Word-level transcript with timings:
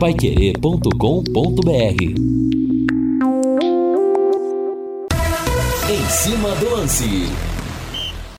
paiquerê.com.br 0.00 2.02
Em 5.90 6.08
cima 6.08 6.54
do 6.54 6.70
lance. 6.70 7.28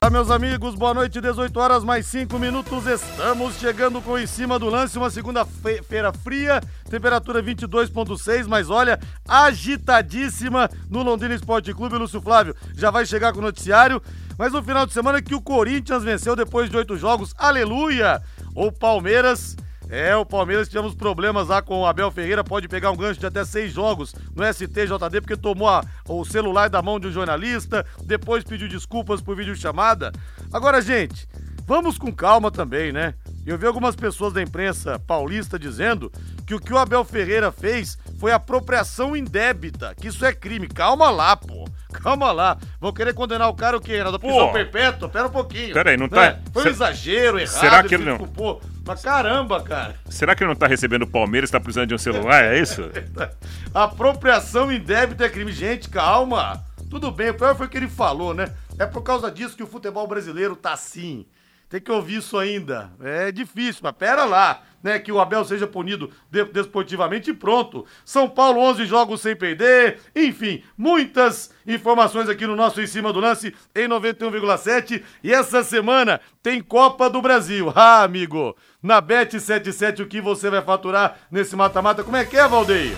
Olá, 0.02 0.10
meus 0.10 0.28
amigos, 0.28 0.74
boa 0.74 0.92
noite, 0.92 1.20
18 1.20 1.56
horas 1.60 1.84
mais 1.84 2.06
5 2.06 2.36
minutos. 2.36 2.84
Estamos 2.88 3.60
chegando 3.60 4.02
com 4.02 4.18
em 4.18 4.26
cima 4.26 4.58
do 4.58 4.68
lance, 4.68 4.98
uma 4.98 5.08
segunda-feira 5.08 6.12
fria, 6.12 6.60
temperatura 6.90 7.40
22,6, 7.40 8.48
mas 8.48 8.68
olha, 8.68 8.98
agitadíssima 9.28 10.68
no 10.90 11.04
Londrina 11.04 11.36
Esporte 11.36 11.72
Clube. 11.72 11.96
Lúcio 11.96 12.20
Flávio 12.20 12.56
já 12.74 12.90
vai 12.90 13.06
chegar 13.06 13.32
com 13.32 13.38
o 13.38 13.42
noticiário. 13.42 14.02
Mas 14.36 14.52
no 14.52 14.64
final 14.64 14.84
de 14.84 14.92
semana 14.92 15.22
que 15.22 15.36
o 15.36 15.40
Corinthians 15.40 16.02
venceu 16.02 16.34
depois 16.34 16.68
de 16.68 16.76
oito 16.76 16.96
jogos, 16.96 17.32
aleluia! 17.38 18.20
O 18.52 18.72
Palmeiras 18.72 19.54
é, 19.92 20.16
o 20.16 20.24
Palmeiras 20.24 20.70
tivemos 20.70 20.94
problemas 20.94 21.48
lá 21.48 21.60
com 21.60 21.82
o 21.82 21.86
Abel 21.86 22.10
Ferreira, 22.10 22.42
pode 22.42 22.66
pegar 22.66 22.90
um 22.90 22.96
gancho 22.96 23.20
de 23.20 23.26
até 23.26 23.44
seis 23.44 23.74
jogos 23.74 24.14
no 24.34 24.42
STJD, 24.42 25.20
porque 25.20 25.36
tomou 25.36 25.68
a, 25.68 25.84
o 26.08 26.24
celular 26.24 26.70
da 26.70 26.80
mão 26.80 26.98
de 26.98 27.08
um 27.08 27.12
jornalista, 27.12 27.84
depois 28.06 28.42
pediu 28.42 28.68
desculpas 28.68 29.20
por 29.20 29.36
videochamada. 29.36 30.10
Agora, 30.50 30.80
gente, 30.80 31.28
vamos 31.66 31.98
com 31.98 32.10
calma 32.10 32.50
também, 32.50 32.90
né? 32.90 33.12
Eu 33.44 33.58
vi 33.58 33.66
algumas 33.66 33.94
pessoas 33.94 34.32
da 34.32 34.40
imprensa 34.40 34.98
paulista 34.98 35.58
dizendo 35.58 36.10
que 36.46 36.54
o 36.54 36.58
que 36.58 36.72
o 36.72 36.78
Abel 36.78 37.04
Ferreira 37.04 37.52
fez 37.52 37.98
foi 38.18 38.32
apropriação 38.32 39.14
indébita, 39.14 39.94
que 39.94 40.08
isso 40.08 40.24
é 40.24 40.32
crime. 40.32 40.68
Calma 40.68 41.10
lá, 41.10 41.36
pô. 41.36 41.68
Calma 41.92 42.32
lá. 42.32 42.56
Vão 42.80 42.94
querer 42.94 43.12
condenar 43.12 43.50
o 43.50 43.54
cara 43.54 43.76
o 43.76 43.80
quê? 43.80 44.02
Da 44.02 44.18
prisão 44.18 44.46
Pô. 44.46 44.52
perpétua? 44.54 45.08
Pera 45.10 45.26
um 45.26 45.30
pouquinho. 45.30 45.74
Pera 45.74 45.90
aí, 45.90 45.98
não 45.98 46.08
tá... 46.08 46.22
Né? 46.22 46.38
Foi 46.50 46.64
um 46.64 46.68
exagero, 46.68 47.38
errado. 47.38 47.60
Será 47.60 47.82
que 47.82 47.94
ele 47.94 48.04
não... 48.04 48.16
Pô, 48.18 48.58
mas 48.84 49.02
caramba, 49.02 49.62
cara. 49.62 49.96
Será 50.08 50.34
que 50.34 50.42
ele 50.42 50.48
não 50.48 50.56
tá 50.56 50.66
recebendo 50.66 51.02
o 51.02 51.06
Palmeiras 51.06 51.50
tá 51.50 51.60
precisando 51.60 51.88
de 51.88 51.94
um 51.94 51.98
celular? 51.98 52.44
É 52.44 52.58
isso? 52.58 52.82
Apropriação 53.72 54.72
indébita 54.72 55.24
é 55.24 55.28
crime. 55.28 55.52
Gente, 55.52 55.88
calma. 55.88 56.64
Tudo 56.90 57.10
bem, 57.10 57.30
o 57.30 57.34
pior 57.34 57.56
foi 57.56 57.66
o 57.66 57.68
que 57.68 57.76
ele 57.76 57.88
falou, 57.88 58.34
né? 58.34 58.52
É 58.78 58.84
por 58.84 59.02
causa 59.02 59.30
disso 59.30 59.56
que 59.56 59.62
o 59.62 59.66
futebol 59.66 60.06
brasileiro 60.06 60.54
tá 60.56 60.72
assim. 60.72 61.24
Tem 61.72 61.80
que 61.80 61.90
ouvir 61.90 62.16
isso 62.16 62.36
ainda. 62.36 62.92
É 63.00 63.32
difícil, 63.32 63.80
mas 63.82 63.94
pera 63.94 64.26
lá, 64.26 64.60
né? 64.82 64.98
Que 64.98 65.10
o 65.10 65.18
Abel 65.18 65.42
seja 65.42 65.66
punido 65.66 66.12
desportivamente 66.52 67.30
e 67.30 67.34
pronto. 67.34 67.86
São 68.04 68.28
Paulo, 68.28 68.60
11 68.60 68.84
jogos 68.84 69.22
sem 69.22 69.34
perder. 69.34 69.98
Enfim, 70.14 70.62
muitas 70.76 71.50
informações 71.66 72.28
aqui 72.28 72.46
no 72.46 72.54
nosso 72.54 72.78
Em 72.78 72.86
Cima 72.86 73.10
do 73.10 73.20
Lance 73.20 73.54
em 73.74 73.88
91,7. 73.88 75.02
E 75.24 75.32
essa 75.32 75.64
semana 75.64 76.20
tem 76.42 76.60
Copa 76.60 77.08
do 77.08 77.22
Brasil. 77.22 77.72
Ah, 77.74 78.02
amigo, 78.02 78.54
na 78.82 79.00
Bet77 79.00 80.00
o 80.00 80.06
que 80.06 80.20
você 80.20 80.50
vai 80.50 80.60
faturar 80.60 81.20
nesse 81.30 81.56
mata-mata? 81.56 82.04
Como 82.04 82.18
é 82.18 82.24
que 82.26 82.36
é, 82.36 82.46
Valdeir? 82.46 82.94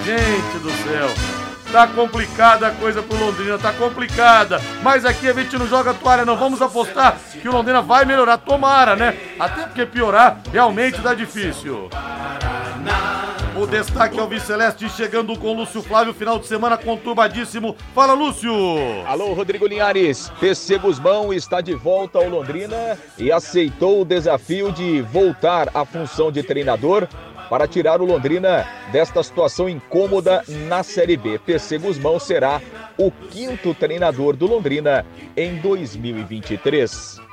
Gente 0.05 0.59
do 0.59 0.69
céu, 0.69 1.09
Tá 1.71 1.87
complicada 1.87 2.67
a 2.67 2.71
coisa 2.71 3.01
pro 3.01 3.17
Londrina, 3.17 3.57
tá 3.57 3.73
complicada. 3.73 4.61
Mas 4.83 5.03
aqui 5.03 5.27
a 5.27 5.33
gente 5.33 5.57
não 5.57 5.67
joga 5.67 5.95
toalha, 5.95 6.23
não. 6.23 6.37
Vamos 6.37 6.61
apostar 6.61 7.17
que 7.41 7.49
o 7.49 7.51
Londrina 7.51 7.81
vai 7.81 8.05
melhorar. 8.05 8.37
Tomara, 8.37 8.95
né? 8.95 9.17
Até 9.39 9.63
porque 9.63 9.85
piorar 9.85 10.41
realmente 10.53 11.01
dá 11.01 11.15
difícil. 11.15 11.89
O 13.57 13.65
destaque 13.65 14.19
é 14.19 14.21
o 14.21 14.27
Viceleste 14.27 14.89
chegando 14.89 15.39
com 15.39 15.55
Lúcio 15.55 15.81
Flávio, 15.81 16.13
final 16.13 16.37
de 16.37 16.45
semana 16.45 16.77
conturbadíssimo. 16.77 17.73
Fala, 17.93 18.13
Lúcio! 18.13 18.51
Alô, 19.07 19.31
Rodrigo 19.33 19.65
Linhares. 19.65 20.29
PC 20.41 20.77
Guzmão 20.77 21.33
está 21.33 21.61
de 21.61 21.73
volta 21.73 22.19
ao 22.19 22.27
Londrina 22.27 22.97
e 23.17 23.31
aceitou 23.31 24.01
o 24.01 24.05
desafio 24.05 24.73
de 24.73 25.01
voltar 25.03 25.69
à 25.73 25.85
função 25.85 26.33
de 26.33 26.43
treinador 26.43 27.07
para 27.49 27.65
tirar 27.65 28.01
o 28.01 28.05
Londrina 28.05 28.67
desta 28.91 29.23
situação 29.23 29.69
incômoda 29.69 30.43
na 30.67 30.83
Série 30.83 31.15
B. 31.15 31.39
PC 31.39 31.77
Guzmão 31.77 32.19
será 32.19 32.61
o 32.97 33.09
quinto 33.09 33.73
treinador 33.73 34.35
do 34.35 34.47
Londrina 34.47 35.05
em 35.37 35.55
2023. 35.61 37.24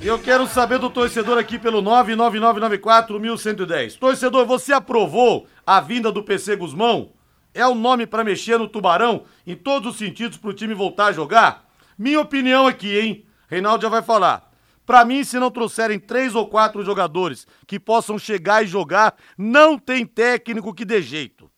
Eu 0.00 0.16
quero 0.16 0.46
saber 0.46 0.78
do 0.78 0.88
torcedor 0.88 1.38
aqui 1.38 1.58
pelo 1.58 1.82
99994-1110. 1.82 3.98
Torcedor, 3.98 4.46
você 4.46 4.72
aprovou 4.72 5.48
a 5.66 5.80
vinda 5.80 6.12
do 6.12 6.22
PC 6.22 6.54
Guzmão? 6.54 7.10
É 7.52 7.66
o 7.66 7.74
nome 7.74 8.06
para 8.06 8.22
mexer 8.22 8.56
no 8.58 8.68
Tubarão 8.68 9.24
em 9.44 9.56
todos 9.56 9.92
os 9.92 9.98
sentidos 9.98 10.38
para 10.38 10.50
o 10.50 10.54
time 10.54 10.72
voltar 10.72 11.06
a 11.06 11.12
jogar? 11.12 11.68
Minha 11.98 12.20
opinião 12.20 12.64
aqui, 12.64 12.96
hein? 12.96 13.26
Reinaldo 13.48 13.82
já 13.82 13.88
vai 13.88 14.00
falar. 14.00 14.48
Para 14.86 15.04
mim, 15.04 15.24
se 15.24 15.36
não 15.36 15.50
trouxerem 15.50 15.98
três 15.98 16.36
ou 16.36 16.46
quatro 16.46 16.84
jogadores 16.84 17.44
que 17.66 17.80
possam 17.80 18.20
chegar 18.20 18.62
e 18.62 18.68
jogar, 18.68 19.16
não 19.36 19.76
tem 19.76 20.06
técnico 20.06 20.72
que 20.72 20.84
dê 20.84 21.02
jeito. 21.02 21.50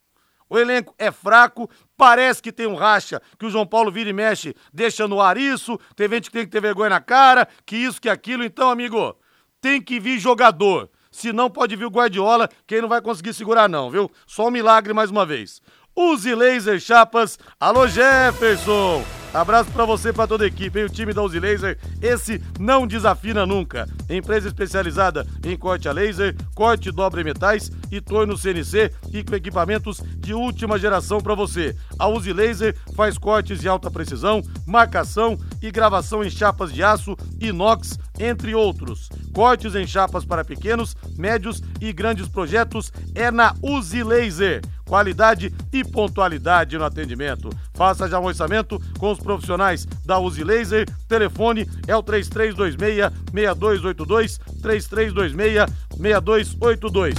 O 0.51 0.59
elenco 0.59 0.93
é 0.99 1.13
fraco, 1.13 1.71
parece 1.97 2.43
que 2.43 2.51
tem 2.51 2.67
um 2.67 2.75
racha, 2.75 3.23
que 3.39 3.47
o 3.47 3.51
João 3.51 3.65
Paulo 3.65 3.93
vira 3.93 4.11
e 4.11 4.13
mexe, 4.13 4.55
deixa 4.73 5.07
no 5.07 5.21
ar 5.21 5.39
isso, 5.39 5.79
tem 5.95 6.09
gente 6.09 6.29
que 6.29 6.37
tem 6.37 6.45
que 6.45 6.51
ter 6.51 6.61
vergonha 6.61 6.91
na 6.91 7.01
cara, 7.01 7.47
que 7.65 7.77
isso, 7.77 8.01
que 8.01 8.09
aquilo. 8.09 8.45
Então, 8.45 8.69
amigo, 8.69 9.17
tem 9.61 9.81
que 9.81 10.01
vir 10.01 10.19
jogador. 10.19 10.91
Se 11.11 11.33
não, 11.33 11.49
pode 11.49 11.77
vir 11.77 11.85
o 11.85 11.91
Guardiola, 11.91 12.49
quem 12.67 12.81
não 12.81 12.89
vai 12.89 13.01
conseguir 13.01 13.33
segurar 13.33 13.69
não, 13.69 13.91
viu? 13.91 14.11
Só 14.27 14.49
um 14.49 14.51
milagre 14.51 14.93
mais 14.93 15.11
uma 15.11 15.25
vez. 15.25 15.63
Use 15.95 16.35
Laser 16.35 16.81
Chapas. 16.81 17.39
Alô, 17.59 17.87
Jefferson! 17.87 19.20
Abraço 19.33 19.71
para 19.71 19.85
você 19.85 20.13
para 20.13 20.27
toda 20.27 20.43
a 20.43 20.49
equipe, 20.49 20.77
hein? 20.77 20.87
O 20.87 20.89
time 20.89 21.15
da 21.15 21.23
Uzi 21.23 21.39
Laser, 21.39 21.79
esse 22.03 22.43
não 22.59 22.85
desafina 22.85 23.47
nunca. 23.47 23.89
Empresa 24.09 24.49
especializada 24.49 25.25
em 25.45 25.57
corte 25.57 25.89
a 25.89 25.93
laser, 25.93 26.35
corte 26.53 26.91
dobre 26.91 27.23
metais 27.23 27.71
e 27.93 28.01
torno 28.01 28.37
CNC 28.37 28.93
e 29.13 29.23
com 29.23 29.37
equipamentos 29.37 30.03
de 30.17 30.35
última 30.35 30.77
geração 30.81 31.21
para 31.21 31.37
você. 31.37 31.77
A 31.97 32.09
Uzi 32.09 32.33
Laser 32.33 32.77
faz 32.97 33.17
cortes 33.17 33.61
de 33.61 33.69
alta 33.69 33.89
precisão, 33.89 34.43
marcação 34.67 35.39
e 35.63 35.71
gravação 35.71 36.25
em 36.25 36.31
chapas 36.31 36.73
de 36.73 36.83
aço, 36.83 37.17
inox, 37.41 38.01
entre 38.19 38.53
outros. 38.53 39.09
Cortes 39.33 39.77
em 39.77 39.87
chapas 39.87 40.25
para 40.25 40.45
pequenos, 40.45 40.97
médios 41.17 41.63
e 41.81 41.93
grandes 41.93 42.27
projetos 42.27 42.93
é 43.15 43.31
na 43.31 43.55
Uzi 43.63 44.03
Laser 44.03 44.61
qualidade 44.91 45.55
e 45.73 45.85
pontualidade 45.85 46.77
no 46.77 46.85
atendimento. 46.85 47.49
Faça 47.75 48.09
já 48.09 48.19
um 48.19 48.25
orçamento 48.25 48.83
com 48.99 49.13
os 49.13 49.20
profissionais 49.23 49.87
da 50.05 50.19
Uzi 50.19 50.43
Laser. 50.43 50.89
Telefone 51.09 51.69
é 51.87 51.97
o 51.97 52.03
3326-6282, 52.03 54.41
3326-6282. 54.63 57.15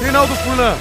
Reinaldo 0.00 0.34
Furlan, 0.36 0.76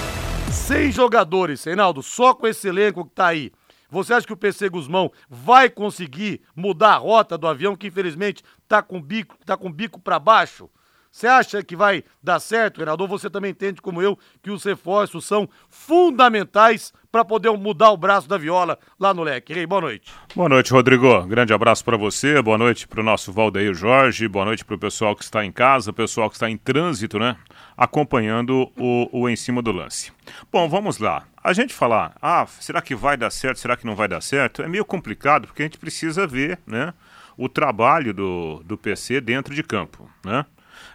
100 0.52 0.92
jogadores, 0.92 1.64
Reinaldo, 1.64 2.04
só 2.04 2.34
com 2.34 2.46
esse 2.48 2.68
elenco 2.68 3.06
que 3.06 3.16
tá 3.16 3.28
aí. 3.28 3.54
Você 3.92 4.14
acha 4.14 4.28
que 4.28 4.34
o 4.34 4.38
PC 4.38 4.70
Guzmão 4.70 5.12
vai 5.28 5.70
conseguir 5.70 6.42
mudar 6.56 6.94
a 6.94 6.98
rota 6.98 7.38
do 7.38 7.48
avião 7.48 7.76
que 7.76 7.88
infelizmente 7.88 8.44
tá 8.68 8.84
com 8.84 9.02
bico, 9.02 9.36
tá 9.46 9.58
com 9.58 9.72
bico 9.72 10.00
para 10.00 10.20
baixo? 10.20 10.70
Você 11.12 11.26
acha 11.26 11.64
que 11.64 11.76
vai 11.76 12.04
dar 12.22 12.40
certo, 12.40 12.78
Reinaldo? 12.78 13.04
Ou 13.04 13.10
você 13.10 13.30
também 13.30 13.52
entende, 13.52 13.82
como 13.82 14.02
eu, 14.02 14.18
que 14.44 14.52
os 14.52 14.64
reforços 14.64 15.26
são 15.26 15.50
fundamentais 15.68 16.94
para 17.12 17.26
poder 17.26 17.50
mudar 17.52 17.92
o 17.92 17.98
braço 17.98 18.28
da 18.30 18.38
viola 18.38 18.78
lá 19.00 19.14
no 19.14 19.24
leque? 19.24 19.54
Rei, 19.54 19.66
boa 19.66 19.82
noite. 19.82 20.12
Boa 20.36 20.48
noite, 20.48 20.72
Rodrigo. 20.72 21.24
Grande 21.24 21.54
abraço 21.54 21.84
para 21.84 21.98
você. 21.98 22.42
Boa 22.42 22.58
noite 22.58 22.88
para 22.88 23.02
o 23.02 23.04
nosso 23.04 23.32
Valdeir 23.32 23.74
Jorge. 23.74 24.28
Boa 24.28 24.46
noite 24.46 24.64
para 24.64 24.76
o 24.76 24.80
pessoal 24.80 25.16
que 25.16 25.24
está 25.24 25.44
em 25.44 25.52
casa, 25.52 25.92
pessoal 25.92 26.30
que 26.30 26.36
está 26.36 26.50
em 26.50 26.58
trânsito, 26.58 27.18
né? 27.18 27.36
Acompanhando 27.76 28.72
o, 28.78 29.10
o 29.12 29.30
Em 29.30 29.36
Cima 29.36 29.62
do 29.62 29.72
Lance. 29.72 30.12
Bom, 30.52 30.70
vamos 30.70 31.00
lá. 31.00 31.26
A 31.44 31.54
gente 31.54 31.74
falar, 31.74 32.16
ah, 32.22 32.46
será 32.60 32.82
que 32.82 32.94
vai 32.94 33.18
dar 33.18 33.32
certo, 33.32 33.60
será 33.60 33.76
que 33.76 33.86
não 33.86 33.96
vai 33.96 34.08
dar 34.08 34.22
certo? 34.22 34.62
É 34.62 34.68
meio 34.68 34.86
complicado, 34.86 35.48
porque 35.48 35.64
a 35.64 35.66
gente 35.66 35.78
precisa 35.80 36.28
ver, 36.28 36.60
né? 36.68 36.94
O 37.36 37.50
trabalho 37.50 38.14
do, 38.14 38.62
do 38.66 38.78
PC 38.78 39.22
dentro 39.22 39.56
de 39.56 39.64
campo, 39.64 40.10
né? 40.24 40.46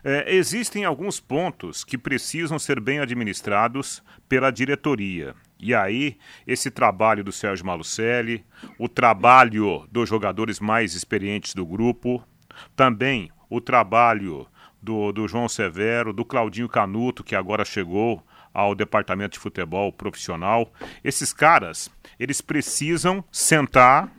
É, 0.02 0.34
existem 0.34 0.84
alguns 0.84 1.18
pontos 1.18 1.82
que 1.82 1.96
precisam 1.96 2.58
ser 2.58 2.78
bem 2.78 3.00
administrados 3.00 4.02
pela 4.28 4.50
diretoria. 4.50 5.34
E 5.64 5.74
aí, 5.74 6.18
esse 6.46 6.70
trabalho 6.70 7.24
do 7.24 7.32
Sérgio 7.32 7.64
Malucelli, 7.64 8.44
o 8.78 8.86
trabalho 8.86 9.88
dos 9.90 10.06
jogadores 10.06 10.60
mais 10.60 10.94
experientes 10.94 11.54
do 11.54 11.64
grupo, 11.64 12.22
também 12.76 13.30
o 13.48 13.62
trabalho 13.62 14.46
do, 14.82 15.10
do 15.10 15.26
João 15.26 15.48
Severo, 15.48 16.12
do 16.12 16.22
Claudinho 16.22 16.68
Canuto, 16.68 17.24
que 17.24 17.34
agora 17.34 17.64
chegou 17.64 18.22
ao 18.52 18.74
departamento 18.74 19.32
de 19.32 19.38
futebol 19.38 19.90
profissional. 19.90 20.70
Esses 21.02 21.32
caras, 21.32 21.90
eles 22.20 22.42
precisam 22.42 23.24
sentar, 23.32 24.12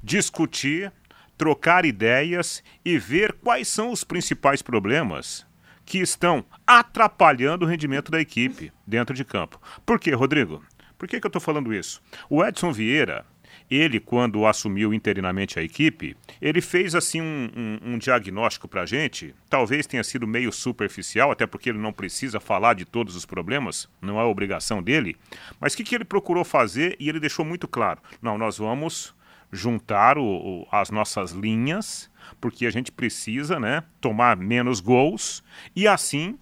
discutir 0.00 0.92
trocar 1.36 1.84
ideias 1.84 2.62
e 2.84 2.96
ver 2.96 3.32
quais 3.32 3.66
são 3.66 3.90
os 3.90 4.04
principais 4.04 4.62
problemas 4.62 5.44
que 5.84 5.98
estão 5.98 6.44
atrapalhando 6.64 7.64
o 7.64 7.68
rendimento 7.68 8.10
da 8.10 8.20
equipe 8.20 8.72
dentro 8.86 9.14
de 9.14 9.24
campo. 9.24 9.60
Por 9.84 9.98
quê, 9.98 10.12
Rodrigo? 10.14 10.62
Por 11.02 11.08
que, 11.08 11.18
que 11.18 11.26
eu 11.26 11.30
estou 11.30 11.42
falando 11.42 11.74
isso? 11.74 12.00
O 12.30 12.44
Edson 12.44 12.70
Vieira, 12.70 13.26
ele, 13.68 13.98
quando 13.98 14.46
assumiu 14.46 14.94
interinamente 14.94 15.58
a 15.58 15.62
equipe, 15.62 16.16
ele 16.40 16.60
fez 16.60 16.94
assim 16.94 17.20
um, 17.20 17.50
um, 17.56 17.94
um 17.94 17.98
diagnóstico 17.98 18.68
para 18.68 18.82
a 18.82 18.86
gente. 18.86 19.34
Talvez 19.50 19.84
tenha 19.84 20.04
sido 20.04 20.28
meio 20.28 20.52
superficial, 20.52 21.32
até 21.32 21.44
porque 21.44 21.70
ele 21.70 21.78
não 21.80 21.92
precisa 21.92 22.38
falar 22.38 22.74
de 22.74 22.84
todos 22.84 23.16
os 23.16 23.26
problemas, 23.26 23.88
não 24.00 24.20
é 24.20 24.22
obrigação 24.22 24.80
dele. 24.80 25.16
Mas 25.58 25.74
o 25.74 25.78
que, 25.78 25.82
que 25.82 25.96
ele 25.96 26.04
procurou 26.04 26.44
fazer 26.44 26.94
e 27.00 27.08
ele 27.08 27.18
deixou 27.18 27.44
muito 27.44 27.66
claro: 27.66 28.00
não, 28.22 28.38
nós 28.38 28.58
vamos 28.58 29.12
juntar 29.50 30.16
o, 30.16 30.24
o, 30.24 30.68
as 30.70 30.88
nossas 30.88 31.32
linhas, 31.32 32.08
porque 32.40 32.64
a 32.64 32.70
gente 32.70 32.92
precisa 32.92 33.58
né, 33.58 33.82
tomar 34.00 34.36
menos 34.36 34.78
gols 34.78 35.42
e 35.74 35.88
assim 35.88 36.38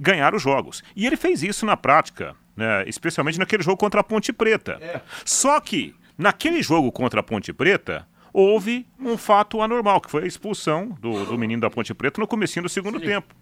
ganhar 0.00 0.34
os 0.34 0.40
jogos. 0.40 0.82
E 0.96 1.06
ele 1.06 1.16
fez 1.18 1.42
isso 1.42 1.66
na 1.66 1.76
prática, 1.76 2.34
né, 2.58 2.82
especialmente 2.88 3.38
naquele 3.38 3.62
jogo 3.62 3.76
contra 3.76 4.00
a 4.00 4.04
Ponte 4.04 4.32
Preta. 4.32 4.78
É. 4.80 5.00
Só 5.24 5.60
que 5.60 5.94
naquele 6.18 6.60
jogo 6.60 6.90
contra 6.90 7.20
a 7.20 7.22
Ponte 7.22 7.52
Preta 7.52 8.06
houve 8.32 8.84
um 8.98 9.16
fato 9.16 9.62
anormal, 9.62 10.00
que 10.00 10.10
foi 10.10 10.24
a 10.24 10.26
expulsão 10.26 10.88
do, 11.00 11.24
do 11.24 11.38
menino 11.38 11.62
da 11.62 11.70
Ponte 11.70 11.94
Preta 11.94 12.20
no 12.20 12.26
começo 12.26 12.60
do 12.60 12.68
segundo 12.68 12.98
Sim. 12.98 13.06
tempo. 13.06 13.34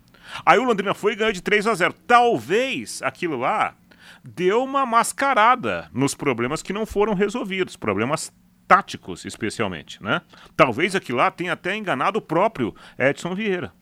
Aí 0.45 0.59
o 0.59 0.65
Londrina 0.65 0.93
foi 0.93 1.15
e 1.15 1.17
ganhou 1.17 1.33
de 1.33 1.43
3 1.43 1.67
a 1.67 1.75
0. 1.75 1.95
Talvez 2.07 3.01
aquilo 3.03 3.39
lá 3.39 3.75
deu 4.23 4.63
uma 4.63 4.85
mascarada 4.85 5.89
nos 5.95 6.15
problemas 6.15 6.63
que 6.63 6.73
não 6.73 6.85
foram 6.85 7.15
resolvidos, 7.15 7.75
problemas 7.75 8.31
táticos, 8.69 9.25
especialmente, 9.25 10.03
né? 10.03 10.21
Talvez 10.57 10.95
aqui 10.95 11.13
lá 11.13 11.31
tenha 11.31 11.55
até 11.55 11.75
enganado 11.75 12.19
o 12.19 12.23
próprio 12.23 12.75
Edson 12.99 13.35
Vieira. 13.35 13.73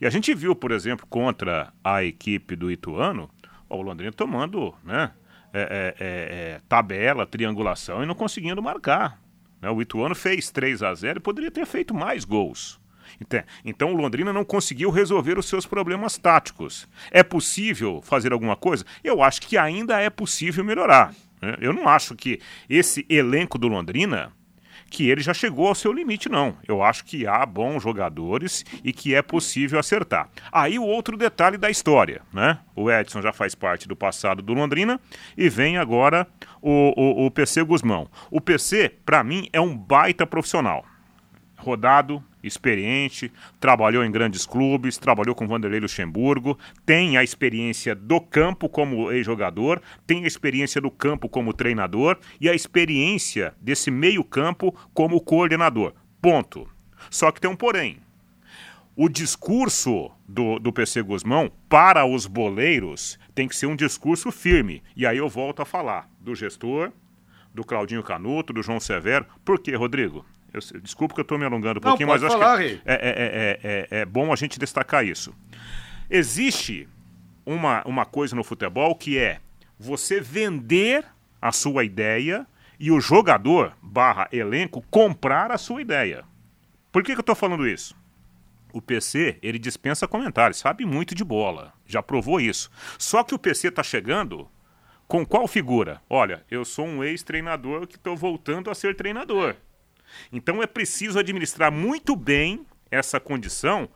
E 0.00 0.06
a 0.06 0.10
gente 0.10 0.34
viu, 0.34 0.54
por 0.54 0.72
exemplo, 0.72 1.06
contra 1.08 1.72
a 1.82 2.02
equipe 2.02 2.56
do 2.56 2.70
Ituano, 2.70 3.30
o 3.74 3.82
Londrina 3.82 4.12
tomando, 4.12 4.74
né? 4.84 5.12
É, 5.52 5.60
é, 5.60 6.04
é, 6.04 6.50
é 6.56 6.60
tabela, 6.68 7.26
triangulação 7.26 8.02
e 8.02 8.06
não 8.06 8.14
conseguindo 8.14 8.60
marcar. 8.60 9.20
Né? 9.62 9.70
O 9.70 9.80
Ituano 9.80 10.14
fez 10.14 10.50
3 10.50 10.82
a 10.82 10.92
0 10.92 11.18
e 11.18 11.22
poderia 11.22 11.50
ter 11.50 11.64
feito 11.64 11.94
mais 11.94 12.24
gols. 12.24 12.80
Então 13.64 13.92
o 13.92 13.96
Londrina 13.96 14.32
não 14.32 14.44
conseguiu 14.44 14.90
resolver 14.90 15.38
os 15.38 15.46
seus 15.46 15.66
problemas 15.66 16.18
táticos. 16.18 16.88
É 17.10 17.22
possível 17.22 18.02
fazer 18.02 18.32
alguma 18.32 18.56
coisa? 18.56 18.84
Eu 19.02 19.22
acho 19.22 19.42
que 19.42 19.56
ainda 19.56 20.00
é 20.00 20.10
possível 20.10 20.64
melhorar. 20.64 21.14
Né? 21.40 21.56
Eu 21.60 21.72
não 21.72 21.88
acho 21.88 22.14
que 22.14 22.40
esse 22.68 23.06
elenco 23.08 23.58
do 23.58 23.68
Londrina 23.68 24.32
que 24.90 25.08
ele 25.08 25.20
já 25.20 25.34
chegou 25.34 25.68
ao 25.68 25.74
seu 25.74 25.92
limite, 25.92 26.28
não. 26.28 26.56
Eu 26.66 26.82
acho 26.82 27.04
que 27.04 27.26
há 27.26 27.44
bons 27.44 27.82
jogadores 27.82 28.64
e 28.82 28.92
que 28.92 29.14
é 29.14 29.22
possível 29.22 29.78
acertar. 29.78 30.28
Aí 30.52 30.78
o 30.78 30.84
outro 30.84 31.16
detalhe 31.16 31.56
da 31.56 31.70
história, 31.70 32.22
né? 32.32 32.58
O 32.74 32.90
Edson 32.90 33.20
já 33.20 33.32
faz 33.32 33.54
parte 33.54 33.88
do 33.88 33.96
passado 33.96 34.42
do 34.42 34.54
Londrina 34.54 35.00
e 35.36 35.48
vem 35.48 35.76
agora 35.76 36.26
o, 36.60 36.92
o, 36.96 37.26
o 37.26 37.30
PC 37.30 37.62
Guzmão. 37.64 38.08
O 38.30 38.40
PC, 38.40 38.92
para 39.04 39.24
mim, 39.24 39.48
é 39.52 39.60
um 39.60 39.76
baita 39.76 40.26
profissional. 40.26 40.84
Rodado, 41.56 42.22
experiente, 42.46 43.32
trabalhou 43.58 44.04
em 44.04 44.10
grandes 44.10 44.46
clubes, 44.46 44.98
trabalhou 44.98 45.34
com 45.34 45.46
Vanderlei 45.46 45.80
Luxemburgo, 45.80 46.58
tem 46.84 47.16
a 47.16 47.24
experiência 47.24 47.94
do 47.94 48.20
campo 48.20 48.68
como 48.68 49.10
ex-jogador, 49.10 49.80
tem 50.06 50.24
a 50.24 50.26
experiência 50.26 50.80
do 50.80 50.90
campo 50.90 51.28
como 51.28 51.52
treinador 51.52 52.18
e 52.40 52.48
a 52.48 52.54
experiência 52.54 53.54
desse 53.60 53.90
meio-campo 53.90 54.74
como 54.92 55.20
coordenador. 55.20 55.94
Ponto. 56.20 56.68
Só 57.10 57.30
que 57.30 57.40
tem 57.40 57.50
um 57.50 57.56
porém. 57.56 57.98
O 58.96 59.08
discurso 59.08 60.10
do, 60.28 60.58
do 60.60 60.72
PC 60.72 61.02
Guzmão 61.02 61.50
para 61.68 62.06
os 62.06 62.26
boleiros 62.26 63.18
tem 63.34 63.48
que 63.48 63.56
ser 63.56 63.66
um 63.66 63.74
discurso 63.74 64.30
firme. 64.30 64.82
E 64.94 65.04
aí 65.04 65.18
eu 65.18 65.28
volto 65.28 65.60
a 65.60 65.64
falar 65.64 66.08
do 66.20 66.34
gestor, 66.34 66.92
do 67.52 67.64
Claudinho 67.64 68.02
Canuto, 68.02 68.52
do 68.52 68.62
João 68.62 68.78
Severo. 68.78 69.26
Por 69.44 69.58
quê, 69.58 69.74
Rodrigo? 69.74 70.24
Eu, 70.54 70.80
desculpa 70.80 71.14
que 71.14 71.20
eu 71.20 71.24
estou 71.24 71.36
me 71.36 71.44
alongando 71.44 71.80
um 71.80 71.82
Não, 71.82 71.90
pouquinho, 71.90 72.08
mas 72.08 72.22
falar, 72.22 72.54
acho 72.54 72.62
que 72.62 72.80
é, 72.84 72.94
é, 72.94 73.60
é, 73.62 74.00
é, 74.00 74.04
bom 74.04 74.32
a 74.32 74.36
gente 74.36 74.56
destacar 74.56 75.04
isso. 75.04 75.34
Existe 76.08 76.88
uma, 77.44 77.82
uma 77.84 78.06
coisa 78.06 78.36
no 78.36 78.44
futebol 78.44 78.94
que 78.94 79.18
é 79.18 79.40
você 79.76 80.20
vender 80.20 81.04
a 81.42 81.50
sua 81.50 81.84
ideia 81.84 82.46
e 82.78 82.92
o 82.92 83.00
jogador 83.00 83.76
barra 83.82 84.28
elenco 84.30 84.80
comprar 84.90 85.50
a 85.50 85.58
sua 85.58 85.82
ideia. 85.82 86.24
Por 86.92 87.02
que, 87.02 87.12
que 87.12 87.18
eu 87.18 87.22
estou 87.22 87.34
falando 87.34 87.66
isso? 87.66 87.96
O 88.72 88.80
PC, 88.80 89.38
ele 89.42 89.58
dispensa 89.58 90.06
comentários, 90.06 90.58
sabe 90.58 90.84
muito 90.86 91.14
de 91.14 91.24
bola, 91.24 91.72
já 91.84 92.00
provou 92.00 92.40
isso. 92.40 92.70
Só 92.96 93.24
que 93.24 93.34
o 93.34 93.38
PC 93.38 93.68
está 93.68 93.82
chegando 93.82 94.48
com 95.08 95.26
qual 95.26 95.48
figura? 95.48 96.00
Olha, 96.08 96.44
eu 96.50 96.64
sou 96.64 96.86
um 96.86 97.02
ex-treinador 97.02 97.86
que 97.86 97.96
estou 97.96 98.16
voltando 98.16 98.70
a 98.70 98.74
ser 98.74 98.94
treinador. 98.94 99.56
Então 100.32 100.62
é 100.62 100.66
preciso 100.66 101.18
administrar 101.18 101.72
muito 101.72 102.16
bem 102.16 102.66
essa 102.90 103.18
condição 103.18 103.88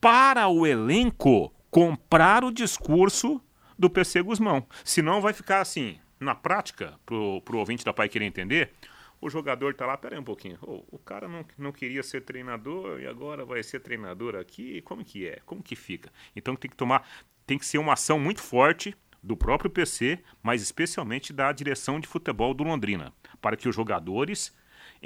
para 0.00 0.48
o 0.48 0.66
elenco 0.66 1.52
comprar 1.70 2.44
o 2.44 2.52
discurso 2.52 3.40
do 3.78 3.90
PC 3.90 4.22
Guzmão. 4.22 4.66
Senão 4.84 5.20
vai 5.20 5.32
ficar 5.32 5.60
assim, 5.60 5.98
na 6.18 6.34
prática, 6.34 6.98
pro, 7.04 7.40
pro 7.42 7.58
ouvinte 7.58 7.84
da 7.84 7.92
Pai 7.92 8.08
querer 8.08 8.24
entender, 8.24 8.72
o 9.20 9.28
jogador 9.28 9.74
tá 9.74 9.86
lá, 9.86 9.96
peraí 9.96 10.18
um 10.18 10.24
pouquinho, 10.24 10.58
oh, 10.62 10.84
o 10.90 10.98
cara 10.98 11.26
não, 11.26 11.44
não 11.56 11.72
queria 11.72 12.02
ser 12.02 12.22
treinador 12.22 13.00
e 13.00 13.06
agora 13.06 13.44
vai 13.44 13.62
ser 13.62 13.80
treinador 13.80 14.36
aqui, 14.36 14.82
como 14.82 15.04
que 15.04 15.26
é? 15.26 15.40
Como 15.44 15.62
que 15.62 15.74
fica? 15.74 16.12
Então 16.34 16.54
tem 16.54 16.70
que 16.70 16.76
tomar, 16.76 17.06
tem 17.46 17.58
que 17.58 17.66
ser 17.66 17.78
uma 17.78 17.94
ação 17.94 18.18
muito 18.18 18.42
forte 18.42 18.94
do 19.22 19.36
próprio 19.36 19.70
PC, 19.70 20.20
mas 20.42 20.62
especialmente 20.62 21.32
da 21.32 21.50
direção 21.50 21.98
de 21.98 22.06
futebol 22.06 22.54
do 22.54 22.62
Londrina, 22.62 23.12
para 23.40 23.56
que 23.56 23.68
os 23.68 23.74
jogadores 23.74 24.54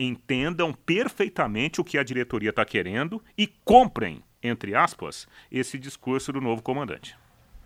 entendam 0.04 0.72
perfeitamente 0.72 1.80
o 1.80 1.84
que 1.84 1.98
a 1.98 2.02
diretoria 2.02 2.50
está 2.50 2.64
querendo 2.64 3.22
e 3.36 3.46
comprem, 3.64 4.22
entre 4.42 4.74
aspas, 4.74 5.28
esse 5.50 5.78
discurso 5.78 6.32
do 6.32 6.40
novo 6.40 6.62
comandante. 6.62 7.16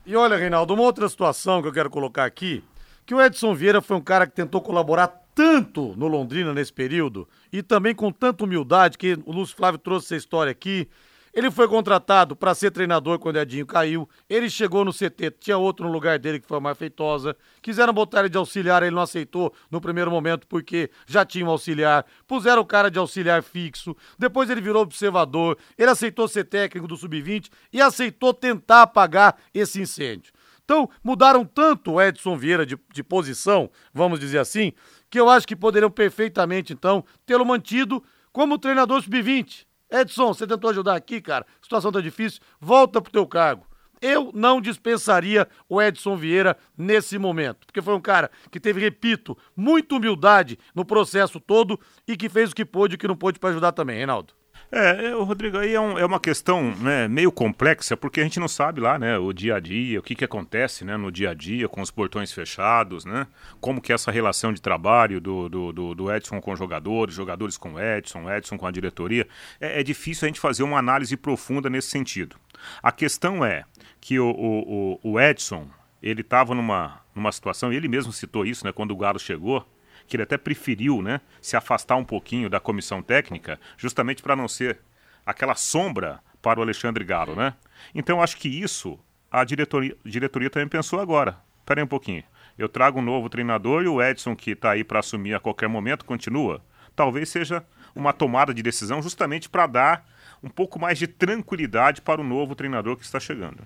E 0.05 0.17
olha, 0.17 0.37
Reinaldo, 0.37 0.75
uma 0.75 0.83
outra 0.83 1.09
situação 1.09 1.63
que 1.63 1.69
eu 1.69 1.73
quero 1.73 1.89
colocar 1.89 2.25
aqui, 2.25 2.63
que 3.07 3.15
o 3.15 3.23
Edson 3.23 3.55
Vieira 3.55 3.81
foi 3.81 3.97
um 3.97 4.03
cara 4.03 4.27
que 4.27 4.35
tentou 4.35 4.61
colaborar 4.61 5.07
tanto 5.35 5.95
no 5.97 6.07
Londrina 6.07 6.53
nesse 6.53 6.73
período 6.73 7.29
e 7.53 7.63
também 7.63 7.95
com 7.95 8.11
tanta 8.11 8.45
humildade 8.45 8.99
que 8.99 9.19
o 9.25 9.33
Lúcio 9.33 9.57
Flávio 9.57 9.79
trouxe 9.79 10.07
essa 10.07 10.17
história 10.17 10.51
aqui 10.51 10.89
ele 11.35 11.51
foi 11.51 11.67
contratado 11.67 12.37
para 12.37 12.55
ser 12.55 12.71
treinador 12.71 13.19
quando 13.19 13.37
o 13.37 13.41
Edinho 13.41 13.67
caiu. 13.67 14.09
Ele 14.31 14.49
chegou 14.49 14.85
no 14.85 14.93
CT, 14.93 15.33
tinha 15.41 15.59
outro 15.59 15.85
no 15.85 15.93
lugar 15.93 16.17
dele 16.17 16.39
que 16.39 16.47
foi 16.47 16.61
mais 16.61 16.79
feitosa. 16.79 17.37
Quiseram 17.61 17.93
botar 17.93 18.21
ele 18.21 18.29
de 18.29 18.39
auxiliar, 18.39 18.85
ele 18.85 18.95
não 18.95 19.03
aceitou 19.03 19.53
no 19.69 19.81
primeiro 19.81 20.13
momento 20.13 20.47
porque 20.47 20.91
já 21.07 21.25
tinha 21.25 21.45
um 21.45 21.51
auxiliar. 21.51 22.07
Puseram 22.27 22.63
o 22.63 22.65
cara 22.65 22.89
de 22.89 23.01
auxiliar 23.01 23.43
fixo. 23.43 23.97
Depois 24.17 24.49
ele 24.49 24.61
virou 24.61 24.83
observador. 24.83 25.59
Ele 25.77 25.91
aceitou 25.91 26.29
ser 26.29 26.45
técnico 26.45 26.87
do 26.87 26.97
sub-20 26.97 27.51
e 27.73 27.81
aceitou 27.81 28.33
tentar 28.33 28.83
apagar 28.83 29.37
esse 29.53 29.81
incêndio. 29.81 30.33
Então, 30.65 30.89
mudaram 31.03 31.45
tanto 31.45 31.93
o 31.93 32.01
Edson 32.01 32.39
Vieira 32.39 32.65
de, 32.65 32.79
de 32.93 33.03
posição, 33.03 33.71
vamos 33.93 34.19
dizer 34.19 34.39
assim, 34.39 34.73
que 35.11 35.21
eu 35.21 35.29
acho 35.29 35.47
que 35.47 35.55
poderiam 35.55 35.91
perfeitamente, 35.91 36.73
então, 36.73 37.05
tê-lo 37.27 37.45
mantido 37.45 38.03
como 38.33 38.59
treinador 38.59 39.03
sub-20 39.03 39.67
Edson, 40.01 40.35
você 40.35 40.47
tentou 40.47 40.71
ajudar 40.71 40.97
aqui, 40.97 41.21
cara, 41.21 41.47
a 41.61 41.63
situação 41.63 41.93
tá 41.93 42.01
difícil, 42.01 42.41
volta 42.61 43.01
pro 43.01 43.13
teu 43.13 43.27
cargo. 43.27 43.65
Eu 44.03 44.31
não 44.35 44.61
dispensaria 44.61 45.49
o 45.69 45.81
Edson 45.81 46.17
Vieira 46.17 46.59
nesse 46.77 47.17
momento, 47.17 47.67
porque 47.67 47.81
foi 47.81 47.95
um 47.95 48.01
cara 48.01 48.31
que 48.51 48.61
teve, 48.61 48.81
repito, 48.81 49.39
muita 49.57 49.95
humildade 49.95 50.59
no 50.75 50.85
processo 50.85 51.41
todo 51.41 51.79
e 52.07 52.17
que 52.17 52.29
fez 52.29 52.51
o 52.51 52.55
que 52.55 52.65
pôde 52.65 52.95
e 52.95 52.97
o 52.97 52.99
que 52.99 53.09
não 53.09 53.17
pôde 53.17 53.39
para 53.39 53.51
ajudar 53.51 53.73
também, 53.73 53.97
Reinaldo. 53.97 54.35
É, 54.77 55.07
é, 55.07 55.15
o 55.15 55.23
Rodrigo, 55.23 55.57
aí 55.57 55.73
é, 55.73 55.81
um, 55.81 55.97
é 55.97 56.05
uma 56.05 56.19
questão 56.19 56.75
né, 56.75 57.07
meio 57.07 57.31
complexa, 57.31 57.97
porque 57.97 58.21
a 58.21 58.25
gente 58.25 58.41
não 58.41 58.49
sabe 58.49 58.81
lá, 58.81 58.99
né, 58.99 59.17
o 59.17 59.33
dia 59.33 59.55
a 59.55 59.61
dia, 59.61 60.01
o 60.01 60.03
que, 60.03 60.17
que 60.17 60.25
acontece 60.25 60.85
né, 60.85 60.97
no 60.97 61.13
dia 61.13 61.31
a 61.31 61.35
dia 61.35 61.69
com 61.69 61.81
os 61.81 61.93
portões 61.93 62.33
fechados, 62.33 63.05
né? 63.05 63.29
Como 63.61 63.81
que 63.81 63.93
é 63.93 63.95
essa 63.95 64.11
relação 64.11 64.53
de 64.53 64.61
trabalho 64.61 65.21
do, 65.21 65.49
do, 65.49 65.73
do, 65.73 65.95
do 65.95 66.13
Edson 66.13 66.41
com 66.41 66.51
os 66.51 66.59
jogadores, 66.59 67.15
jogadores 67.15 67.57
com 67.57 67.75
o 67.75 67.81
Edson, 67.81 68.29
Edson 68.29 68.59
com 68.59 68.67
a 68.67 68.73
diretoria. 68.73 69.29
É, 69.61 69.79
é, 69.79 69.83
difícil 69.85 70.27
a 70.27 70.29
gente 70.29 70.41
fazer 70.41 70.65
uma 70.65 70.81
análise 70.81 71.17
profunda 71.17 71.71
nesse 71.71 71.91
sentido. 71.91 72.35
A 72.83 72.91
questão 72.91 73.45
é 73.45 73.63
que 74.01 74.19
o, 74.19 74.29
o, 74.29 74.99
o 75.05 75.21
Edson, 75.21 75.69
ele 76.03 76.23
estava 76.23 76.53
numa, 76.53 77.01
numa 77.15 77.31
situação, 77.31 77.73
e 77.73 77.77
ele 77.77 77.87
mesmo 77.87 78.13
citou 78.13 78.45
isso, 78.45 78.67
né, 78.67 78.73
quando 78.73 78.91
o 78.91 78.97
Galo 78.97 79.21
chegou, 79.21 79.65
que 80.07 80.17
ele 80.17 80.23
até 80.23 80.37
preferiu 80.37 81.03
né, 81.03 81.21
se 81.41 81.57
afastar 81.57 81.97
um 81.97 82.05
pouquinho 82.05 82.49
da 82.49 82.61
comissão 82.61 83.03
técnica, 83.03 83.59
justamente 83.77 84.23
para 84.23 84.37
não 84.37 84.49
ser 84.49 84.81
aquela 85.25 85.55
sombra 85.55 86.21
para 86.43 86.61
o 86.61 86.63
Alexandre 86.63 87.05
Galo, 87.05 87.35
né? 87.35 87.55
Então 87.95 88.23
acho 88.23 88.37
que 88.37 88.49
isso 88.49 88.99
a 89.31 89.43
diretoria, 89.43 89.97
diretoria 90.05 90.49
também 90.49 90.69
pensou 90.69 91.01
agora. 91.01 91.39
Espera 91.59 91.83
um 91.83 91.89
pouquinho. 91.89 92.23
Eu 92.57 92.69
trago 92.69 93.01
um 93.01 93.03
novo 93.03 93.29
treinador 93.29 93.83
e 93.83 93.89
o 93.89 94.01
Edson, 94.01 94.37
que 94.37 94.53
está 94.53 94.71
aí 94.71 94.85
para 94.85 95.01
assumir 95.01 95.35
a 95.35 95.41
qualquer 95.41 95.69
momento, 95.69 96.05
continua. 96.05 96.63
Talvez 96.95 97.29
seja 97.29 97.65
uma 97.97 98.13
tomada 98.13 98.55
de 98.55 98.63
decisão 98.63 99.03
justamente 99.03 99.49
para 99.49 99.67
dar 99.67 100.07
um 100.43 100.49
pouco 100.49 100.79
mais 100.79 100.99
de 100.99 101.09
tranquilidade 101.09 102.01
para 102.01 102.21
o 102.21 102.25
novo 102.25 102.55
treinador 102.55 102.97
que 102.97 103.05
está 103.05 103.19
chegando. 103.19 103.65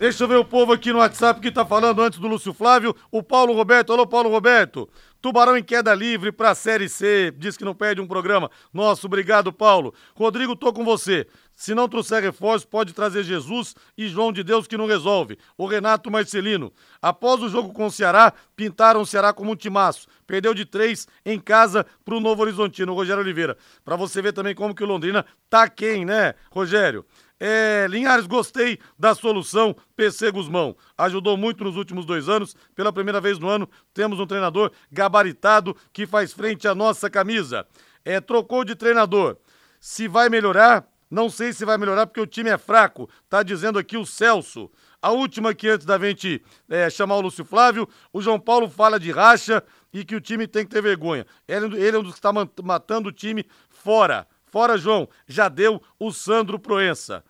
Deixa 0.00 0.24
eu 0.24 0.28
ver 0.28 0.36
o 0.36 0.44
povo 0.46 0.72
aqui 0.72 0.94
no 0.94 1.00
WhatsApp 1.00 1.42
que 1.42 1.52
tá 1.52 1.62
falando 1.62 2.00
antes 2.00 2.18
do 2.18 2.26
Lúcio 2.26 2.54
Flávio. 2.54 2.96
O 3.12 3.22
Paulo 3.22 3.52
Roberto. 3.52 3.92
Alô, 3.92 4.06
Paulo 4.06 4.30
Roberto. 4.30 4.88
Tubarão 5.20 5.58
em 5.58 5.62
queda 5.62 5.94
livre 5.94 6.32
pra 6.32 6.54
Série 6.54 6.88
C. 6.88 7.30
Diz 7.36 7.54
que 7.54 7.66
não 7.66 7.74
perde 7.74 8.00
um 8.00 8.06
programa. 8.06 8.50
Nossa, 8.72 9.06
obrigado, 9.06 9.52
Paulo. 9.52 9.92
Rodrigo, 10.14 10.56
tô 10.56 10.72
com 10.72 10.86
você. 10.86 11.26
Se 11.54 11.74
não 11.74 11.86
trouxer 11.86 12.22
reforço, 12.22 12.66
pode 12.66 12.94
trazer 12.94 13.22
Jesus 13.24 13.74
e 13.94 14.08
João 14.08 14.32
de 14.32 14.42
Deus 14.42 14.66
que 14.66 14.78
não 14.78 14.86
resolve. 14.86 15.36
O 15.58 15.66
Renato 15.66 16.10
Marcelino. 16.10 16.72
Após 17.02 17.42
o 17.42 17.50
jogo 17.50 17.70
com 17.74 17.84
o 17.84 17.90
Ceará, 17.90 18.32
pintaram 18.56 19.02
o 19.02 19.06
Ceará 19.06 19.34
como 19.34 19.52
um 19.52 19.56
timaço. 19.56 20.08
Perdeu 20.26 20.54
de 20.54 20.64
três 20.64 21.06
em 21.26 21.38
casa 21.38 21.84
pro 22.06 22.20
Novo 22.20 22.40
Horizontino, 22.40 22.92
o 22.92 22.96
Rogério 22.96 23.22
Oliveira. 23.22 23.54
Pra 23.84 23.96
você 23.96 24.22
ver 24.22 24.32
também 24.32 24.54
como 24.54 24.74
que 24.74 24.82
o 24.82 24.86
Londrina 24.86 25.26
tá 25.50 25.68
quem, 25.68 26.06
né, 26.06 26.34
Rogério? 26.50 27.04
É, 27.42 27.86
Linhares, 27.88 28.26
gostei 28.26 28.78
da 28.98 29.14
solução 29.14 29.74
PC 29.96 30.30
Guzmão. 30.30 30.76
Ajudou 30.98 31.38
muito 31.38 31.64
nos 31.64 31.74
últimos 31.74 32.04
dois 32.04 32.28
anos. 32.28 32.54
Pela 32.74 32.92
primeira 32.92 33.18
vez 33.18 33.38
no 33.38 33.48
ano, 33.48 33.66
temos 33.94 34.20
um 34.20 34.26
treinador 34.26 34.70
gabaritado 34.92 35.74
que 35.90 36.06
faz 36.06 36.34
frente 36.34 36.68
à 36.68 36.74
nossa 36.74 37.08
camisa. 37.08 37.66
É, 38.04 38.20
trocou 38.20 38.62
de 38.62 38.74
treinador. 38.74 39.38
Se 39.80 40.06
vai 40.06 40.28
melhorar, 40.28 40.86
não 41.10 41.30
sei 41.30 41.54
se 41.54 41.64
vai 41.64 41.78
melhorar 41.78 42.06
porque 42.06 42.20
o 42.20 42.26
time 42.26 42.50
é 42.50 42.58
fraco. 42.58 43.08
Tá 43.26 43.42
dizendo 43.42 43.78
aqui 43.78 43.96
o 43.96 44.04
Celso. 44.04 44.70
A 45.00 45.10
última 45.10 45.50
aqui 45.50 45.66
antes 45.66 45.86
da 45.86 45.98
gente 45.98 46.42
é, 46.68 46.90
chamar 46.90 47.16
o 47.16 47.22
Lúcio 47.22 47.42
Flávio, 47.42 47.88
o 48.12 48.20
João 48.20 48.38
Paulo 48.38 48.68
fala 48.68 49.00
de 49.00 49.10
racha 49.10 49.64
e 49.94 50.04
que 50.04 50.14
o 50.14 50.20
time 50.20 50.46
tem 50.46 50.62
que 50.62 50.70
ter 50.70 50.82
vergonha. 50.82 51.26
Ele, 51.48 51.80
ele 51.80 51.96
é 51.96 51.98
um 51.98 52.02
dos 52.02 52.12
que 52.12 52.18
está 52.18 52.30
matando 52.62 53.08
o 53.08 53.12
time 53.12 53.46
fora. 53.70 54.26
Fora, 54.44 54.76
João, 54.76 55.08
já 55.26 55.48
deu 55.48 55.80
o 55.98 56.12
Sandro 56.12 56.58
Proença. 56.58 57.24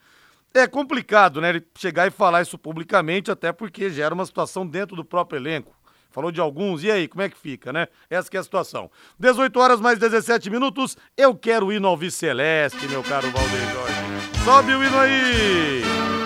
É 0.53 0.67
complicado, 0.67 1.41
né, 1.41 1.51
ele 1.51 1.67
chegar 1.79 2.07
e 2.07 2.11
falar 2.11 2.43
isso 2.43 2.59
publicamente, 2.59 3.31
até 3.31 3.53
porque 3.53 3.89
gera 3.89 4.15
uma 4.15 4.27
situação 4.27 4.67
dentro 4.67 4.97
do 4.97 5.05
próprio 5.05 5.39
elenco. 5.39 5.73
Falou 6.11 6.33
de 6.33 6.41
alguns, 6.41 6.83
e 6.83 6.91
aí, 6.91 7.07
como 7.07 7.23
é 7.23 7.29
que 7.29 7.39
fica, 7.39 7.73
né? 7.73 7.87
Essa 8.09 8.29
é 8.33 8.39
a 8.39 8.43
situação. 8.43 8.91
18 9.17 9.61
horas 9.61 9.81
mais 9.81 9.97
17 9.97 10.51
minutos, 10.51 10.97
eu 11.17 11.37
quero 11.37 11.67
o 11.67 11.73
hino 11.73 11.87
ao 11.87 12.11
Celeste, 12.11 12.89
meu 12.89 13.03
caro 13.05 13.31
Valdeir 13.31 13.73
Jorge. 13.73 14.45
Sobe 14.45 14.75
o 14.75 14.83
hino 14.83 14.99
aí! 14.99 16.20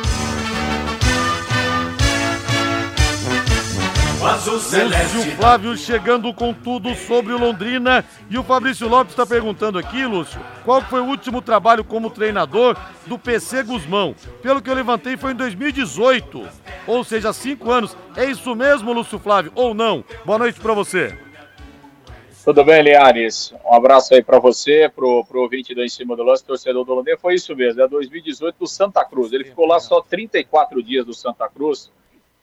Azul 4.26 4.58
Celeste. 4.58 5.16
Lúcio 5.16 5.36
Flávio 5.36 5.76
chegando 5.76 6.32
com 6.32 6.54
tudo 6.54 6.94
sobre 6.94 7.32
o 7.32 7.38
Londrina. 7.38 8.04
E 8.30 8.38
o 8.38 8.42
Fabrício 8.42 8.88
Lopes 8.88 9.12
está 9.12 9.26
perguntando 9.26 9.78
aqui, 9.78 10.06
Lúcio, 10.06 10.40
qual 10.64 10.80
foi 10.80 11.00
o 11.00 11.06
último 11.06 11.42
trabalho 11.42 11.84
como 11.84 12.10
treinador 12.10 12.76
do 13.06 13.18
PC 13.18 13.62
Guzmão? 13.64 14.14
Pelo 14.42 14.62
que 14.62 14.70
eu 14.70 14.74
levantei, 14.74 15.16
foi 15.16 15.32
em 15.32 15.36
2018. 15.36 16.48
Ou 16.86 17.04
seja, 17.04 17.32
cinco 17.32 17.70
anos. 17.70 17.96
É 18.16 18.24
isso 18.24 18.54
mesmo, 18.54 18.92
Lúcio 18.92 19.18
Flávio, 19.18 19.52
ou 19.54 19.74
não? 19.74 20.02
Boa 20.24 20.38
noite 20.38 20.58
para 20.58 20.72
você. 20.72 21.18
Tudo 22.44 22.64
bem, 22.64 22.82
Liares? 22.82 23.54
Um 23.64 23.74
abraço 23.74 24.14
aí 24.14 24.22
para 24.22 24.38
você, 24.38 24.90
pro, 24.94 25.24
pro 25.24 25.40
ouvinte 25.42 25.74
do 25.74 25.82
Em 25.82 25.88
Cima 25.88 26.14
do 26.14 26.22
Lance, 26.22 26.44
torcedor 26.44 26.84
do 26.84 26.94
Londrina. 26.94 27.18
Foi 27.18 27.34
isso 27.34 27.54
mesmo, 27.54 27.82
é 27.82 27.88
2018 27.88 28.56
do 28.58 28.66
Santa 28.66 29.04
Cruz. 29.04 29.32
Ele 29.32 29.44
ficou 29.44 29.66
lá 29.66 29.80
só 29.80 30.00
34 30.00 30.82
dias 30.82 31.06
do 31.06 31.14
Santa 31.14 31.48
Cruz 31.48 31.90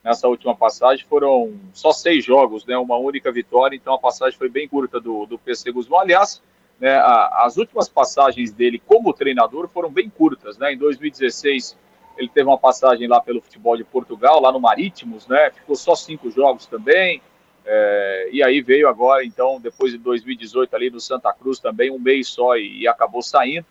nessa 0.04 0.28
última 0.28 0.56
passagem. 0.56 1.06
Foram 1.08 1.54
só 1.74 1.92
seis 1.92 2.24
jogos, 2.24 2.66
né, 2.66 2.78
uma 2.78 2.98
única 2.98 3.32
vitória, 3.32 3.76
então 3.76 3.94
a 3.94 4.00
passagem 4.00 4.38
foi 4.38 4.50
bem 4.50 4.68
curta 4.68 5.00
do, 5.00 5.26
do 5.26 5.38
PC 5.38 5.72
Guzmão. 5.72 6.00
Aliás, 6.00 6.42
né, 6.80 6.96
a, 6.96 7.46
as 7.46 7.58
últimas 7.58 7.88
passagens 7.88 8.52
dele 8.52 8.82
como 8.86 9.14
treinador 9.14 9.70
foram 9.70 9.90
bem 9.90 10.10
curtas. 10.10 10.58
Né? 10.58 10.74
Em 10.74 10.78
2016, 10.78 11.78
ele 12.18 12.30
teve 12.30 12.48
uma 12.48 12.58
passagem 12.58 13.08
lá 13.08 13.22
pelo 13.22 13.42
futebol 13.42 13.78
de 13.78 13.84
Portugal, 13.84 14.42
lá 14.42 14.52
no 14.52 14.60
Marítimos, 14.60 15.28
né? 15.28 15.52
ficou 15.52 15.76
só 15.76 15.96
cinco 15.96 16.30
jogos 16.32 16.66
também. 16.66 17.22
É, 17.64 18.30
e 18.32 18.42
aí 18.42 18.60
veio 18.60 18.90
agora, 18.90 19.24
então, 19.24 19.60
depois 19.62 19.92
de 19.92 20.00
2018 20.00 20.76
ali 20.76 20.90
no 20.90 21.00
Santa 21.00 21.32
Cruz 21.32 21.60
também, 21.60 21.92
um 21.92 22.00
mês 22.00 22.28
só 22.28 22.58
e, 22.58 22.82
e 22.82 22.88
acabou 22.88 23.22
saindo. 23.22 23.66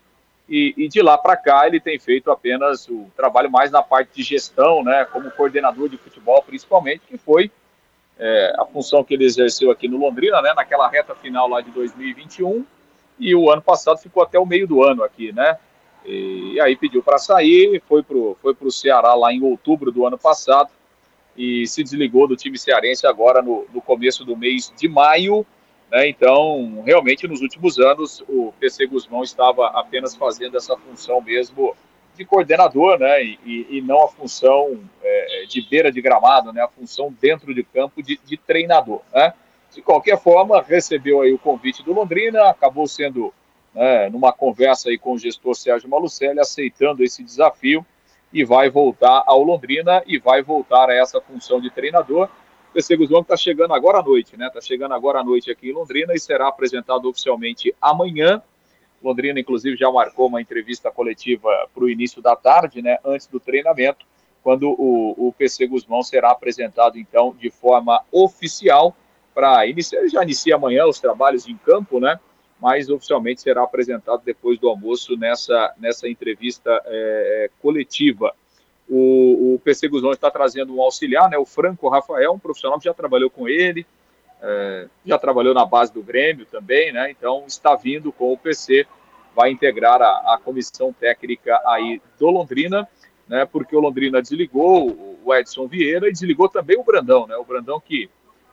E, 0.50 0.75
e 0.76 0.88
de 0.88 1.00
lá 1.00 1.16
para 1.16 1.37
cá 1.37 1.69
ele 1.69 1.78
tem 1.78 1.97
feito 1.97 2.28
apenas 2.28 2.88
o 2.88 3.09
trabalho 3.16 3.49
mais 3.49 3.71
na 3.71 3.83
parte 3.83 4.16
de 4.16 4.25
gestão, 4.25 4.83
né, 4.83 5.04
como 5.04 5.30
coordenador 5.30 5.88
de 5.88 5.97
futebol 5.97 6.42
principalmente, 6.42 7.02
que 7.07 7.16
foi 7.16 7.52
é, 8.19 8.54
a 8.59 8.66
função 8.66 9.04
que 9.04 9.14
ele 9.14 9.25
exerceu 9.25 9.71
aqui 9.71 9.87
no 9.87 9.97
Londrina, 9.97 10.42
né, 10.42 10.52
naquela 10.52 10.88
reta 10.88 11.14
final 11.14 11.49
lá 11.49 11.61
de 11.61 11.71
2021, 11.71 12.66
e 13.16 13.33
o 13.33 13.49
ano 13.49 13.62
passado 13.62 13.99
ficou 13.99 14.25
até 14.25 14.40
o 14.40 14.45
meio 14.45 14.66
do 14.66 14.83
ano 14.83 15.04
aqui, 15.04 15.30
né, 15.30 15.57
e, 16.04 16.54
e 16.54 16.61
aí 16.61 16.75
pediu 16.75 17.00
para 17.00 17.19
sair, 17.19 17.80
foi 17.87 18.02
para 18.02 18.16
o 18.16 18.37
foi 18.42 18.52
pro 18.52 18.73
Ceará 18.73 19.14
lá 19.14 19.33
em 19.33 19.40
outubro 19.45 19.92
do 19.92 20.04
ano 20.04 20.19
passado, 20.19 20.71
e 21.37 21.64
se 21.69 21.85
desligou 21.85 22.26
do 22.26 22.35
time 22.35 22.59
cearense 22.59 23.07
agora 23.07 23.40
no, 23.40 23.66
no 23.73 23.80
começo 23.80 24.25
do 24.25 24.37
mês 24.37 24.73
de 24.76 24.88
maio, 24.88 25.47
né? 25.90 26.09
Então, 26.09 26.82
realmente, 26.85 27.26
nos 27.26 27.40
últimos 27.40 27.78
anos, 27.78 28.23
o 28.28 28.52
PC 28.61 28.87
Guzmão 28.87 29.23
estava 29.23 29.66
apenas 29.68 30.14
fazendo 30.14 30.56
essa 30.56 30.76
função 30.76 31.20
mesmo 31.20 31.75
de 32.16 32.25
coordenador, 32.25 32.99
né? 32.99 33.23
E, 33.25 33.66
e 33.70 33.82
não 33.82 34.04
a 34.04 34.09
função 34.09 34.78
é, 35.02 35.44
de 35.49 35.62
beira 35.68 35.90
de 35.90 36.00
gramado, 36.00 36.52
né? 36.52 36.62
A 36.62 36.68
função 36.68 37.14
dentro 37.20 37.54
de 37.54 37.62
campo 37.62 38.02
de, 38.02 38.20
de, 38.25 38.37
treinador, 38.37 39.00
né? 39.12 39.35
De 39.75 39.80
qualquer 39.80 40.20
forma, 40.20 40.62
recebeu 40.62 41.23
aí 41.23 41.32
o 41.32 41.38
convite 41.38 41.82
do 41.82 41.92
Londrina, 41.92 42.49
acabou 42.49 42.87
sendo 42.87 43.32
né, 43.75 44.09
numa 44.09 44.32
conversa 44.32 44.88
aí 44.88 44.99
com 44.99 45.12
o 45.12 45.18
gestor 45.18 45.54
Sérgio 45.54 45.88
Malucelli, 45.88 46.40
aceitando 46.40 47.04
esse 47.04 47.23
desafio 47.23 47.87
e 48.32 48.44
vai 48.44 48.68
voltar 48.68 49.23
ao 49.26 49.42
Londrina 49.42 50.02
e 50.06 50.18
vai 50.18 50.42
voltar 50.42 50.88
a 50.88 50.94
essa 50.94 51.20
função 51.20 51.61
de 51.61 51.70
treinador. 51.70 52.28
O 52.71 52.73
PC 52.73 52.97
Guzmão 52.97 53.23
está 53.23 53.37
chegando 53.37 53.75
agora 53.75 53.99
à 53.99 54.03
noite, 54.03 54.37
né? 54.37 54.47
Está 54.47 54.61
chegando 54.61 54.95
agora 54.95 55.19
à 55.19 55.25
noite 55.25 55.50
aqui 55.50 55.71
em 55.71 55.73
Londrina 55.73 56.15
e 56.15 56.21
será 56.21 56.47
apresentado 56.47 57.09
oficialmente 57.09 57.75
amanhã. 57.83 58.41
Londrina, 59.03 59.41
inclusive, 59.41 59.77
já 59.77 59.91
marcou 59.91 60.29
uma 60.29 60.41
entrevista 60.41 60.89
coletiva 60.89 61.49
para 61.75 61.83
o 61.83 61.91
início 61.91 62.23
da 62.23 62.37
tarde, 62.37 62.81
né? 62.81 62.97
Antes 63.05 63.27
do 63.27 63.41
treinamento, 63.41 64.07
quando 64.41 64.71
o, 64.71 65.17
o 65.19 65.33
PC 65.37 65.67
Guzmão 65.67 66.00
será 66.05 66.31
apresentado, 66.31 66.97
então, 66.97 67.35
de 67.37 67.50
forma 67.50 68.05
oficial 68.12 68.95
para 69.35 69.67
iniciar. 69.67 70.07
Já 70.07 70.23
inicia 70.23 70.55
amanhã 70.55 70.87
os 70.87 71.00
trabalhos 71.00 71.49
em 71.49 71.57
campo, 71.57 71.99
né? 71.99 72.21
Mas 72.61 72.89
oficialmente 72.89 73.41
será 73.41 73.65
apresentado 73.65 74.23
depois 74.25 74.61
do 74.61 74.69
almoço 74.69 75.17
nessa, 75.17 75.75
nessa 75.77 76.09
entrevista 76.09 76.71
é, 76.85 77.50
coletiva. 77.61 78.33
O, 78.90 79.54
o 79.54 79.61
PC 79.61 79.87
Guzmão 79.87 80.11
está 80.11 80.30
trazendo 80.30 80.75
um 80.75 80.82
auxiliar, 80.82 81.30
né, 81.30 81.38
o 81.38 81.47
Franco 81.47 81.88
Rafael, 81.88 82.32
um 82.32 82.38
profissional 82.38 82.76
que 82.78 82.87
já 82.87 82.92
trabalhou 82.92 83.30
com 83.30 83.49
ele, 83.49 83.87
é, 84.42 84.88
já 85.06 85.16
trabalhou 85.16 85.54
na 85.54 85.64
base 85.64 85.92
do 85.92 86.02
Grêmio 86.02 86.44
também, 86.44 86.92
né, 86.92 87.09
então 87.11 87.44
está 87.47 87.76
vindo 87.76 88.12
com 88.12 88.32
o 88.32 88.37
PC, 88.37 88.87
vai 89.35 89.50
integrar 89.50 90.02
a, 90.02 90.35
a 90.35 90.40
comissão 90.42 90.92
técnica 90.92 91.61
aí 91.66 92.02
do 92.18 92.30
Londrina, 92.30 92.88
né, 93.28 93.47
porque 93.47 93.76
o 93.76 93.80
Londrina 93.80 94.20
desligou 94.20 95.18
o 95.25 95.35
Edson 95.35 95.68
Vieira 95.68 96.09
e 96.09 96.12
desligou 96.12 96.49
também 96.49 96.76
o 96.76 96.82
Brandão, 96.82 97.28
né, 97.28 97.37
o 97.37 97.44
Brandão 97.44 97.78
que 97.78 98.11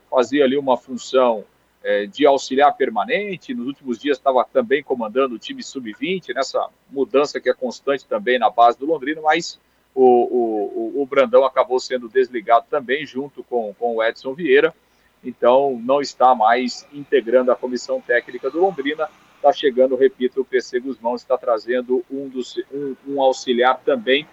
fazia 0.08 0.44
ali 0.44 0.56
uma 0.56 0.78
função 0.78 1.44
é, 1.84 2.06
de 2.06 2.26
auxiliar 2.26 2.76
permanente. 2.76 3.54
Nos 3.54 3.68
últimos 3.68 4.00
dias 4.00 4.18
estava 4.18 4.46
também 4.46 4.84
comandando 4.84 5.36
o 5.36 5.40
time 5.40 5.64
sub-20, 5.64 6.34
nessa 6.34 6.70
mudança 6.90 7.40
que 7.40 7.50
é 7.50 7.54
constante 7.54 8.06
também 8.06 8.38
na 8.38 8.50
base 8.50 8.78
do 8.78 8.86
Londrina, 8.86 9.22
mas 9.22 9.60
o, 10.00 11.00
o, 11.00 11.02
o 11.02 11.06
Brandão 11.08 11.44
acabou 11.44 11.80
sendo 11.80 12.08
desligado 12.08 12.68
também, 12.70 13.04
junto 13.04 13.44
com, 13.44 13.74
com 13.74 13.96
o 13.96 14.04
Edson 14.04 14.36
Vieira. 14.36 14.72
Então, 15.24 15.80
não 15.84 16.00
está 16.00 16.36
mais 16.36 16.88
integrando 16.94 17.52
a 17.52 17.56
comissão 17.56 18.00
técnica 18.00 18.52
do 18.52 18.60
Londrina. 18.60 19.10
Está 19.38 19.52
chegando, 19.52 19.96
repito, 19.96 20.42
o 20.42 20.46
PC 20.46 20.80
Guzmão 20.80 21.16
está 21.16 21.36
trazendo 21.36 22.06
um, 22.12 22.30
dos, 22.30 22.58
um, 22.72 22.96
um 23.08 23.22
auxiliar 23.22 23.80
também 23.84 24.28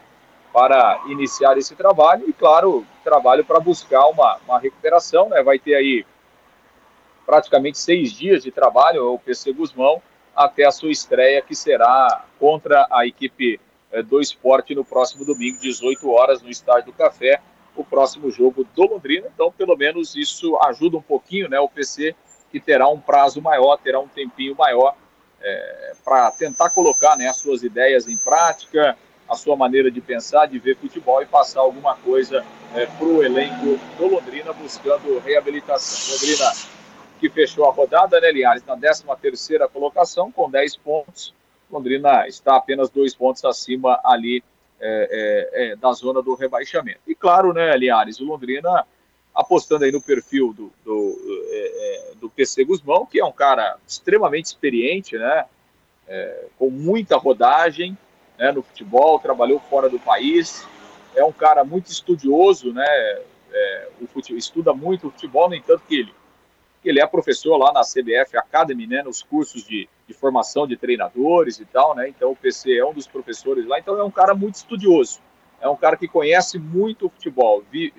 para 0.53 1.03
iniciar 1.07 1.57
esse 1.57 1.75
trabalho 1.75 2.29
e, 2.29 2.33
claro, 2.35 2.87
trabalho 3.03 3.43
para 3.43 3.59
buscar 3.59 4.07
uma, 4.09 4.39
uma 4.47 4.59
recuperação. 4.59 5.31
Né? 5.31 5.43
Vai 5.43 5.59
ter 5.59 5.75
aí 5.75 6.05
praticamente 7.25 7.79
seis 7.79 8.13
dias 8.13 8.43
de 8.43 8.51
trabalho, 8.51 9.15
o 9.15 9.19
PC 9.19 9.55
Guzmão, 9.55 10.03
até 10.37 10.67
a 10.67 10.71
sua 10.71 10.91
estreia, 10.91 11.41
que 11.41 11.55
será 11.55 12.27
contra 12.39 12.87
a 12.91 13.07
equipe 13.07 13.59
do 14.03 14.21
esporte 14.21 14.75
no 14.75 14.85
próximo 14.85 15.25
domingo, 15.25 15.59
18 15.61 16.11
horas, 16.11 16.43
no 16.43 16.51
Estádio 16.51 16.87
do 16.87 16.93
Café, 16.93 17.41
o 17.77 17.85
próximo 17.85 18.31
jogo 18.31 18.67
do 18.75 18.87
Londrina. 18.87 19.29
Então, 19.33 19.53
pelo 19.53 19.77
menos 19.77 20.15
isso 20.15 20.57
ajuda 20.59 20.97
um 20.97 21.03
pouquinho, 21.03 21.49
né? 21.49 21.59
O 21.61 21.69
PC 21.69 22.15
que 22.51 22.61
terá 22.61 22.89
um 22.89 23.01
prazo 23.01 23.43
maior, 23.43 23.77
terá 23.79 23.99
um 23.99 24.07
tempinho 24.07 24.55
maior 24.55 24.95
é, 25.41 25.93
para 26.05 26.31
tentar 26.31 26.71
colocar 26.71 27.17
né, 27.17 27.27
as 27.27 27.37
suas 27.39 27.65
ideias 27.65 28.07
em 28.07 28.17
prática, 28.17 28.97
a 29.29 29.35
sua 29.35 29.57
maneira 29.57 29.91
de 29.91 30.01
pensar, 30.01 30.47
de 30.47 30.59
ver 30.59 30.77
futebol 30.77 31.21
e 31.21 31.27
passar 31.27 31.61
alguma 31.61 31.97
coisa 31.97 32.45
é, 32.75 32.87
para 32.87 33.07
o 33.07 33.25
elenco 33.25 33.79
do 33.99 34.07
Londrina 34.07 34.53
buscando 34.53 35.19
reabilitação. 35.19 36.15
Londrina 36.15 36.75
que 37.19 37.31
fechou 37.31 37.67
a 37.69 37.73
rodada, 37.73 38.21
né, 38.21 38.31
Linhares, 38.31 38.65
na 38.65 38.77
13 38.77 39.05
terceira 39.21 39.69
colocação 39.69 40.31
com 40.31 40.51
10 40.51 40.77
pontos. 40.77 41.35
Londrina 41.75 42.27
está 42.29 42.57
apenas 42.57 42.89
dois 42.89 43.15
pontos 43.15 43.45
acima 43.45 44.01
ali 44.05 44.43
é, 44.81 45.09
é, 45.11 45.73
é, 45.73 45.77
da 45.77 45.93
zona 45.93 46.23
do 46.23 46.35
rebaixamento. 46.35 47.01
E 47.07 47.15
claro, 47.15 47.53
né, 47.53 47.77
Linhares, 47.77 48.21
o 48.21 48.25
Londrina 48.25 48.87
apostando 49.35 49.85
aí 49.85 49.91
no 49.91 50.01
perfil 50.01 50.53
do, 50.53 50.73
do, 50.85 51.47
é, 51.51 52.13
é, 52.13 52.15
do 52.17 52.29
PC 52.29 52.65
Guzmão, 52.65 53.07
que 53.07 53.19
é 53.19 53.25
um 53.25 53.33
cara 53.33 53.77
extremamente 53.87 54.47
experiente, 54.47 55.17
né, 55.17 55.47
com 56.59 56.69
muita 56.69 57.17
rodagem 57.17 57.97
né, 58.39 58.53
no 58.53 58.63
futebol, 58.63 59.19
trabalhou 59.19 59.59
fora 59.59 59.89
do 59.89 59.99
país, 59.99 60.69
é 61.17 61.25
um 61.25 61.33
cara 61.33 61.65
muito 61.65 61.91
estudioso, 61.91 62.73
né, 62.73 62.87
o 64.01 64.07
futebol, 64.07 64.39
estuda 64.39 64.75
muito 64.75 65.09
o 65.09 65.11
futebol, 65.11 65.49
no 65.49 65.55
entanto 65.55 65.83
que 65.89 66.01
ele 66.01 66.15
ele 66.89 67.01
é 67.01 67.07
professor 67.07 67.57
lá 67.57 67.73
na 67.73 67.81
CBF 67.81 68.37
Academy, 68.37 68.87
né, 68.87 69.03
nos 69.03 69.23
cursos 69.23 69.65
de, 69.65 69.89
de 70.07 70.15
formação 70.15 70.67
de 70.67 70.77
treinadores 70.77 71.59
e 71.59 71.65
tal, 71.65 71.95
né, 71.95 72.09
então 72.09 72.33
o 72.33 72.37
PC 72.37 72.77
é 72.77 72.85
um 72.85 72.93
dos 72.93 73.07
professores 73.07 73.67
lá, 73.67 73.79
então 73.79 73.99
é 73.99 74.05
um 74.05 74.11
cara 74.11 74.35
muito 74.35 74.57
estudioso, 74.57 75.21
é 75.61 75.69
um 75.69 75.77
cara 75.77 75.97
que 75.97 76.07
conhece 76.09 76.59
muito 76.59 77.07
o 77.07 77.09
futebol, 77.09 77.63
vi, 77.71 77.93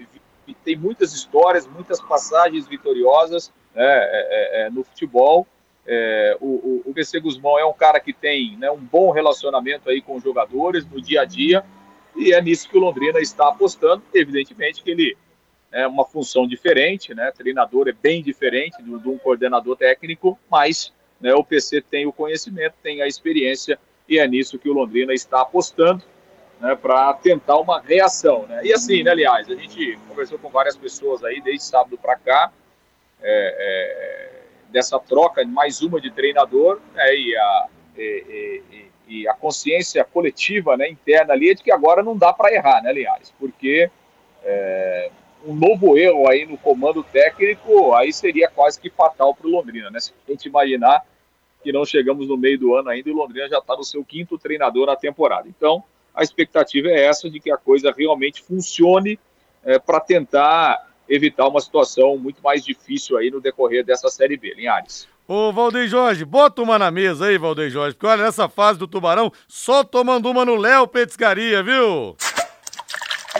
vi, 0.46 0.56
tem 0.64 0.76
muitas 0.76 1.14
histórias, 1.14 1.66
muitas 1.68 2.00
passagens 2.00 2.68
vitoriosas 2.68 3.52
né, 3.74 3.84
é, 3.84 4.62
é, 4.64 4.68
é 4.68 4.70
no 4.70 4.84
futebol, 4.84 5.48
é, 5.88 6.38
o, 6.42 6.48
o, 6.48 6.84
o 6.86 6.94
PC 6.94 7.20
Guzmão 7.20 7.60
é 7.60 7.66
um 7.66 7.74
cara 7.74 8.00
que 8.00 8.12
tem 8.12 8.58
né, 8.58 8.72
um 8.72 8.80
bom 8.80 9.12
relacionamento 9.12 9.90
aí 9.90 10.02
com 10.02 10.16
os 10.16 10.24
jogadores 10.24 10.86
no 10.86 11.00
dia 11.00 11.22
a 11.22 11.26
dia, 11.26 11.64
e 12.16 12.34
é 12.34 12.42
nisso 12.42 12.70
que 12.70 12.78
o 12.78 12.82
Londrina 12.82 13.20
está 13.20 13.50
apostando, 13.50 14.02
evidentemente 14.14 14.82
que 14.82 14.90
ele 14.90 15.18
é 15.76 15.86
uma 15.86 16.06
função 16.06 16.48
diferente, 16.48 17.14
né? 17.14 17.30
Treinador 17.32 17.90
é 17.90 17.92
bem 17.92 18.24
diferente 18.24 18.82
de, 18.82 18.98
de 18.98 19.10
um 19.10 19.18
coordenador 19.18 19.76
técnico, 19.76 20.40
mas 20.50 20.94
né, 21.20 21.34
o 21.34 21.44
PC 21.44 21.82
tem 21.82 22.06
o 22.06 22.14
conhecimento, 22.14 22.76
tem 22.82 23.02
a 23.02 23.08
experiência 23.08 23.78
e 24.08 24.18
é 24.18 24.26
nisso 24.26 24.58
que 24.58 24.70
o 24.70 24.74
Londrina 24.74 25.14
está 25.14 25.42
apostando, 25.42 26.02
né? 26.62 26.78
Para 26.78 27.14
tentar 27.16 27.58
uma 27.58 27.82
reação, 27.82 28.48
né? 28.48 28.62
E 28.64 28.72
assim, 28.72 29.04
né? 29.04 29.12
Aliás, 29.12 29.52
a 29.52 29.56
gente 29.56 30.00
conversou 30.08 30.40
com 30.40 30.50
várias 30.50 30.78
pessoas 30.78 31.26
aí 31.26 31.42
desde 31.42 31.66
sábado 31.66 31.98
para 31.98 32.16
cá 32.16 32.54
é, 33.22 33.56
é, 33.60 34.72
dessa 34.72 34.98
troca, 34.98 35.44
mais 35.46 35.82
uma 35.82 36.00
de 36.00 36.10
treinador, 36.10 36.80
né, 36.94 37.16
e 37.16 37.36
a 37.36 37.68
e, 37.98 38.62
e, 38.72 38.92
e, 39.08 39.28
a 39.28 39.34
consciência 39.34 40.04
coletiva, 40.04 40.76
né, 40.76 40.90
interna 40.90 41.34
ali 41.34 41.50
é 41.50 41.54
de 41.54 41.64
que 41.64 41.72
agora 41.72 42.04
não 42.04 42.18
dá 42.18 42.34
para 42.34 42.54
errar, 42.54 42.82
né, 42.84 42.92
Linhares? 42.92 43.34
Porque 43.40 43.90
é, 44.44 45.12
um 45.46 45.54
novo 45.54 45.98
erro 45.98 46.30
aí 46.30 46.46
no 46.46 46.58
comando 46.58 47.04
técnico, 47.04 47.94
aí 47.94 48.12
seria 48.12 48.50
quase 48.50 48.80
que 48.80 48.90
fatal 48.90 49.34
para 49.36 49.48
o 49.48 49.52
Londrina, 49.52 49.90
né? 49.90 50.00
Se 50.00 50.12
a 50.28 50.32
gente 50.32 50.48
imaginar 50.48 51.02
que 51.64 51.72
não 51.72 51.86
chegamos 51.86 52.28
no 52.28 52.38
meio 52.38 52.60
do 52.60 52.76
ano 52.76 52.90
ainda 52.90 53.10
e 53.10 53.12
o 53.12 53.16
Londrina 53.16 53.48
já 53.48 53.60
está 53.60 53.76
no 53.76 53.84
seu 53.84 54.04
quinto 54.04 54.38
treinador 54.38 54.88
na 54.88 54.96
temporada. 54.96 55.48
Então, 55.48 55.84
a 56.14 56.24
expectativa 56.24 56.90
é 56.90 57.06
essa 57.06 57.30
de 57.30 57.40
que 57.40 57.52
a 57.52 57.58
coisa 57.58 57.94
realmente 57.96 58.42
funcione 58.42 59.20
é, 59.64 59.80
para 59.80 60.00
tentar 60.00 60.88
evitar 61.08 61.48
uma 61.48 61.60
situação 61.60 62.18
muito 62.18 62.42
mais 62.42 62.64
difícil 62.64 63.18
aí 63.18 63.30
no 63.30 63.42
decorrer 63.42 63.84
dessa 63.84 64.10
Série 64.10 64.38
B, 64.38 64.54
Linhares. 64.56 65.08
Ô, 65.28 65.52
Valdeir 65.52 65.88
Jorge, 65.88 66.24
bota 66.24 66.62
uma 66.62 66.78
na 66.78 66.92
mesa 66.92 67.26
aí, 67.26 67.38
Valdeir 67.38 67.72
Jorge, 67.72 67.96
porque 67.96 68.06
olha, 68.06 68.24
nessa 68.24 68.48
fase 68.48 68.78
do 68.78 68.88
Tubarão, 68.88 69.32
só 69.48 69.84
tomando 69.84 70.30
uma 70.30 70.46
no 70.46 70.56
Léo 70.56 70.88
Petiscaria, 70.88 71.64
viu? 71.64 72.16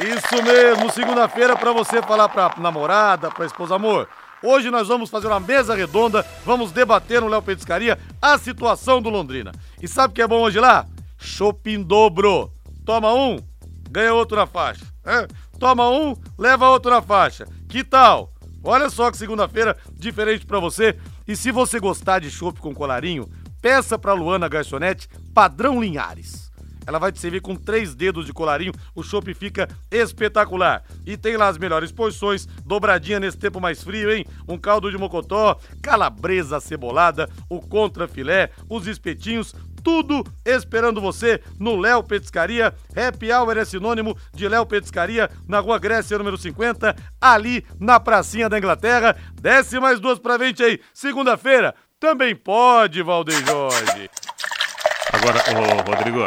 Isso 0.02 0.44
mesmo, 0.44 0.92
segunda-feira 0.92 1.56
para 1.56 1.72
você 1.72 2.02
falar 2.02 2.28
pra 2.28 2.54
namorada, 2.58 3.32
pra 3.32 3.46
esposa, 3.46 3.76
amor. 3.76 4.10
Hoje 4.44 4.70
nós 4.70 4.90
vamos 4.90 5.10
fazer 5.10 5.28
uma 5.28 5.40
mesa 5.40 5.74
redonda, 5.74 6.26
vamos 6.46 6.74
debater 6.74 7.22
no 7.22 7.30
Léo 7.30 7.42
Petiscaria 7.42 7.98
a 8.22 8.38
situação 8.38 9.02
do 9.02 9.10
Londrina. 9.10 9.54
E 9.82 9.88
sabe 9.88 10.12
o 10.12 10.16
que 10.16 10.22
é 10.22 10.28
bom 10.28 10.42
hoje 10.42 10.60
lá? 10.60 10.86
Shopping 11.18 11.82
dobro. 11.82 12.52
Toma 12.86 13.14
um, 13.14 13.38
ganha 13.90 14.14
outro 14.14 14.36
na 14.36 14.46
faixa. 14.46 14.86
Toma 15.58 15.90
um, 15.90 16.14
leva 16.38 16.70
outro 16.70 16.92
na 16.92 17.02
faixa. 17.02 17.48
Que 17.70 17.82
tal? 17.82 18.34
Olha 18.62 18.90
só 18.90 19.10
que 19.10 19.18
segunda-feira 19.18 19.78
diferente 19.94 20.46
para 20.46 20.60
você. 20.60 20.98
E 21.26 21.38
se 21.38 21.52
você 21.52 21.80
gostar 21.80 22.20
de 22.20 22.30
chopp 22.30 22.60
com 22.60 22.76
colarinho, 22.76 23.30
peça 23.62 23.98
pra 23.98 24.14
Luana 24.14 24.50
Garçonete 24.50 25.08
padrão 25.34 25.80
Linhares. 25.80 26.45
Ela 26.86 27.00
vai 27.00 27.12
te 27.12 27.20
servir 27.20 27.42
com 27.42 27.56
três 27.56 27.96
dedos 27.96 28.26
de 28.26 28.34
colarinho. 28.34 28.74
O 28.94 29.04
chopp 29.04 29.34
fica 29.34 29.68
espetacular. 29.92 30.84
E 31.06 31.18
tem 31.18 31.38
lá 31.38 31.48
as 31.48 31.58
melhores 31.58 31.92
porções, 31.92 32.46
dobradinha 32.66 33.20
nesse 33.20 33.38
tempo 33.38 33.60
mais 33.60 33.84
frio, 33.84 34.12
hein? 34.12 34.26
Um 34.48 34.58
caldo 34.58 34.92
de 34.92 34.98
mocotó, 34.98 35.60
calabresa 35.82 36.60
cebolada, 36.60 37.30
o 37.50 37.60
contra 37.60 38.08
filé, 38.08 38.50
os 38.70 38.88
espetinhos, 38.88 39.54
tudo 39.84 40.24
esperando 40.44 41.00
você 41.00 41.40
no 41.60 41.80
Léo 41.80 42.04
Petiscaria. 42.04 42.74
Happy 42.96 43.32
Hour 43.32 43.58
é 43.58 43.66
sinônimo 43.66 44.18
de 44.34 44.48
Léo 44.48 44.66
Petiscaria, 44.66 45.30
na 45.48 45.60
Rua 45.60 45.78
Grécia, 45.78 46.18
número 46.18 46.38
50, 46.38 46.96
ali 47.22 47.64
na 47.80 48.00
pracinha 48.00 48.50
da 48.50 48.58
Inglaterra. 48.58 49.16
Desce 49.40 49.80
mais 49.80 50.00
duas 50.00 50.18
pra 50.18 50.40
frente 50.40 50.64
aí. 50.64 50.80
Segunda-feira 50.92 51.76
também 52.00 52.36
pode, 52.36 53.04
Valdeir 53.04 53.46
Jorge. 53.46 54.10
Agora, 55.14 55.40
ô, 55.54 55.92
Rodrigo, 55.92 56.20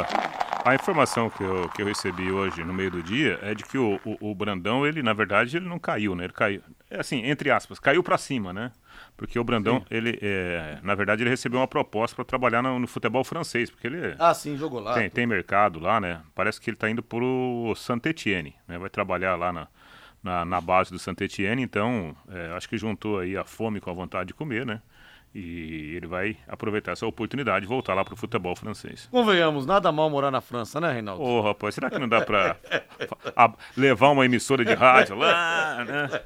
a 0.69 0.75
informação 0.75 1.31
que 1.31 1.43
eu, 1.43 1.69
que 1.71 1.83
eu 1.83 1.87
recebi 1.87 2.31
hoje 2.31 2.63
no 2.63 2.75
meio 2.75 2.91
do 2.91 3.03
dia 3.03 3.39
é 3.43 3.55
de 3.55 3.65
que 3.65 3.79
o, 3.79 3.99
o, 4.05 4.31
o 4.31 4.35
Brandão, 4.35 4.87
ele 4.87 5.03
na 5.03 5.13
verdade 5.13 5.57
ele 5.57 5.67
não 5.67 5.79
caiu, 5.79 6.15
né? 6.15 6.25
Ele 6.25 6.33
caiu, 6.33 6.63
é 6.91 7.01
assim, 7.01 7.25
entre 7.25 7.51
aspas, 7.51 7.79
caiu 7.79 8.03
para 8.03 8.19
cima, 8.19 8.53
né? 8.53 8.71
Porque 9.17 9.39
o 9.39 9.45
Brandão, 9.45 9.79
sim. 9.81 9.87
ele, 9.91 10.19
é, 10.21 10.79
na 10.83 10.95
verdade, 10.95 11.23
ele 11.23 11.31
recebeu 11.31 11.61
uma 11.61 11.67
proposta 11.67 12.15
para 12.15 12.25
trabalhar 12.25 12.63
no, 12.63 12.79
no, 12.79 12.87
futebol 12.87 13.25
francês, 13.25 13.71
porque 13.71 13.87
ele 13.87 14.15
ah, 14.19 14.35
sim, 14.35 14.57
jogou 14.57 14.81
lá. 14.81 14.95
Tem, 14.95 15.09
tem 15.09 15.27
mercado 15.27 15.79
lá, 15.81 16.01
né? 16.01 16.21
Parece 16.35 16.61
que 16.61 16.69
ele 16.71 16.77
está 16.77 16.91
indo 16.91 17.03
pro 17.03 17.73
Saint-Étienne, 17.77 18.55
né? 18.67 18.79
Vai 18.79 18.91
trabalhar 18.91 19.37
lá 19.37 19.53
na, 19.53 19.69
na, 20.23 20.45
na 20.45 20.61
base 20.61 20.91
do 20.91 20.99
Saint-Étienne, 20.99 21.63
então 21.63 22.15
é, 22.29 22.53
acho 22.57 22.69
que 22.69 22.77
juntou 22.77 23.21
aí 23.21 23.37
a 23.37 23.45
fome 23.45 23.81
com 23.81 23.91
a 23.91 23.95
vontade 23.95 24.29
de 24.29 24.35
comer, 24.35 24.67
né? 24.67 24.83
E 25.41 25.95
ele 25.95 26.07
vai 26.09 26.37
aproveitar 26.49 26.93
essa 26.93 27.07
oportunidade 27.07 27.61
de 27.61 27.69
voltar 27.69 27.95
lá 27.95 28.05
para 28.05 28.13
o 28.13 28.17
futebol 28.17 28.57
francês. 28.57 29.07
Convenhamos, 29.09 29.67
nada 29.67 29.93
mal 29.93 30.11
morar 30.11 30.33
na 30.33 30.41
França, 30.41 30.81
né, 30.81 30.93
Reinaldo? 30.93 31.23
Ô, 31.23 31.39
oh, 31.39 31.41
rapaz, 31.43 31.77
será 31.77 31.89
que 31.89 31.97
não 31.97 32.09
dá 32.09 32.23
para 32.23 32.57
levar 33.77 34.09
uma 34.09 34.25
emissora 34.25 34.65
de 34.65 34.75
rádio 34.75 35.15
lá, 35.15 35.85
né? 35.85 36.21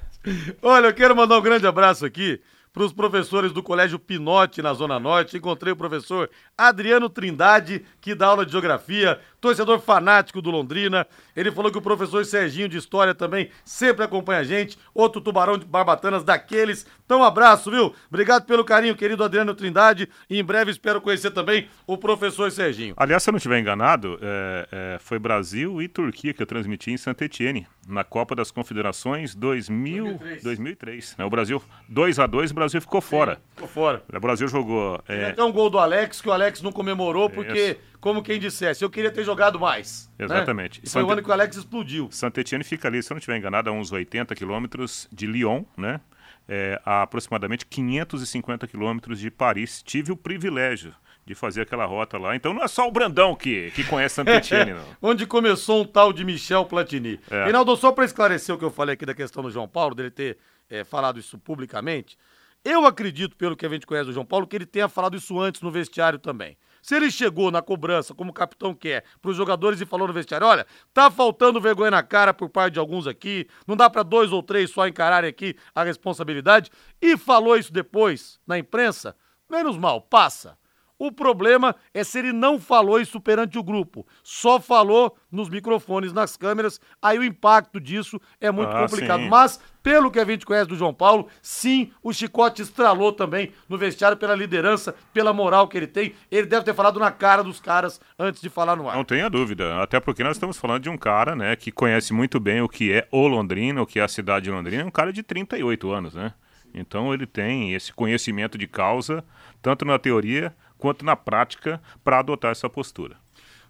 Olha, 0.63 0.87
eu 0.87 0.95
quero 0.95 1.15
mandar 1.15 1.39
um 1.39 1.43
grande 1.43 1.67
abraço 1.67 2.07
aqui 2.07 2.41
para 2.73 2.85
os 2.85 2.93
professores 2.93 3.53
do 3.53 3.63
Colégio 3.63 3.99
Pinote 3.99 4.63
na 4.63 4.73
Zona 4.73 4.99
Norte. 4.99 5.37
Encontrei 5.37 5.75
o 5.75 5.77
professor 5.77 6.31
Adriano 6.57 7.11
Trindade, 7.11 7.85
que 8.01 8.15
dá 8.15 8.29
aula 8.29 8.47
de 8.47 8.53
geografia, 8.53 9.21
torcedor 9.43 9.81
fanático 9.81 10.41
do 10.41 10.51
Londrina. 10.51 11.07
Ele 11.37 11.51
falou 11.51 11.71
que 11.71 11.77
o 11.77 11.83
professor 11.83 12.25
Serginho 12.25 12.69
de 12.69 12.79
História 12.79 13.13
também 13.15 13.51
sempre 13.65 14.05
acompanha 14.05 14.41
a 14.41 14.45
gente. 14.45 14.79
Outro 14.95 15.21
tubarão 15.21 15.59
de 15.59 15.67
barbatanas 15.67 16.23
daqueles. 16.23 16.87
Então, 17.05 17.21
um 17.21 17.25
abraço, 17.25 17.71
viu? 17.71 17.93
Obrigado 18.09 18.47
pelo 18.47 18.65
carinho, 18.65 18.97
querido 18.97 19.25
Adriano 19.25 19.55
Trindade. 19.55 20.09
E 20.31 20.39
em 20.39 20.45
breve 20.45 20.71
espero 20.71 21.01
conhecer 21.01 21.33
também 21.33 21.69
o 21.87 21.99
professor 21.99 22.51
Serginho. 22.51 22.95
Aliás, 22.97 23.23
se 23.23 23.29
eu 23.29 23.33
não 23.33 23.39
estiver 23.39 23.59
enganado, 23.59 24.19
é, 24.23 24.69
é, 24.71 24.99
foi 25.01 25.19
Brasil 25.19 25.83
e 25.83 25.89
Turquia 25.89 26.33
que 26.33 26.41
eu 26.41 26.47
transmiti 26.47 26.93
em 26.93 26.97
Saint 26.97 27.21
Etienne. 27.21 27.67
na 27.87 28.05
Copa 28.05 28.37
das 28.37 28.53
Confederações 28.53 29.35
2000, 29.35 30.05
2003. 30.05 30.43
2003 30.45 31.17
né? 31.19 31.25
O 31.25 31.31
Brasil, 31.31 31.61
2 31.89 32.19
a 32.21 32.27
2 32.27 32.53
o 32.53 32.55
Brasil 32.55 32.81
ficou 32.81 33.01
fora. 33.01 33.35
Sim, 33.35 33.41
ficou 33.55 33.69
fora. 33.69 34.03
O 34.15 34.21
Brasil 34.21 34.47
jogou... 34.47 35.03
É... 35.09 35.27
Até 35.27 35.43
um 35.43 35.51
gol 35.51 35.69
do 35.69 35.79
Alex, 35.79 36.21
que 36.21 36.29
o 36.29 36.33
Alex 36.33 36.63
não 36.63 36.71
comemorou, 36.71 37.29
porque, 37.29 37.79
como 38.03 38.21
quem 38.21 38.41
dissesse, 38.41 38.85
eu 38.85 38.91
queria 38.91 39.13
ter 39.13 39.23
jogado 39.23 39.61
mais. 39.61 40.11
Né? 40.19 40.25
Exatamente. 40.25 40.81
Né? 40.81 40.83
E 40.85 40.91
foi 40.91 41.05
o 41.05 41.11
ano 41.11 41.23
que 41.23 41.31
o 41.31 41.33
Alex 41.33 41.57
explodiu. 41.57 42.09
Santetienne 42.11 42.65
fica 42.65 42.89
ali, 42.89 43.01
se 43.01 43.13
eu 43.13 43.15
não 43.15 43.21
estiver 43.21 43.39
enganado, 43.39 43.71
a 43.71 43.73
uns 43.73 43.93
80 43.93 44.35
quilômetros 44.35 45.09
de 45.13 45.25
Lyon, 45.25 45.63
né? 45.77 46.01
É, 46.49 46.83
a 46.85 47.03
aproximadamente 47.03 47.65
550 47.65 48.67
quilômetros 48.67 49.21
de 49.21 49.31
Paris. 49.31 49.85
Tive 49.85 50.11
o 50.11 50.17
privilégio 50.17 50.93
de 51.25 51.33
fazer 51.37 51.63
aquela 51.63 51.85
rota 51.85 52.19
lá. 52.19 52.35
Então 52.35 52.53
não 52.53 52.65
é 52.65 52.67
só 52.67 52.89
o 52.89 52.91
Brandão 52.91 53.37
que, 53.37 53.71
que 53.71 53.85
conhece 53.85 54.17
Sant'Etienne, 54.17 54.73
não. 54.73 54.85
Onde 55.11 55.25
começou 55.25 55.83
um 55.83 55.87
tal 55.87 56.13
de 56.13 56.25
Michel 56.25 56.65
Platini. 56.65 57.21
É. 57.31 57.45
Reinaldo, 57.45 57.77
só 57.77 57.93
para 57.93 58.05
esclarecer 58.05 58.53
o 58.53 58.59
que 58.59 58.65
eu 58.65 58.71
falei 58.73 58.95
aqui 58.95 59.07
da 59.07 59.15
questão 59.15 59.45
do 59.45 59.51
João 59.53 59.69
Paulo, 59.69 59.95
dele 59.95 60.11
ter 60.11 60.39
é, 60.69 60.83
falado 60.83 61.21
isso 61.21 61.39
publicamente, 61.39 62.19
eu 62.65 62.85
acredito, 62.85 63.37
pelo 63.37 63.57
que 63.57 63.65
a 63.65 63.69
gente 63.69 63.87
conhece 63.87 64.07
do 64.07 64.13
João 64.13 64.27
Paulo, 64.27 64.45
que 64.45 64.57
ele 64.57 64.67
tenha 64.67 64.89
falado 64.89 65.17
isso 65.17 65.39
antes 65.39 65.63
no 65.63 65.71
vestiário 65.71 66.19
também. 66.19 66.57
Se 66.83 66.97
ele 66.97 67.11
chegou 67.11 67.51
na 67.53 67.63
cobrança, 67.63 68.13
como 68.13 68.31
o 68.31 68.35
capitão 68.35 68.75
quer, 68.75 69.05
para 69.23 69.31
os 69.31 69.37
jogadores 69.37 69.81
e 69.81 69.87
falou 69.87 70.09
no 70.09 70.13
vestiário: 70.13 70.47
olha, 70.47 70.67
tá 70.93 71.11
faltando 71.11 71.61
vergonha 71.61 71.93
na 71.93 72.03
cara 72.03 72.35
por 72.35 72.51
parte 72.51 72.75
de 72.75 72.81
alguns 72.81 73.07
aqui, 73.07 73.49
não 73.67 73.77
dá 73.77 73.89
para 73.89 74.03
dois 74.03 74.33
ou 74.33 74.43
três 74.43 74.71
só 74.71 74.87
encararem 74.87 75.31
aqui 75.31 75.57
a 75.73 75.85
responsabilidade, 75.85 76.71
e 77.01 77.17
falou 77.17 77.57
isso 77.57 77.73
depois 77.73 78.41
na 78.45 78.59
imprensa, 78.59 79.17
menos 79.49 79.79
mal, 79.79 80.01
passa. 80.03 80.59
O 81.03 81.11
problema 81.11 81.75
é 81.93 82.05
se 82.05 82.21
ele 82.21 82.33
não 82.33 82.61
falou 82.61 83.01
isso 83.01 83.21
perante 83.21 83.59
o 83.59 83.63
grupo, 83.65 84.07
só 84.23 84.61
falou 84.61 85.17
nos 85.33 85.49
microfones, 85.49 86.13
nas 86.13 86.37
câmeras, 86.37 86.81
aí 87.03 87.19
o 87.19 87.25
impacto 87.25 87.81
disso 87.81 88.21
é 88.41 88.53
muito 88.53 88.71
ah, 88.71 88.83
complicado. 88.83 89.25
Sim. 89.25 89.29
Mas, 89.29 89.59
pelo 89.83 90.13
que 90.13 90.21
a 90.21 90.25
gente 90.25 90.47
conhece 90.47 90.69
do 90.69 90.77
João 90.77 90.95
Paulo, 90.95 91.27
sim, 91.43 91.91
o 92.05 92.13
chicote 92.13 92.63
estralou 92.63 93.13
também 93.13 93.53
no 93.69 93.77
vestiário 93.77 94.17
pela 94.17 94.37
liderança, 94.37 94.95
pela 95.13 95.33
moral 95.33 95.67
que 95.67 95.77
ele 95.77 95.89
tem. 95.89 96.15
Ele 96.31 96.47
deve 96.47 96.65
ter 96.65 96.73
falado 96.73 97.01
na 97.01 97.11
cara 97.11 97.43
dos 97.43 97.59
caras 97.59 98.01
antes 98.17 98.41
de 98.41 98.49
falar 98.49 98.77
no 98.77 98.89
ar. 98.89 98.95
Não 98.95 99.05
tenha 99.05 99.29
dúvida, 99.29 99.83
até 99.83 99.99
porque 99.99 100.23
nós 100.23 100.37
estamos 100.37 100.57
falando 100.57 100.85
de 100.85 100.89
um 100.89 100.97
cara, 100.97 101.35
né, 101.35 101.57
que 101.57 101.73
conhece 101.73 102.13
muito 102.13 102.39
bem 102.39 102.61
o 102.61 102.69
que 102.69 102.93
é 102.93 103.09
o 103.11 103.27
Londrina, 103.27 103.83
o 103.83 103.87
que 103.87 103.99
é 103.99 104.05
a 104.05 104.09
cidade 104.09 104.45
de 104.45 104.53
Londrina, 104.53 104.85
é 104.85 104.87
um 104.87 104.91
cara 104.93 105.13
de 105.13 105.25
38 105.25 105.91
anos, 105.91 106.15
né? 106.15 106.33
Então 106.75 107.13
ele 107.13 107.27
tem 107.27 107.75
esse 107.75 107.93
conhecimento 107.93 108.57
de 108.57 108.67
causa, 108.67 109.25
tanto 109.61 109.85
na 109.85 109.99
teoria 109.99 110.55
quanto 110.83 111.05
na 111.05 111.15
prática 111.15 111.81
para 112.03 112.19
adotar 112.19 112.51
essa 112.51 112.69
postura. 112.69 113.17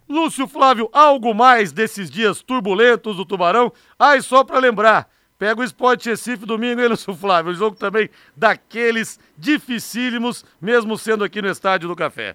Lúcio 0.09 0.49
Flávio, 0.49 0.89
algo 0.95 1.35
mais 1.35 1.71
desses 1.71 2.11
dias 2.11 2.41
turbulentos 2.41 3.19
do 3.19 3.27
Tubarão? 3.27 3.71
E 4.01 4.23
só 4.23 4.43
para 4.43 4.59
lembrar, 4.59 5.11
pega 5.39 5.61
o 5.61 5.65
Sport 5.65 6.07
Recife 6.07 6.47
domingo, 6.47 6.81
hein, 6.81 6.89
Lúcio 6.89 7.15
Flávio? 7.15 7.53
O 7.53 7.55
jogo 7.55 7.77
também 7.77 8.09
daqueles 8.35 9.21
dificílimos, 9.37 10.43
mesmo 10.59 10.97
sendo 10.97 11.23
aqui 11.23 11.43
no 11.43 11.51
Estádio 11.51 11.87
do 11.87 11.95
Café. 11.95 12.35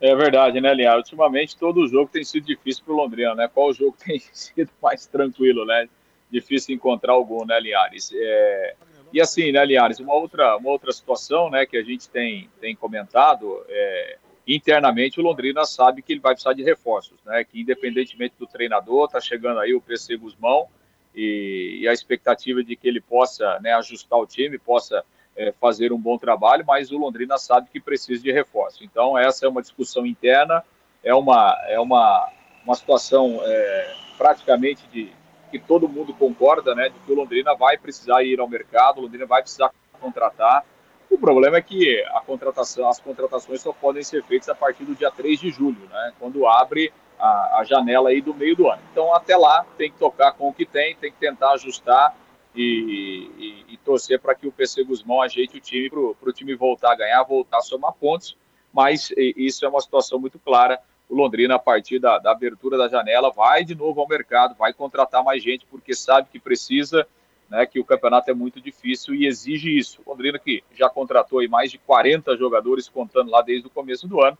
É 0.00 0.14
verdade, 0.14 0.60
né, 0.60 0.72
Linhares? 0.72 1.06
Ultimamente 1.06 1.56
todo 1.56 1.88
jogo 1.88 2.08
tem 2.12 2.22
sido 2.22 2.46
difícil 2.46 2.84
para 2.84 2.94
o 2.94 2.96
Londrina, 2.96 3.34
né? 3.34 3.50
Qual 3.52 3.72
jogo 3.72 3.96
tem 4.06 4.20
sido 4.32 4.70
mais 4.80 5.04
tranquilo, 5.04 5.66
né? 5.66 5.88
Difícil 6.30 6.76
encontrar 6.76 7.14
algum, 7.14 7.44
né, 7.44 7.58
Linhares? 7.58 8.12
É... 8.14 8.74
E 9.12 9.20
assim, 9.20 9.50
né, 9.50 9.64
Linhares, 9.64 9.98
uma 9.98 10.14
outra, 10.14 10.56
uma 10.56 10.70
outra 10.70 10.92
situação 10.92 11.50
né, 11.50 11.66
que 11.66 11.76
a 11.76 11.82
gente 11.82 12.08
tem, 12.08 12.48
tem 12.60 12.76
comentado, 12.76 13.64
é, 13.68 14.18
internamente 14.46 15.20
o 15.20 15.22
Londrina 15.22 15.64
sabe 15.64 16.02
que 16.02 16.12
ele 16.12 16.20
vai 16.20 16.32
precisar 16.32 16.52
de 16.52 16.62
reforços, 16.62 17.18
né, 17.24 17.44
que 17.44 17.60
independentemente 17.60 18.34
do 18.38 18.46
treinador, 18.46 19.06
está 19.06 19.20
chegando 19.20 19.60
aí 19.60 19.74
o 19.74 19.80
PC 19.80 20.16
Guzmão 20.16 20.68
e, 21.14 21.80
e, 21.82 21.88
a 21.88 21.92
expectativa 21.92 22.62
de 22.62 22.76
que 22.76 22.86
ele 22.86 23.00
possa 23.00 23.58
né, 23.60 23.72
ajustar 23.74 24.18
o 24.18 24.26
time, 24.26 24.58
possa 24.58 25.04
é, 25.36 25.52
fazer 25.52 25.92
um 25.92 25.98
bom 25.98 26.16
trabalho, 26.16 26.64
mas 26.64 26.92
o 26.92 26.98
Londrina 26.98 27.36
sabe 27.36 27.68
que 27.70 27.80
precisa 27.80 28.22
de 28.22 28.30
reforço. 28.30 28.84
Então 28.84 29.18
essa 29.18 29.44
é 29.44 29.48
uma 29.48 29.62
discussão 29.62 30.06
interna, 30.06 30.62
é 31.02 31.14
uma, 31.14 31.58
é 31.66 31.80
uma, 31.80 32.30
uma 32.64 32.74
situação 32.76 33.40
é, 33.42 33.94
praticamente 34.16 34.86
de, 34.92 35.10
que 35.50 35.58
todo 35.58 35.88
mundo 35.88 36.14
concorda, 36.14 36.74
né, 36.74 36.88
de 36.88 36.98
que 37.00 37.12
o 37.12 37.14
Londrina 37.14 37.54
vai 37.54 37.76
precisar 37.76 38.22
ir 38.22 38.40
ao 38.40 38.48
mercado, 38.48 38.98
o 38.98 39.02
Londrina 39.02 39.26
vai 39.26 39.42
precisar 39.42 39.70
contratar. 40.00 40.64
O 41.10 41.18
problema 41.18 41.56
é 41.56 41.62
que 41.62 42.02
a 42.12 42.20
contratação, 42.20 42.88
as 42.88 43.00
contratações 43.00 43.60
só 43.60 43.72
podem 43.72 44.02
ser 44.02 44.22
feitas 44.22 44.48
a 44.48 44.54
partir 44.54 44.84
do 44.84 44.94
dia 44.94 45.10
3 45.10 45.40
de 45.40 45.50
julho, 45.50 45.88
né, 45.90 46.12
quando 46.18 46.46
abre 46.46 46.92
a, 47.18 47.58
a 47.58 47.64
janela 47.64 48.10
aí 48.10 48.20
do 48.20 48.34
meio 48.34 48.56
do 48.56 48.68
ano. 48.68 48.80
Então, 48.92 49.14
até 49.14 49.36
lá, 49.36 49.66
tem 49.76 49.90
que 49.90 49.98
tocar 49.98 50.32
com 50.32 50.48
o 50.48 50.54
que 50.54 50.64
tem, 50.64 50.94
tem 50.96 51.10
que 51.10 51.18
tentar 51.18 51.52
ajustar 51.52 52.16
e, 52.54 53.30
e, 53.68 53.74
e 53.74 53.76
torcer 53.78 54.18
para 54.18 54.34
que 54.34 54.46
o 54.46 54.52
PC 54.52 54.84
Guzmão 54.84 55.20
ajeite 55.20 55.58
o 55.58 55.60
time 55.60 55.90
para 55.90 56.30
o 56.30 56.32
time 56.32 56.54
voltar 56.54 56.92
a 56.92 56.96
ganhar, 56.96 57.22
voltar 57.22 57.58
a 57.58 57.62
somar 57.62 57.92
pontos. 57.92 58.36
Mas 58.72 59.12
isso 59.16 59.64
é 59.64 59.68
uma 59.68 59.80
situação 59.80 60.18
muito 60.18 60.38
clara 60.38 60.80
o 61.10 61.14
Londrina, 61.16 61.56
a 61.56 61.58
partir 61.58 61.98
da, 61.98 62.18
da, 62.18 62.30
abertura 62.30 62.78
da 62.78 62.88
janela, 62.88 63.30
vai 63.30 63.64
de 63.64 63.74
novo 63.74 64.00
ao 64.00 64.08
mercado, 64.08 64.54
vai 64.54 64.72
contratar 64.72 65.24
mais 65.24 65.42
gente, 65.42 65.66
porque 65.66 65.92
sabe 65.92 66.28
que 66.30 66.38
precisa, 66.38 67.04
né, 67.50 67.66
que 67.66 67.80
o 67.80 67.84
campeonato 67.84 68.30
é 68.30 68.34
muito 68.34 68.60
difícil 68.60 69.12
e 69.14 69.26
exige 69.26 69.76
isso. 69.76 70.00
O 70.06 70.10
Londrina, 70.10 70.38
que 70.38 70.62
já 70.72 70.88
contratou 70.88 71.46
mais 71.48 71.72
de 71.72 71.78
40 71.78 72.36
jogadores, 72.36 72.88
contando 72.88 73.28
lá 73.28 73.42
desde 73.42 73.66
o 73.66 73.70
começo 73.70 74.06
do 74.06 74.22
ano, 74.22 74.38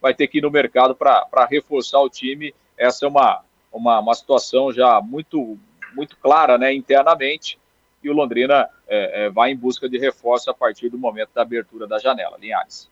vai 0.00 0.12
ter 0.12 0.26
que 0.26 0.38
ir 0.38 0.42
no 0.42 0.50
mercado 0.50 0.96
para 0.96 1.46
reforçar 1.48 2.00
o 2.00 2.10
time. 2.10 2.52
Essa 2.76 3.06
é 3.06 3.08
uma, 3.08 3.44
uma, 3.72 4.00
uma 4.00 4.14
situação 4.14 4.72
já 4.72 5.00
muito, 5.00 5.56
muito 5.94 6.16
clara 6.16 6.58
né, 6.58 6.74
internamente, 6.74 7.56
e 8.02 8.10
o 8.10 8.14
Londrina 8.14 8.68
é, 8.88 9.26
é, 9.26 9.30
vai 9.30 9.52
em 9.52 9.56
busca 9.56 9.88
de 9.88 9.96
reforço 9.96 10.50
a 10.50 10.54
partir 10.54 10.88
do 10.88 10.98
momento 10.98 11.30
da 11.32 11.42
abertura 11.42 11.86
da 11.86 11.98
janela. 12.00 12.36
Linhares. 12.40 12.89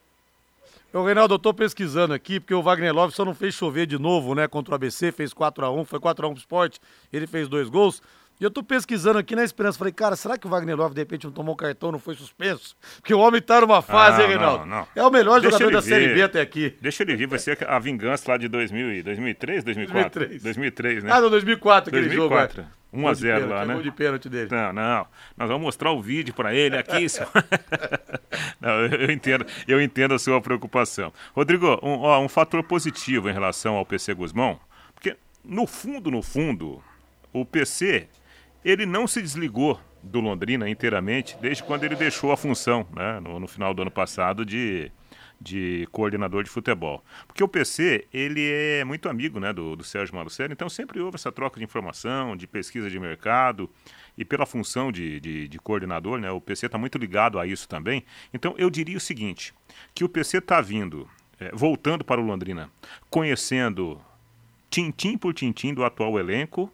Ô, 0.90 1.04
Reinaldo, 1.04 1.34
eu 1.34 1.38
tô 1.38 1.52
pesquisando 1.52 2.14
aqui, 2.14 2.40
porque 2.40 2.54
o 2.54 2.62
Wagner 2.62 2.94
Love 2.94 3.14
só 3.14 3.22
não 3.22 3.34
fez 3.34 3.54
chover 3.54 3.86
de 3.86 3.98
novo, 3.98 4.34
né, 4.34 4.48
contra 4.48 4.72
o 4.72 4.74
ABC, 4.74 5.12
fez 5.12 5.34
4x1, 5.34 5.84
foi 5.84 6.00
4x1 6.00 6.30
pro 6.30 6.38
esporte, 6.38 6.80
ele 7.12 7.26
fez 7.26 7.46
dois 7.46 7.68
gols. 7.68 8.00
E 8.40 8.44
eu 8.44 8.50
tô 8.50 8.62
pesquisando 8.62 9.18
aqui 9.18 9.34
na 9.34 9.42
esperança, 9.42 9.76
falei, 9.76 9.92
cara, 9.92 10.14
será 10.14 10.38
que 10.38 10.46
o 10.46 10.50
Wagner 10.50 10.76
Love 10.76 10.94
de 10.94 11.00
repente 11.00 11.24
não 11.24 11.32
tomou 11.32 11.56
cartão, 11.56 11.90
não 11.90 11.98
foi 11.98 12.14
suspenso? 12.14 12.76
Porque 12.96 13.12
o 13.12 13.18
homem 13.18 13.42
tá 13.42 13.60
numa 13.60 13.82
fase, 13.82 14.20
ah, 14.20 14.24
hein, 14.24 14.28
Reinaldo? 14.28 14.64
Não, 14.64 14.78
não. 14.78 14.88
É 14.94 15.02
o 15.02 15.10
melhor 15.10 15.40
Deixa 15.40 15.58
jogador 15.58 15.72
da 15.72 15.80
vir. 15.80 15.88
Série 15.88 16.14
B 16.14 16.22
até 16.22 16.40
aqui. 16.40 16.76
Deixa 16.80 17.02
ele 17.02 17.16
vir, 17.16 17.26
vai 17.26 17.38
ser 17.40 17.58
a 17.68 17.78
vingança 17.80 18.30
lá 18.30 18.36
de 18.36 18.46
2000, 18.46 19.02
2003, 19.02 19.64
2004? 19.64 20.20
2003. 20.20 20.42
2003, 20.42 21.04
né? 21.04 21.10
Ah, 21.12 21.20
não, 21.20 21.30
2004 21.30 21.90
aquele 21.90 22.06
2004. 22.06 22.62
jogo. 22.62 22.78
1 22.92 23.08
a 23.08 23.14
0 23.14 23.48
lá, 23.48 23.66
né? 23.66 23.74
Gol 23.74 23.82
de 23.82 23.90
pênalti 23.90 24.28
dele. 24.28 24.48
Não, 24.50 24.72
não. 24.72 25.06
Nós 25.36 25.48
vamos 25.48 25.62
mostrar 25.62 25.92
o 25.92 26.00
vídeo 26.00 26.32
para 26.32 26.54
ele 26.54 26.76
aqui. 26.76 27.06
não, 28.60 28.86
eu 28.86 29.10
entendo, 29.10 29.44
eu 29.66 29.80
entendo 29.80 30.14
a 30.14 30.18
sua 30.18 30.40
preocupação. 30.40 31.12
Rodrigo, 31.34 31.78
um, 31.82 31.98
ó, 32.00 32.20
um 32.20 32.28
fator 32.28 32.62
positivo 32.62 33.28
em 33.28 33.32
relação 33.32 33.74
ao 33.74 33.84
PC 33.84 34.14
Guzmão, 34.14 34.58
porque 34.94 35.16
no 35.44 35.66
fundo, 35.66 36.10
no 36.10 36.22
fundo, 36.22 36.82
o 37.32 37.44
PC 37.44 38.08
ele 38.64 38.86
não 38.86 39.06
se 39.06 39.20
desligou 39.20 39.80
do 40.02 40.20
Londrina 40.20 40.68
inteiramente 40.68 41.36
desde 41.40 41.62
quando 41.62 41.84
ele 41.84 41.96
deixou 41.96 42.32
a 42.32 42.36
função, 42.36 42.86
né, 42.94 43.20
no, 43.20 43.40
no 43.40 43.48
final 43.48 43.74
do 43.74 43.82
ano 43.82 43.90
passado, 43.90 44.44
de 44.44 44.90
de 45.40 45.86
coordenador 45.92 46.42
de 46.42 46.50
futebol. 46.50 47.04
Porque 47.26 47.42
o 47.42 47.48
PC, 47.48 48.06
ele 48.12 48.50
é 48.50 48.84
muito 48.84 49.08
amigo 49.08 49.38
né, 49.38 49.52
do, 49.52 49.76
do 49.76 49.84
Sérgio 49.84 50.14
Malucelli, 50.14 50.52
então 50.52 50.68
sempre 50.68 51.00
houve 51.00 51.14
essa 51.14 51.30
troca 51.30 51.58
de 51.58 51.64
informação, 51.64 52.36
de 52.36 52.46
pesquisa 52.46 52.90
de 52.90 52.98
mercado, 52.98 53.70
e 54.16 54.24
pela 54.24 54.44
função 54.44 54.90
de, 54.90 55.20
de, 55.20 55.48
de 55.48 55.58
coordenador, 55.58 56.18
né, 56.18 56.30
o 56.30 56.40
PC 56.40 56.66
está 56.66 56.76
muito 56.76 56.98
ligado 56.98 57.38
a 57.38 57.46
isso 57.46 57.68
também. 57.68 58.04
Então 58.34 58.54
eu 58.58 58.68
diria 58.68 58.96
o 58.96 59.00
seguinte, 59.00 59.54
que 59.94 60.04
o 60.04 60.08
PC 60.08 60.38
está 60.38 60.60
vindo, 60.60 61.08
é, 61.38 61.50
voltando 61.52 62.04
para 62.04 62.20
o 62.20 62.24
Londrina, 62.24 62.70
conhecendo 63.08 64.00
tintim 64.68 65.16
por 65.16 65.32
tintim 65.32 65.72
do 65.72 65.84
atual 65.84 66.18
elenco, 66.18 66.72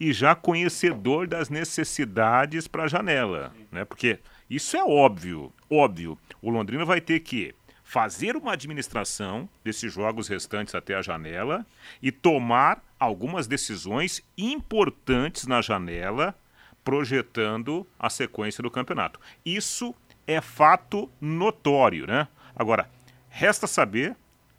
e 0.00 0.14
já 0.14 0.34
conhecedor 0.34 1.28
das 1.28 1.50
necessidades 1.50 2.66
para 2.66 2.84
a 2.84 2.88
janela, 2.88 3.52
né? 3.70 3.84
Porque 3.84 4.18
isso 4.48 4.74
é 4.76 4.82
óbvio, 4.82 5.52
óbvio. 5.68 6.18
O 6.40 6.48
Londrina 6.48 6.86
vai 6.86 7.02
ter 7.02 7.20
que 7.20 7.54
fazer 7.84 8.34
uma 8.34 8.52
administração 8.52 9.48
desses 9.62 9.92
jogos 9.92 10.26
restantes 10.26 10.74
até 10.74 10.94
a 10.94 11.02
janela 11.02 11.66
e 12.00 12.10
tomar 12.10 12.82
algumas 12.98 13.46
decisões 13.46 14.22
importantes 14.38 15.46
na 15.46 15.60
janela, 15.60 16.34
projetando 16.82 17.86
a 17.98 18.08
sequência 18.08 18.62
do 18.62 18.70
campeonato. 18.70 19.20
Isso 19.44 19.94
é 20.26 20.40
fato 20.40 21.10
notório, 21.20 22.06
né? 22.06 22.26
Agora, 22.56 22.88
resta 23.28 23.66
saber 23.66 24.16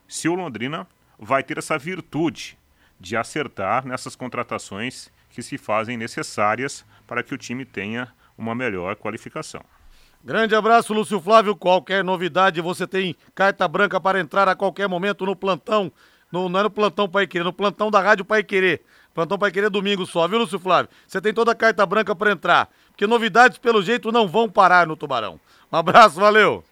se 0.07 0.29
o 0.29 0.35
Londrina 0.35 0.87
vai 1.17 1.41
ter 1.41 1.57
essa 1.57 1.77
virtude 1.77 2.57
de 2.99 3.15
acertar 3.15 3.87
nessas 3.87 4.15
contratações 4.15 5.09
que 5.31 5.41
se 5.41 5.57
fazem 5.57 5.97
necessárias 5.97 6.85
para 7.07 7.23
que 7.23 7.33
o 7.33 7.37
time 7.37 7.65
tenha 7.65 8.07
uma 8.37 8.53
melhor 8.55 8.95
qualificação. 8.95 9.61
Grande 10.23 10.55
abraço, 10.55 10.93
Lúcio 10.93 11.19
Flávio. 11.19 11.55
Qualquer 11.55 12.03
novidade, 12.03 12.61
você 12.61 12.85
tem 12.85 13.15
carta 13.33 13.67
branca 13.67 13.99
para 13.99 14.19
entrar 14.19 14.47
a 14.47 14.55
qualquer 14.55 14.87
momento 14.87 15.25
no 15.25 15.35
plantão. 15.35 15.91
No, 16.31 16.47
não 16.47 16.59
é 16.59 16.63
no 16.63 16.69
plantão 16.69 17.09
Pai 17.09 17.27
Querer, 17.27 17.43
no 17.43 17.51
plantão 17.51 17.89
da 17.89 17.99
Rádio 17.99 18.23
Pai 18.23 18.43
Querer. 18.43 18.81
Plantão 19.13 19.37
Pai 19.37 19.51
Querer 19.51 19.69
domingo 19.69 20.05
só, 20.05 20.27
viu, 20.27 20.37
Lúcio 20.37 20.59
Flávio? 20.59 20.89
Você 21.07 21.19
tem 21.19 21.33
toda 21.33 21.51
a 21.51 21.55
carta 21.55 21.85
branca 21.85 22.15
para 22.15 22.31
entrar. 22.31 22.69
Porque 22.89 23.07
novidades, 23.07 23.57
pelo 23.57 23.81
jeito, 23.81 24.11
não 24.11 24.27
vão 24.27 24.49
parar 24.49 24.85
no 24.87 24.95
Tubarão. 24.95 25.39
Um 25.71 25.77
abraço, 25.77 26.19
valeu. 26.19 26.63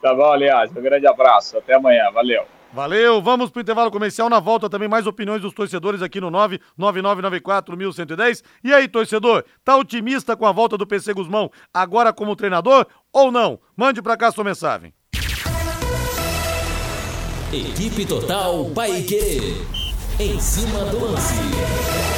Tá 0.00 0.14
bom, 0.14 0.32
aliás. 0.32 0.70
Um 0.74 0.80
grande 0.80 1.06
abraço. 1.06 1.58
Até 1.58 1.74
amanhã. 1.74 2.10
Valeu. 2.10 2.46
Valeu, 2.72 3.20
vamos 3.22 3.50
pro 3.50 3.62
intervalo 3.62 3.90
comercial. 3.90 4.28
Na 4.28 4.40
volta 4.40 4.68
também 4.68 4.88
mais 4.88 5.06
opiniões 5.06 5.40
dos 5.40 5.54
torcedores 5.54 6.02
aqui 6.02 6.20
no 6.20 6.30
999941110. 6.30 8.42
E 8.62 8.72
aí, 8.72 8.86
torcedor, 8.86 9.44
tá 9.64 9.76
otimista 9.76 10.36
com 10.36 10.46
a 10.46 10.52
volta 10.52 10.76
do 10.76 10.86
PC 10.86 11.14
Guzmão 11.14 11.50
agora 11.72 12.12
como 12.12 12.36
treinador 12.36 12.86
ou 13.12 13.32
não? 13.32 13.58
Mande 13.76 14.02
pra 14.02 14.16
cá 14.16 14.30
sua 14.30 14.44
mensagem. 14.44 14.92
Equipe 17.52 18.04
Total 18.04 18.66
Paique. 18.74 19.64
Em 20.20 20.38
cima 20.38 20.84
do 20.86 21.00
lance. 21.00 22.17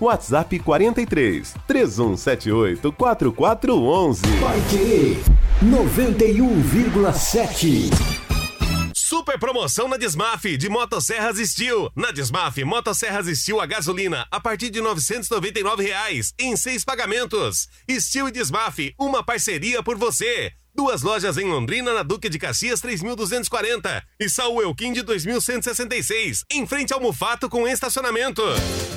WhatsApp 0.00 0.58
43 0.58 1.54
3178 1.66 2.92
4411. 2.92 4.22
Vai 4.40 4.60
querer 4.68 5.18
91,7. 5.62 7.90
Super 8.94 9.38
promoção 9.38 9.88
na 9.88 9.96
Desmaf 9.96 10.44
de 10.56 10.68
Motosserras 10.68 11.38
Steel. 11.38 11.90
Na 11.94 12.10
Desmaf, 12.10 12.62
Motosserras 12.64 13.26
Steel 13.38 13.60
a 13.60 13.66
gasolina 13.66 14.26
a 14.30 14.40
partir 14.40 14.68
de 14.68 14.80
999 14.80 15.84
reais, 15.84 16.34
em 16.38 16.56
seis 16.56 16.84
pagamentos. 16.84 17.68
Steel 17.88 18.28
e 18.28 18.32
Desmaf, 18.32 18.92
uma 18.98 19.24
parceria 19.24 19.82
por 19.82 19.96
você. 19.96 20.52
Duas 20.76 21.00
lojas 21.00 21.38
em 21.38 21.48
Londrina, 21.48 21.94
na 21.94 22.02
Duque 22.02 22.28
de 22.28 22.38
Caxias 22.38 22.82
3240 22.82 24.04
e 24.20 24.28
Saul 24.28 24.60
Elquim 24.60 24.92
de 24.92 25.00
2166, 25.00 26.44
em 26.52 26.66
frente 26.66 26.92
ao 26.92 27.00
Mufato 27.00 27.48
com 27.48 27.66
estacionamento. 27.66 28.42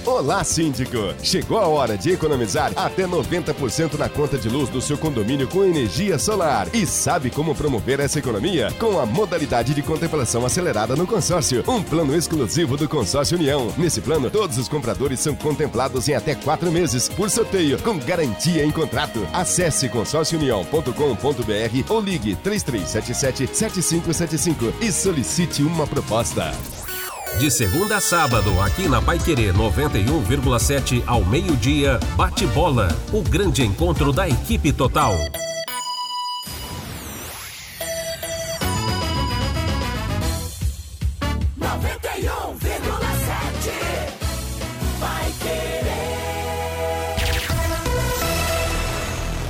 Olá, 0.05 0.43
síndico! 0.43 0.97
Chegou 1.23 1.57
a 1.57 1.67
hora 1.67 1.97
de 1.97 2.11
economizar 2.11 2.73
até 2.75 3.07
90% 3.07 3.97
na 3.97 4.09
conta 4.09 4.37
de 4.37 4.49
luz 4.49 4.67
do 4.67 4.81
seu 4.81 4.97
condomínio 4.97 5.47
com 5.47 5.63
energia 5.63 6.19
solar. 6.19 6.67
E 6.75 6.85
sabe 6.85 7.29
como 7.29 7.55
promover 7.55 8.01
essa 8.01 8.19
economia? 8.19 8.73
Com 8.77 8.99
a 8.99 9.05
modalidade 9.05 9.73
de 9.73 9.81
contemplação 9.81 10.45
acelerada 10.45 10.97
no 10.97 11.07
consórcio, 11.07 11.63
um 11.65 11.81
plano 11.81 12.13
exclusivo 12.13 12.75
do 12.75 12.89
Consórcio 12.89 13.37
União. 13.37 13.73
Nesse 13.77 14.01
plano, 14.01 14.29
todos 14.29 14.57
os 14.57 14.67
compradores 14.67 15.21
são 15.21 15.33
contemplados 15.33 16.09
em 16.09 16.13
até 16.13 16.35
quatro 16.35 16.69
meses, 16.69 17.07
por 17.07 17.29
sorteio, 17.29 17.81
com 17.81 17.97
garantia 17.97 18.65
em 18.65 18.71
contrato. 18.71 19.25
Acesse 19.31 19.87
consórciounião.com.br 19.87 21.68
ou 21.89 22.01
ligue 22.01 22.35
3377-7575 22.43 24.73
e 24.81 24.91
solicite 24.91 25.63
uma 25.63 25.87
proposta. 25.87 26.51
De 27.37 27.49
segunda 27.49 27.95
a 27.97 28.01
sábado, 28.01 28.49
aqui 28.61 28.89
na 28.89 29.01
Paiquerê 29.01 29.53
91,7 29.53 31.01
ao 31.05 31.23
meio-dia, 31.23 31.97
bate 32.15 32.45
bola, 32.47 32.89
o 33.13 33.21
grande 33.21 33.63
encontro 33.63 34.11
da 34.11 34.27
equipe 34.27 34.73
total. 34.73 35.15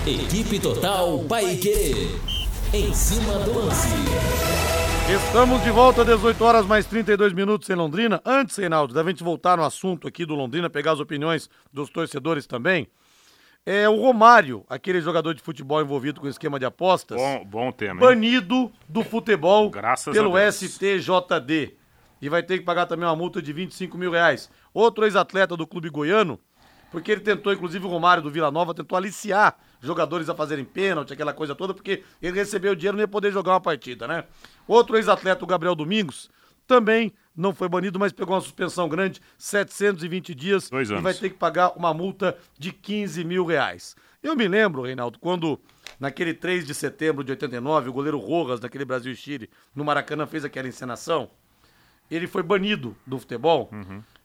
Equipe 0.10 0.60
Total 0.60 1.19
Paique. 1.26 1.93
Em 2.74 2.91
cima 2.95 3.38
do 3.45 3.60
lance. 3.60 3.88
Estamos 5.08 5.62
de 5.62 5.69
volta, 5.69 6.04
18 6.04 6.43
horas 6.43 6.65
mais 6.65 6.88
32 6.88 7.32
minutos 7.32 7.69
em 7.69 7.76
Londrina. 7.76 8.19
Antes, 8.26 8.58
Reinaldo, 8.58 8.91
da 8.91 9.04
gente 9.04 9.24
voltar 9.24 9.56
no 9.56 9.63
assunto 9.63 10.08
aqui 10.08 10.26
do 10.26 10.34
Londrina, 10.34 10.67
pegar 10.67 10.93
as 10.93 11.00
opiniões 11.00 11.48
dos 11.72 11.91
torcedores 11.91 12.48
também. 12.48 12.88
É 13.63 13.88
o 13.88 13.98
Romário, 13.98 14.65
aquele 14.67 15.00
jogador 15.00 15.36
de 15.36 15.43
futebol 15.43 15.80
envolvido 15.80 16.19
com 16.19 16.28
esquema 16.28 16.58
de 16.58 16.65
apostas. 16.65 17.15
Bom, 17.15 17.45
bom 17.45 17.72
tema, 17.72 18.02
hein? 18.02 18.08
Banido 18.08 18.72
do 18.88 19.04
futebol 19.04 19.69
Graças 19.69 20.12
pelo. 20.12 20.34
STJD. 20.52 21.78
E 22.19 22.30
vai 22.30 22.41
ter 22.41 22.58
que 22.58 22.65
pagar 22.65 22.88
também 22.88 23.08
uma 23.08 23.15
multa 23.15 23.43
de 23.43 23.54
25 23.54 23.95
mil 23.95 24.10
reais. 24.10 24.50
Outro 24.74 25.06
ex-atleta 25.06 25.56
do 25.56 25.67
clube 25.67 25.88
goiano, 25.88 26.39
porque 26.91 27.12
ele 27.12 27.21
tentou, 27.21 27.54
inclusive 27.54 27.86
o 27.86 27.89
Romário 27.89 28.23
do 28.23 28.32
Vila 28.32 28.49
Nova, 28.52 28.73
tentou 28.73 28.97
aliciar 28.97 29.58
jogadores 29.82 30.30
a 30.30 30.36
fazerem 30.36 30.65
pênalti, 30.65 31.13
aquela 31.13 31.34
coisa 31.34 31.56
toda, 31.56 31.73
porque 31.73 32.04
ele 32.21 32.36
recebeu 32.38 32.73
o 32.73 32.75
dinheiro 32.75 32.95
e 32.95 32.97
não 32.97 33.04
ia 33.04 33.08
poder 33.08 33.32
jogar 33.32 33.54
uma 33.54 33.62
partida, 33.62 34.08
né? 34.08 34.23
Outro 34.67 34.97
ex-atleta, 34.97 35.43
o 35.43 35.47
Gabriel 35.47 35.75
Domingos, 35.75 36.30
também 36.67 37.12
não 37.36 37.54
foi 37.54 37.69
banido, 37.69 37.97
mas 37.97 38.12
pegou 38.12 38.36
uma 38.36 38.41
suspensão 38.41 38.88
grande, 38.89 39.21
720 39.38 40.36
dias, 40.36 40.69
Dois 40.69 40.89
e 40.89 40.93
anos. 40.93 41.04
vai 41.04 41.13
ter 41.13 41.30
que 41.30 41.38
pagar 41.38 41.71
uma 41.75 41.93
multa 41.93 42.38
de 42.58 42.71
15 42.71 43.23
mil 43.23 43.45
reais. 43.45 43.95
Eu 44.21 44.36
me 44.36 44.47
lembro, 44.47 44.82
Reinaldo, 44.82 45.17
quando 45.17 45.60
naquele 45.99 46.34
3 46.34 46.67
de 46.67 46.73
setembro 46.73 47.23
de 47.23 47.32
89, 47.32 47.89
o 47.89 47.93
goleiro 47.93 48.19
Rojas, 48.19 48.60
daquele 48.60 48.84
Brasil 48.84 49.12
e 49.13 49.15
Chile, 49.15 49.49
no 49.73 49.86
Maracanã, 49.86 50.28
fez 50.28 50.43
aquela 50.43 50.67
encenação, 50.67 51.30
ele 52.12 52.28
foi 52.28 52.43
banido 52.43 52.95
do 53.08 53.17
futebol. 53.17 53.69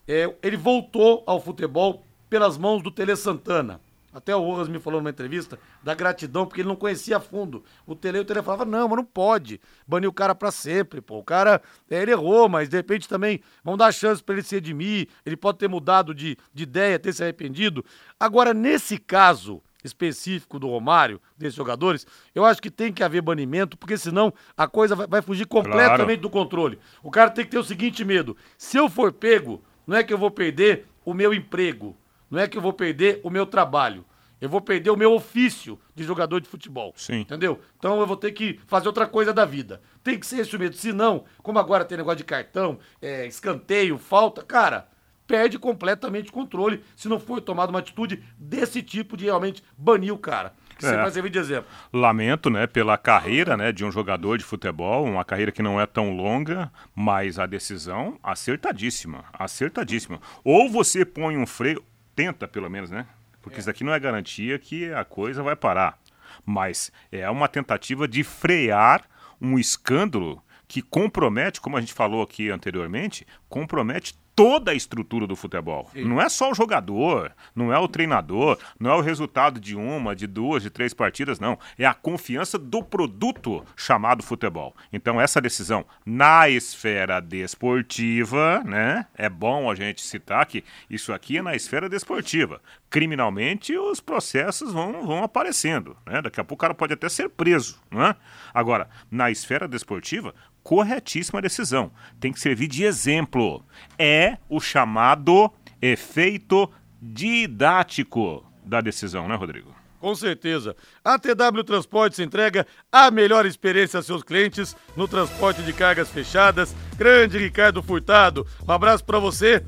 É, 0.07 0.35
ele 0.42 0.57
voltou 0.57 1.22
ao 1.27 1.40
futebol 1.40 2.05
pelas 2.28 2.58
mãos 2.58 2.82
do 2.82 2.90
Tele 2.90 3.16
Santana. 3.16 3.80
Até 4.14 4.34
o 4.34 4.40
Rojas 4.40 4.68
me 4.68 4.78
falou 4.78 5.00
numa 5.00 5.10
entrevista 5.10 5.58
da 5.82 5.92
gratidão, 5.92 6.46
porque 6.46 6.60
ele 6.60 6.68
não 6.68 6.76
conhecia 6.76 7.16
a 7.16 7.20
fundo. 7.20 7.64
O 7.84 7.96
Tele, 7.96 8.20
o 8.20 8.24
Tele 8.24 8.42
falava, 8.42 8.64
não, 8.64 8.87
mas 8.88 8.96
não 8.96 9.04
pode 9.04 9.60
banir 9.84 10.08
o 10.08 10.12
cara 10.12 10.37
pra 10.37 10.52
sempre, 10.52 11.00
pô. 11.00 11.18
O 11.18 11.24
cara, 11.24 11.60
é, 11.90 12.00
ele 12.00 12.12
errou, 12.12 12.48
mas 12.48 12.68
de 12.68 12.76
repente 12.76 13.08
também 13.08 13.40
vão 13.64 13.76
dar 13.76 13.90
chance 13.90 14.22
pra 14.22 14.37
ele 14.37 14.44
se 14.44 14.54
redimir, 14.54 15.08
ele 15.26 15.37
pode 15.37 15.58
ter 15.58 15.68
mudado 15.68 16.14
de, 16.14 16.38
de 16.52 16.62
ideia, 16.62 16.96
ter 16.96 17.12
se 17.12 17.24
arrependido. 17.24 17.84
Agora, 18.18 18.54
nesse 18.54 18.98
caso 18.98 19.60
específico 19.82 20.60
do 20.60 20.68
Romário, 20.68 21.20
desses 21.37 21.56
jogadores, 21.56 22.06
eu 22.34 22.44
acho 22.44 22.62
que 22.62 22.70
tem 22.70 22.92
que 22.92 23.02
haver 23.02 23.20
banimento, 23.20 23.76
porque 23.76 23.98
senão 23.98 24.32
a 24.56 24.68
coisa 24.68 24.94
vai, 24.94 25.08
vai 25.08 25.22
fugir 25.22 25.46
completamente 25.46 26.20
do 26.20 26.30
controle. 26.30 26.78
O 27.02 27.10
cara 27.10 27.30
tem 27.30 27.44
que 27.44 27.50
ter 27.50 27.58
o 27.58 27.64
seguinte 27.64 28.04
medo: 28.04 28.37
se 28.56 28.76
eu 28.76 28.88
for 28.88 29.12
pego, 29.12 29.60
não 29.84 29.96
é 29.96 30.04
que 30.04 30.12
eu 30.12 30.18
vou 30.18 30.30
perder 30.30 30.87
o 31.04 31.12
meu 31.12 31.34
emprego, 31.34 31.96
não 32.35 32.42
é 32.42 32.49
que 32.49 32.59
eu 32.59 32.62
vou 32.62 32.73
perder 32.73 33.20
o 33.23 33.31
meu 33.31 33.47
trabalho. 33.47 34.05
Eu 34.40 34.49
vou 34.49 34.61
perder 34.61 34.90
o 34.90 34.97
meu 34.97 35.12
ofício 35.14 35.79
de 35.94 36.05
jogador 36.05 36.38
de 36.40 36.49
futebol. 36.49 36.92
Sim. 36.97 37.20
Entendeu? 37.20 37.61
Então 37.79 37.99
eu 38.01 38.07
vou 38.07 38.16
ter 38.16 38.33
que 38.33 38.61
fazer 38.66 38.88
outra 38.88 39.07
coisa 39.07 39.33
da 39.33 39.44
vida. 39.47 39.81
Tem 40.03 40.18
que 40.18 40.27
ser 40.27 40.40
esse 40.40 40.55
o 40.55 40.59
medo. 40.59 40.77
Se 40.77 40.92
não, 40.92 41.25
como 41.42 41.59
agora 41.59 41.85
tem 41.85 41.97
negócio 41.97 42.18
de 42.18 42.25
cartão, 42.25 42.79
é, 43.01 43.27
escanteio, 43.27 43.97
falta, 43.97 44.42
cara, 44.42 44.87
perde 45.27 45.59
completamente 45.59 46.29
o 46.29 46.33
controle 46.33 46.83
se 46.94 47.09
não 47.09 47.18
for 47.18 47.40
tomada 47.40 47.70
uma 47.70 47.79
atitude 47.79 48.23
desse 48.37 48.83
tipo 48.83 49.16
de 49.16 49.25
realmente 49.25 49.62
banir 49.79 50.12
o 50.12 50.18
cara. 50.18 50.53
Que 50.77 50.85
você 50.85 50.94
É. 50.94 51.01
vai 51.01 51.11
servir 51.12 51.31
de 51.31 51.38
exemplo. 51.38 51.70
Lamento, 51.92 52.51
né, 52.51 52.66
pela 52.66 52.99
carreira, 52.99 53.57
né, 53.57 53.70
de 53.73 53.85
um 53.85 53.92
jogador 53.92 54.37
de 54.37 54.44
futebol, 54.44 55.05
uma 55.05 55.25
carreira 55.25 55.53
que 55.53 55.62
não 55.62 55.81
é 55.81 55.87
tão 55.87 56.14
longa, 56.14 56.70
mas 56.94 57.38
a 57.38 57.47
decisão 57.47 58.18
acertadíssima, 58.23 59.25
acertadíssima. 59.33 60.20
Ou 60.42 60.68
você 60.68 61.05
põe 61.05 61.37
um 61.37 61.47
freio, 61.47 61.83
tenta 62.14 62.46
pelo 62.48 62.70
menos, 62.70 62.90
né? 62.90 63.07
Porque 63.42 63.61
isso 63.61 63.68
aqui 63.68 63.85
não 63.85 63.92
é 63.92 64.00
garantia 64.00 64.59
que 64.59 64.92
a 64.92 65.05
coisa 65.05 65.42
vai 65.42 65.55
parar. 65.55 65.98
Mas 66.44 66.90
é 67.12 67.29
uma 67.29 67.48
tentativa 67.48 68.09
de 68.09 68.24
frear 68.24 69.05
um 69.40 69.59
escândalo 69.59 70.42
que 70.66 70.81
compromete, 70.81 71.61
como 71.61 71.77
a 71.77 71.81
gente 71.81 71.92
falou 71.92 72.22
aqui 72.22 72.50
anteriormente, 72.50 73.27
compromete 73.48 74.14
toda 74.35 74.73
a 74.73 74.75
estrutura 74.75 75.27
do 75.27 75.37
futebol. 75.37 75.88
Sim. 75.92 76.05
Não 76.05 76.20
é 76.20 76.29
só 76.29 76.51
o 76.51 76.55
jogador, 76.55 77.33
não 77.55 77.73
é 77.73 77.79
o 77.79 77.88
treinador, 77.88 78.59
não 78.79 78.90
é 78.90 78.94
o 78.97 79.01
resultado 79.01 79.61
de 79.61 79.77
uma, 79.77 80.14
de 80.14 80.27
duas, 80.27 80.62
de 80.62 80.70
três 80.70 80.92
partidas, 80.92 81.38
não. 81.38 81.59
É 81.79 81.87
a 81.87 81.94
confiança 81.94 82.59
do 82.59 82.83
produto 82.83 83.64
chamado 83.77 84.23
futebol. 84.23 84.75
Então, 84.92 85.20
essa 85.20 85.40
decisão 85.40 85.85
na 86.05 86.49
esfera 86.49 87.20
desportiva, 87.20 88.62
né? 88.64 89.07
É 89.16 89.29
bom 89.29 89.70
a 89.70 89.75
gente 89.75 90.03
citar 90.03 90.44
que 90.47 90.64
isso 90.90 91.12
aqui 91.12 91.38
é 91.38 91.42
na 91.42 91.55
esfera 91.55 91.88
desportiva. 91.88 92.61
Criminalmente, 92.90 93.77
os 93.77 94.01
processos 94.01 94.73
vão, 94.73 95.07
vão 95.07 95.23
aparecendo. 95.23 95.97
Né? 96.07 96.23
Daqui 96.23 96.40
a 96.40 96.44
pouco 96.44 96.55
o 96.55 96.64
cara 96.64 96.75
pode 96.75 96.92
até 96.92 97.09
ser 97.09 97.29
preso. 97.29 97.81
Né? 97.90 98.14
Agora, 98.53 98.88
na 99.11 99.31
esfera 99.31 99.66
desportiva, 99.66 100.35
corretíssima 100.64 101.42
decisão. 101.42 101.92
Tem 102.18 102.33
que 102.33 102.40
servir 102.40 102.66
de 102.66 102.83
exemplo. 102.83 103.64
É 103.96 104.38
o 104.48 104.59
chamado 104.59 105.53
efeito 105.81 106.68
didático 107.00 108.44
da 108.64 108.81
decisão, 108.81 109.29
né, 109.29 109.37
Rodrigo? 109.37 109.72
Com 110.00 110.14
certeza. 110.14 110.74
A 111.05 111.18
TW 111.18 111.62
Transportes 111.64 112.18
entrega 112.18 112.66
a 112.90 113.11
melhor 113.11 113.46
experiência 113.46 114.00
a 114.00 114.03
seus 114.03 114.22
clientes 114.22 114.77
no 114.96 115.07
transporte 115.07 115.62
de 115.62 115.72
cargas 115.72 116.11
fechadas. 116.11 116.74
Grande 116.96 117.38
Ricardo 117.38 117.83
Furtado. 117.83 118.46
Um 118.66 118.72
abraço 118.72 119.05
para 119.05 119.18
você 119.18 119.64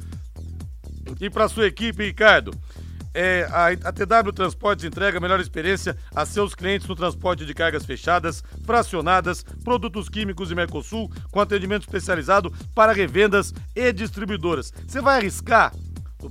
e 1.21 1.31
para 1.31 1.49
sua 1.49 1.67
equipe, 1.67 2.05
Ricardo. 2.05 2.51
É, 3.19 3.49
a, 3.51 3.69
a, 3.69 3.93
TW 3.93 4.31
Transportes 4.31 4.85
entrega 4.85 5.17
a 5.17 5.21
melhor 5.23 5.41
experiência 5.41 5.97
a 6.15 6.27
seus 6.27 6.55
clientes 6.55 6.87
no 6.87 6.95
transporte 6.95 7.47
de 7.47 7.55
cargas 7.55 7.87
fechadas, 7.87 8.45
fracionadas, 8.67 9.43
produtos 9.65 10.11
químicos 10.11 10.51
e 10.51 10.55
Mercosul, 10.55 11.11
com 11.31 11.41
atendimento 11.41 11.85
especializado 11.85 12.53
para 12.75 12.93
revendas 12.93 13.55
e 13.75 13.91
distribuidoras. 13.91 14.71
Você 14.87 15.01
vai 15.01 15.17
arriscar 15.17 15.73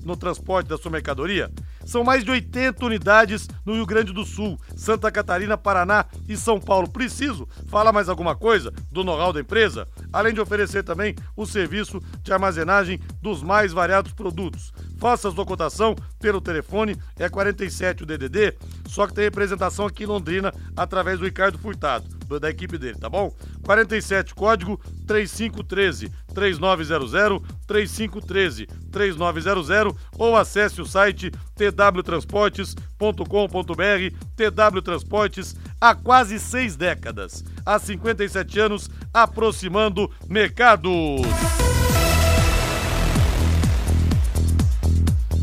no 0.03 0.15
transporte 0.15 0.67
da 0.67 0.77
sua 0.77 0.91
mercadoria? 0.91 1.51
São 1.85 2.03
mais 2.03 2.23
de 2.23 2.29
80 2.29 2.85
unidades 2.85 3.47
no 3.65 3.73
Rio 3.73 3.85
Grande 3.87 4.13
do 4.13 4.23
Sul, 4.23 4.59
Santa 4.75 5.11
Catarina, 5.11 5.57
Paraná 5.57 6.05
e 6.29 6.37
São 6.37 6.59
Paulo. 6.59 6.87
Preciso 6.87 7.47
falar 7.67 7.91
mais 7.91 8.09
alguma 8.09 8.35
coisa 8.35 8.71
do 8.91 9.03
know-how 9.03 9.33
da 9.33 9.41
empresa? 9.41 9.87
Além 10.13 10.35
de 10.35 10.41
oferecer 10.41 10.83
também 10.83 11.15
o 11.35 11.47
serviço 11.47 11.99
de 12.21 12.31
armazenagem 12.31 12.99
dos 13.21 13.41
mais 13.41 13.73
variados 13.73 14.13
produtos. 14.13 14.71
Faça 14.97 15.31
sua 15.31 15.45
cotação 15.45 15.95
pelo 16.19 16.41
telefone, 16.41 16.97
é 17.17 17.29
47 17.29 18.03
o 18.03 18.05
DDD, 18.05 18.57
só 18.87 19.07
que 19.07 19.13
tem 19.13 19.25
representação 19.25 19.85
aqui 19.85 20.03
em 20.03 20.07
Londrina 20.07 20.53
através 20.75 21.19
do 21.19 21.25
Ricardo 21.25 21.57
Furtado, 21.57 22.07
da 22.39 22.49
equipe 22.49 22.77
dele, 22.77 22.97
tá 22.97 23.09
bom? 23.09 23.33
47 23.63 24.33
código 24.33 24.79
3513 25.05 26.11
3900 26.33 27.41
3513 27.67 28.67
3900 28.91 29.95
ou 30.17 30.35
acesse 30.35 30.81
o 30.81 30.85
site 30.85 31.31
twtransportes.com.br. 31.55 34.15
TW 34.35 34.81
Transportes 34.81 35.55
há 35.79 35.95
quase 35.95 36.39
seis 36.39 36.75
décadas, 36.75 37.43
há 37.65 37.79
57 37.79 38.59
anos, 38.59 38.89
aproximando 39.13 40.11
mercados. 40.27 41.64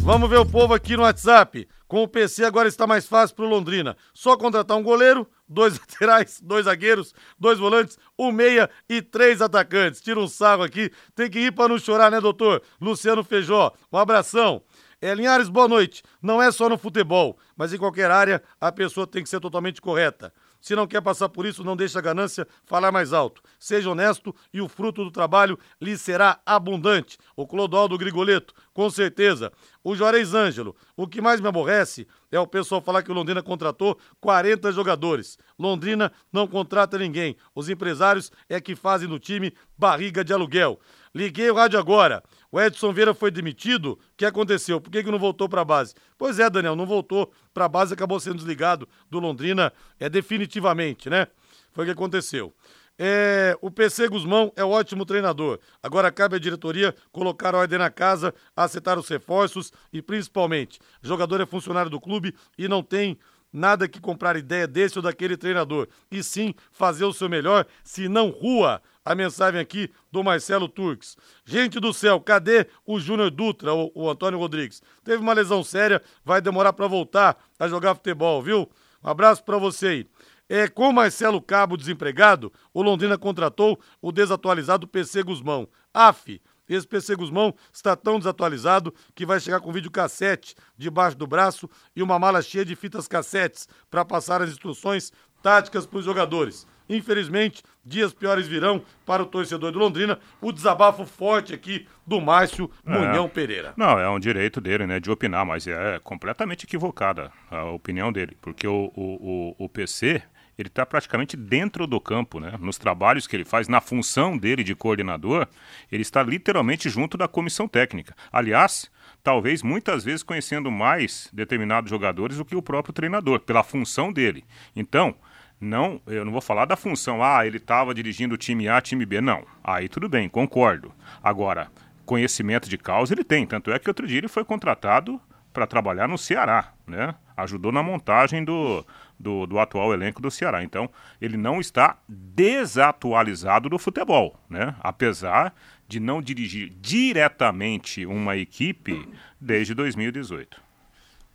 Vamos 0.04 0.28
ver 0.28 0.38
o 0.38 0.44
povo 0.44 0.74
aqui 0.74 0.96
no 0.96 1.04
WhatsApp. 1.04 1.68
Com 1.86 2.02
o 2.02 2.08
PC 2.08 2.44
agora 2.44 2.66
está 2.66 2.88
mais 2.88 3.06
fácil 3.06 3.36
para 3.36 3.44
o 3.44 3.48
Londrina. 3.48 3.96
Só 4.12 4.36
contratar 4.36 4.76
um 4.76 4.82
goleiro, 4.82 5.28
dois 5.48 5.78
laterais, 5.78 6.40
dois 6.42 6.64
zagueiros, 6.64 7.14
dois 7.38 7.56
volantes, 7.56 7.96
um 8.18 8.32
meia 8.32 8.68
e 8.88 9.00
três 9.00 9.40
atacantes. 9.40 10.00
Tira 10.00 10.18
um 10.18 10.26
sarro 10.26 10.64
aqui. 10.64 10.90
Tem 11.14 11.30
que 11.30 11.38
ir 11.38 11.52
para 11.52 11.68
não 11.68 11.78
chorar, 11.78 12.10
né, 12.10 12.20
doutor? 12.20 12.62
Luciano 12.80 13.22
Feijó. 13.22 13.72
Um 13.92 13.96
abração. 13.96 14.60
É, 15.00 15.14
Linhares, 15.14 15.48
boa 15.48 15.68
noite. 15.68 16.02
Não 16.20 16.42
é 16.42 16.50
só 16.50 16.68
no 16.68 16.76
futebol, 16.76 17.38
mas 17.56 17.72
em 17.72 17.78
qualquer 17.78 18.10
área 18.10 18.42
a 18.60 18.72
pessoa 18.72 19.06
tem 19.06 19.22
que 19.22 19.28
ser 19.28 19.38
totalmente 19.38 19.80
correta. 19.80 20.32
Se 20.62 20.76
não 20.76 20.86
quer 20.86 21.02
passar 21.02 21.28
por 21.28 21.44
isso, 21.44 21.64
não 21.64 21.76
deixe 21.76 21.98
a 21.98 22.00
ganância 22.00 22.46
falar 22.64 22.92
mais 22.92 23.12
alto. 23.12 23.42
Seja 23.58 23.90
honesto 23.90 24.32
e 24.54 24.60
o 24.60 24.68
fruto 24.68 25.02
do 25.02 25.10
trabalho 25.10 25.58
lhe 25.80 25.98
será 25.98 26.40
abundante. 26.46 27.18
O 27.36 27.46
Clodoaldo 27.48 27.98
Grigoleto, 27.98 28.54
com 28.72 28.88
certeza. 28.88 29.52
O 29.82 29.96
Juarez 29.96 30.32
Ângelo, 30.32 30.76
o 30.96 31.08
que 31.08 31.20
mais 31.20 31.40
me 31.40 31.48
aborrece 31.48 32.06
é 32.30 32.38
o 32.38 32.46
pessoal 32.46 32.80
falar 32.80 33.02
que 33.02 33.10
o 33.10 33.14
Londrina 33.14 33.42
contratou 33.42 33.98
40 34.20 34.70
jogadores. 34.70 35.36
Londrina 35.58 36.12
não 36.32 36.46
contrata 36.46 36.96
ninguém. 36.96 37.36
Os 37.54 37.68
empresários 37.68 38.30
é 38.48 38.60
que 38.60 38.76
fazem 38.76 39.08
no 39.08 39.18
time 39.18 39.52
barriga 39.76 40.24
de 40.24 40.32
aluguel. 40.32 40.78
Liguei 41.12 41.50
o 41.50 41.54
rádio 41.54 41.78
agora. 41.78 42.22
O 42.52 42.60
Edson 42.60 42.92
Vieira 42.92 43.14
foi 43.14 43.30
demitido. 43.30 43.92
O 43.92 43.98
que 44.14 44.26
aconteceu? 44.26 44.78
Por 44.78 44.90
que, 44.90 45.02
que 45.02 45.10
não 45.10 45.18
voltou 45.18 45.48
para 45.48 45.62
a 45.62 45.64
base? 45.64 45.94
Pois 46.18 46.38
é, 46.38 46.50
Daniel, 46.50 46.76
não 46.76 46.84
voltou 46.84 47.32
para 47.54 47.64
a 47.64 47.68
base, 47.68 47.94
acabou 47.94 48.20
sendo 48.20 48.36
desligado 48.36 48.86
do 49.10 49.18
Londrina 49.18 49.72
é 49.98 50.10
definitivamente, 50.10 51.08
né? 51.08 51.28
Foi 51.72 51.84
o 51.84 51.86
que 51.86 51.92
aconteceu. 51.92 52.54
É, 52.98 53.56
o 53.62 53.70
PC 53.70 54.06
Guzmão 54.06 54.52
é 54.54 54.62
um 54.62 54.70
ótimo 54.70 55.06
treinador. 55.06 55.58
Agora 55.82 56.12
cabe 56.12 56.36
à 56.36 56.38
diretoria 56.38 56.94
colocar 57.10 57.54
ordem 57.54 57.78
na 57.78 57.88
casa, 57.88 58.34
acertar 58.54 58.98
os 58.98 59.08
reforços 59.08 59.72
e, 59.90 60.02
principalmente, 60.02 60.78
jogador 61.00 61.40
é 61.40 61.46
funcionário 61.46 61.90
do 61.90 61.98
clube 61.98 62.34
e 62.58 62.68
não 62.68 62.82
tem 62.82 63.18
nada 63.52 63.88
que 63.88 64.00
comprar 64.00 64.36
ideia 64.36 64.66
desse 64.66 64.98
ou 64.98 65.02
daquele 65.02 65.36
treinador. 65.36 65.88
E 66.10 66.22
sim 66.22 66.54
fazer 66.70 67.04
o 67.04 67.12
seu 67.12 67.28
melhor, 67.28 67.66
se 67.84 68.08
não 68.08 68.30
rua 68.30 68.80
a 69.04 69.14
mensagem 69.14 69.60
aqui 69.60 69.90
do 70.10 70.22
Marcelo 70.22 70.68
Turques. 70.68 71.16
Gente 71.44 71.80
do 71.80 71.92
céu, 71.92 72.20
cadê 72.20 72.66
o 72.86 72.98
Júnior 72.98 73.30
Dutra, 73.30 73.74
o, 73.74 73.90
o 73.94 74.08
Antônio 74.08 74.38
Rodrigues? 74.38 74.80
Teve 75.04 75.22
uma 75.22 75.32
lesão 75.32 75.62
séria, 75.62 76.00
vai 76.24 76.40
demorar 76.40 76.72
para 76.72 76.86
voltar 76.86 77.36
a 77.58 77.68
jogar 77.68 77.94
futebol, 77.94 78.40
viu? 78.42 78.70
Um 79.02 79.10
abraço 79.10 79.44
para 79.44 79.58
você 79.58 79.86
aí. 79.88 80.06
É, 80.48 80.68
com 80.68 80.92
Marcelo 80.92 81.40
Cabo 81.40 81.76
desempregado, 81.76 82.52
o 82.74 82.82
Londrina 82.82 83.16
contratou 83.16 83.80
o 84.00 84.12
desatualizado 84.12 84.86
PC 84.86 85.22
Guzmão. 85.22 85.68
AF, 85.94 86.40
esse 86.68 86.86
PC 86.86 87.16
Guzmão 87.16 87.54
está 87.72 87.96
tão 87.96 88.18
desatualizado 88.18 88.94
que 89.14 89.26
vai 89.26 89.40
chegar 89.40 89.60
com 89.60 89.72
vídeo 89.72 89.90
cassete 89.90 90.54
debaixo 90.76 91.16
do 91.16 91.26
braço 91.26 91.68
e 91.94 92.02
uma 92.02 92.18
mala 92.18 92.42
cheia 92.42 92.64
de 92.64 92.76
fitas 92.76 93.08
cassetes 93.08 93.68
para 93.90 94.04
passar 94.04 94.42
as 94.42 94.50
instruções 94.50 95.12
táticas 95.42 95.86
para 95.86 95.98
os 95.98 96.04
jogadores. 96.04 96.66
Infelizmente, 96.88 97.62
dias 97.84 98.12
piores 98.12 98.46
virão 98.46 98.82
para 99.06 99.22
o 99.22 99.26
torcedor 99.26 99.72
do 99.72 99.78
Londrina. 99.78 100.18
O 100.40 100.52
desabafo 100.52 101.06
forte 101.06 101.54
aqui 101.54 101.86
do 102.06 102.20
Márcio 102.20 102.70
é. 102.84 102.90
Munhão 102.90 103.28
Pereira. 103.28 103.72
Não, 103.76 103.98
é 103.98 104.08
um 104.10 104.18
direito 104.18 104.60
dele, 104.60 104.86
né, 104.86 105.00
de 105.00 105.10
opinar, 105.10 105.46
mas 105.46 105.66
é 105.66 105.98
completamente 106.00 106.64
equivocada 106.64 107.32
a 107.50 107.64
opinião 107.64 108.12
dele, 108.12 108.36
porque 108.40 108.66
o, 108.66 108.92
o, 108.94 109.54
o, 109.58 109.64
o 109.64 109.68
PC 109.68 110.22
ele 110.58 110.68
está 110.68 110.84
praticamente 110.84 111.36
dentro 111.36 111.86
do 111.86 112.00
campo, 112.00 112.38
né? 112.38 112.54
Nos 112.60 112.78
trabalhos 112.78 113.26
que 113.26 113.34
ele 113.34 113.44
faz, 113.44 113.68
na 113.68 113.80
função 113.80 114.36
dele 114.36 114.62
de 114.62 114.74
coordenador, 114.74 115.46
ele 115.90 116.02
está 116.02 116.22
literalmente 116.22 116.88
junto 116.88 117.16
da 117.16 117.26
comissão 117.26 117.66
técnica. 117.66 118.14
Aliás, 118.30 118.90
talvez 119.22 119.62
muitas 119.62 120.04
vezes 120.04 120.22
conhecendo 120.22 120.70
mais 120.70 121.28
determinados 121.32 121.90
jogadores 121.90 122.36
do 122.36 122.44
que 122.44 122.56
o 122.56 122.62
próprio 122.62 122.92
treinador, 122.92 123.40
pela 123.40 123.62
função 123.62 124.12
dele. 124.12 124.44
Então, 124.76 125.14
não, 125.60 126.00
eu 126.06 126.24
não 126.24 126.32
vou 126.32 126.40
falar 126.40 126.64
da 126.64 126.76
função, 126.76 127.22
ah, 127.22 127.46
ele 127.46 127.58
estava 127.58 127.94
dirigindo 127.94 128.34
o 128.34 128.38
time 128.38 128.68
A, 128.68 128.80
time 128.80 129.06
B, 129.06 129.20
não. 129.20 129.44
Aí 129.62 129.88
tudo 129.88 130.08
bem, 130.08 130.28
concordo. 130.28 130.92
Agora, 131.22 131.70
conhecimento 132.04 132.68
de 132.68 132.76
causa 132.76 133.14
ele 133.14 133.22
tem, 133.22 133.46
tanto 133.46 133.70
é 133.70 133.78
que 133.78 133.88
outro 133.88 134.06
dia 134.06 134.18
ele 134.18 134.28
foi 134.28 134.44
contratado 134.44 135.20
para 135.52 135.66
trabalhar 135.66 136.08
no 136.08 136.18
Ceará, 136.18 136.72
né? 136.86 137.14
Ajudou 137.36 137.70
na 137.70 137.82
montagem 137.82 138.44
do, 138.44 138.84
do, 139.22 139.46
do, 139.46 139.58
atual 139.58 139.94
elenco 139.94 140.20
do 140.20 140.30
Ceará. 140.30 140.62
Então, 140.64 140.90
ele 141.20 141.36
não 141.36 141.60
está 141.60 141.98
desatualizado 142.08 143.68
do 143.68 143.78
futebol, 143.78 144.38
né? 144.50 144.74
Apesar 144.80 145.54
de 145.86 146.00
não 146.00 146.20
dirigir 146.20 146.72
diretamente 146.80 148.04
uma 148.04 148.36
equipe 148.36 149.08
desde 149.40 149.74
2018. 149.74 150.60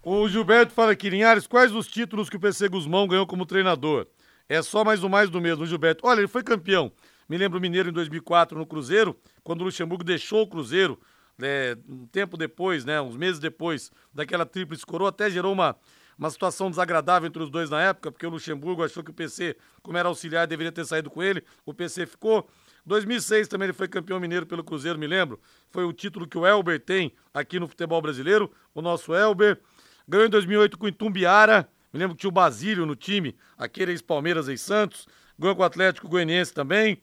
O 0.03 0.27
Gilberto 0.27 0.73
fala 0.73 0.91
aqui, 0.91 1.09
Linhares, 1.09 1.47
quais 1.47 1.73
os 1.73 1.87
títulos 1.87 2.29
que 2.29 2.35
o 2.35 2.39
PC 2.39 2.67
Guzmão 2.67 3.07
ganhou 3.07 3.25
como 3.25 3.45
treinador? 3.45 4.07
É 4.49 4.61
só 4.61 4.83
mais 4.83 5.03
um 5.03 5.09
mais 5.09 5.29
do 5.29 5.41
mesmo, 5.41 5.65
Gilberto. 5.65 6.07
Olha, 6.07 6.19
ele 6.19 6.27
foi 6.27 6.43
campeão. 6.43 6.91
Me 7.27 7.37
lembro 7.37 7.59
Mineiro 7.59 7.89
em 7.89 7.93
2004 7.93 8.57
no 8.57 8.65
Cruzeiro, 8.65 9.15
quando 9.43 9.61
o 9.61 9.63
Luxemburgo 9.65 10.03
deixou 10.03 10.43
o 10.43 10.47
Cruzeiro, 10.47 10.97
né, 11.37 11.75
um 11.87 12.07
tempo 12.07 12.37
depois, 12.37 12.85
né, 12.85 13.01
uns 13.01 13.17
meses 13.17 13.39
depois 13.39 13.91
daquela 14.13 14.45
tríplice 14.45 14.85
coroa, 14.85 15.09
até 15.09 15.29
gerou 15.29 15.51
uma, 15.51 15.75
uma 16.17 16.29
situação 16.29 16.69
desagradável 16.69 17.27
entre 17.27 17.41
os 17.43 17.49
dois 17.49 17.69
na 17.69 17.81
época, 17.81 18.11
porque 18.11 18.25
o 18.25 18.29
Luxemburgo 18.29 18.83
achou 18.83 19.03
que 19.03 19.11
o 19.11 19.13
PC, 19.13 19.55
como 19.81 19.97
era 19.97 20.07
auxiliar, 20.07 20.47
deveria 20.47 20.71
ter 20.71 20.85
saído 20.85 21.09
com 21.09 21.21
ele, 21.21 21.43
o 21.65 21.73
PC 21.73 22.05
ficou. 22.05 22.49
2006 22.85 23.47
também 23.47 23.67
ele 23.67 23.73
foi 23.73 23.87
campeão 23.87 24.19
mineiro 24.19 24.45
pelo 24.45 24.63
Cruzeiro, 24.63 24.97
me 24.97 25.07
lembro. 25.07 25.39
Foi 25.69 25.83
o 25.83 25.93
título 25.93 26.27
que 26.27 26.37
o 26.37 26.45
Elber 26.45 26.79
tem 26.79 27.13
aqui 27.33 27.59
no 27.59 27.67
futebol 27.67 28.01
brasileiro, 28.01 28.51
o 28.73 28.81
nosso 28.81 29.13
Elber. 29.13 29.59
Ganhou 30.07 30.25
em 30.25 30.29
2008 30.29 30.77
com 30.77 30.85
o 30.85 30.89
Itumbiara, 30.89 31.69
me 31.93 31.99
lembro 31.99 32.15
que 32.15 32.21
tinha 32.21 32.29
o 32.29 32.31
Basílio 32.31 32.85
no 32.85 32.95
time, 32.95 33.35
aquele 33.57 33.91
ex-Palmeiras, 33.91 34.47
ex-Santos. 34.47 35.07
Ganhou 35.37 35.55
com 35.55 35.61
o 35.61 35.65
Atlético 35.65 36.07
Goianiense 36.07 36.53
também. 36.53 37.01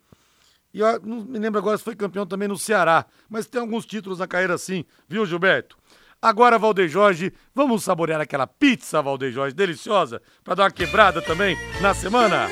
E 0.73 0.81
eu 0.81 1.01
não 1.03 1.25
me 1.25 1.39
lembro 1.39 1.59
agora 1.61 1.79
se 1.79 1.85
foi 1.85 1.95
campeão 1.95 2.27
também 2.27 2.49
no 2.49 2.59
Ceará. 2.59 3.07
Mas 3.29 3.47
tem 3.47 3.61
alguns 3.61 3.87
títulos 3.87 4.19
na 4.19 4.27
carreira 4.27 4.55
assim, 4.55 4.85
viu, 5.09 5.25
Gilberto? 5.25 5.79
Agora, 6.25 6.59
Valdeir 6.59 6.89
Jorge, 6.89 7.35
vamos 7.55 7.85
saborear 7.85 8.18
aquela 8.18 8.47
pizza, 8.47 9.03
Valdeir 9.03 9.31
Jorge, 9.31 9.55
deliciosa, 9.55 10.22
para 10.43 10.55
dar 10.55 10.62
uma 10.62 10.70
quebrada 10.70 11.20
também 11.20 11.55
na 11.83 11.93
semana. 11.93 12.49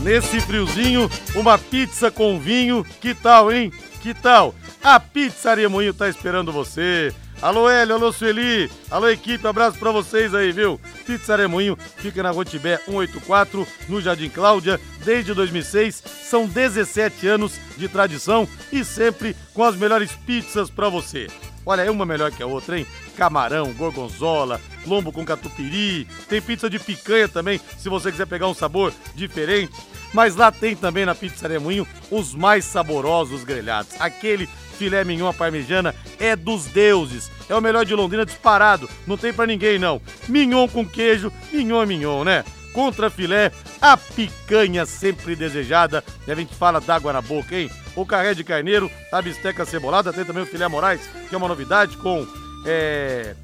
Nesse 0.00 0.40
friozinho, 0.40 1.10
uma 1.34 1.58
pizza 1.58 2.08
com 2.08 2.38
vinho, 2.38 2.84
que 3.00 3.16
tal, 3.16 3.50
hein? 3.50 3.72
Que 4.00 4.14
tal? 4.14 4.54
A 4.80 5.00
Pizzaria 5.00 5.68
Moinho 5.68 5.92
tá 5.92 6.08
esperando 6.08 6.52
você. 6.52 7.12
Alô, 7.42 7.68
Hélio, 7.68 7.96
alô, 7.96 8.12
Sueli, 8.12 8.70
alô, 8.88 9.08
equipe, 9.08 9.44
abraço 9.44 9.76
pra 9.76 9.90
vocês 9.90 10.32
aí, 10.32 10.52
viu? 10.52 10.80
Pizzaria 11.04 11.48
Moinho 11.48 11.76
fica 11.96 12.22
na 12.22 12.30
Rotibé 12.30 12.76
184, 12.86 13.66
no 13.88 14.00
Jardim 14.00 14.28
Cláudia, 14.28 14.80
desde 15.04 15.34
2006. 15.34 16.04
São 16.22 16.46
17 16.46 17.26
anos 17.26 17.58
de 17.76 17.88
tradição 17.88 18.48
e 18.70 18.84
sempre 18.84 19.34
com 19.52 19.64
as 19.64 19.74
melhores 19.74 20.12
pizzas 20.12 20.70
pra 20.70 20.88
você. 20.88 21.26
Olha, 21.66 21.82
é 21.82 21.90
uma 21.90 22.06
melhor 22.06 22.30
que 22.30 22.44
a 22.44 22.46
outra, 22.46 22.78
hein? 22.78 22.86
Camarão, 23.16 23.72
gorgonzola, 23.72 24.60
lombo 24.86 25.10
com 25.10 25.24
catupiry, 25.24 26.06
tem 26.28 26.40
pizza 26.40 26.70
de 26.70 26.78
picanha 26.78 27.28
também, 27.28 27.60
se 27.76 27.88
você 27.88 28.12
quiser 28.12 28.26
pegar 28.28 28.46
um 28.46 28.54
sabor 28.54 28.94
diferente. 29.16 29.74
Mas 30.14 30.36
lá 30.36 30.52
tem 30.52 30.76
também 30.76 31.04
na 31.04 31.14
Pizzaria 31.14 31.58
Moinho 31.58 31.88
os 32.08 32.36
mais 32.36 32.64
saborosos 32.64 33.42
grelhados. 33.42 34.00
Aquele 34.00 34.48
filé 34.82 35.04
mignon 35.04 35.28
à 35.28 35.32
parmejana 35.32 35.94
é 36.18 36.34
dos 36.34 36.66
deuses. 36.66 37.30
É 37.48 37.54
o 37.54 37.60
melhor 37.60 37.84
de 37.84 37.94
Londrina 37.94 38.26
disparado. 38.26 38.90
Não 39.06 39.16
tem 39.16 39.32
para 39.32 39.46
ninguém 39.46 39.78
não. 39.78 40.02
Mignon 40.28 40.66
com 40.66 40.84
queijo, 40.84 41.32
mignon 41.52 41.82
é 41.82 41.86
mignon, 41.86 42.24
né? 42.24 42.44
Contra 42.72 43.08
filé, 43.08 43.52
a 43.80 43.96
picanha 43.96 44.84
sempre 44.84 45.36
desejada. 45.36 46.02
E 46.26 46.32
a 46.32 46.34
gente 46.34 46.52
fala 46.52 46.80
d'água 46.80 47.12
na 47.12 47.20
boca, 47.22 47.54
hein? 47.54 47.70
O 47.94 48.04
carré 48.04 48.34
de 48.34 48.42
carneiro, 48.42 48.90
a 49.12 49.22
bisteca 49.22 49.64
cebolada, 49.64 50.12
tem 50.12 50.24
também 50.24 50.42
o 50.42 50.46
filé 50.46 50.66
Moraes, 50.66 51.08
que 51.28 51.34
é 51.34 51.38
uma 51.38 51.46
novidade 51.46 51.96
com 51.98 52.26
é, 52.66 53.36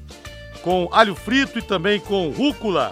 com 0.61 0.89
alho 0.91 1.15
frito 1.15 1.59
e 1.59 1.61
também 1.61 2.01
com 2.01 2.31
rúcula. 2.31 2.91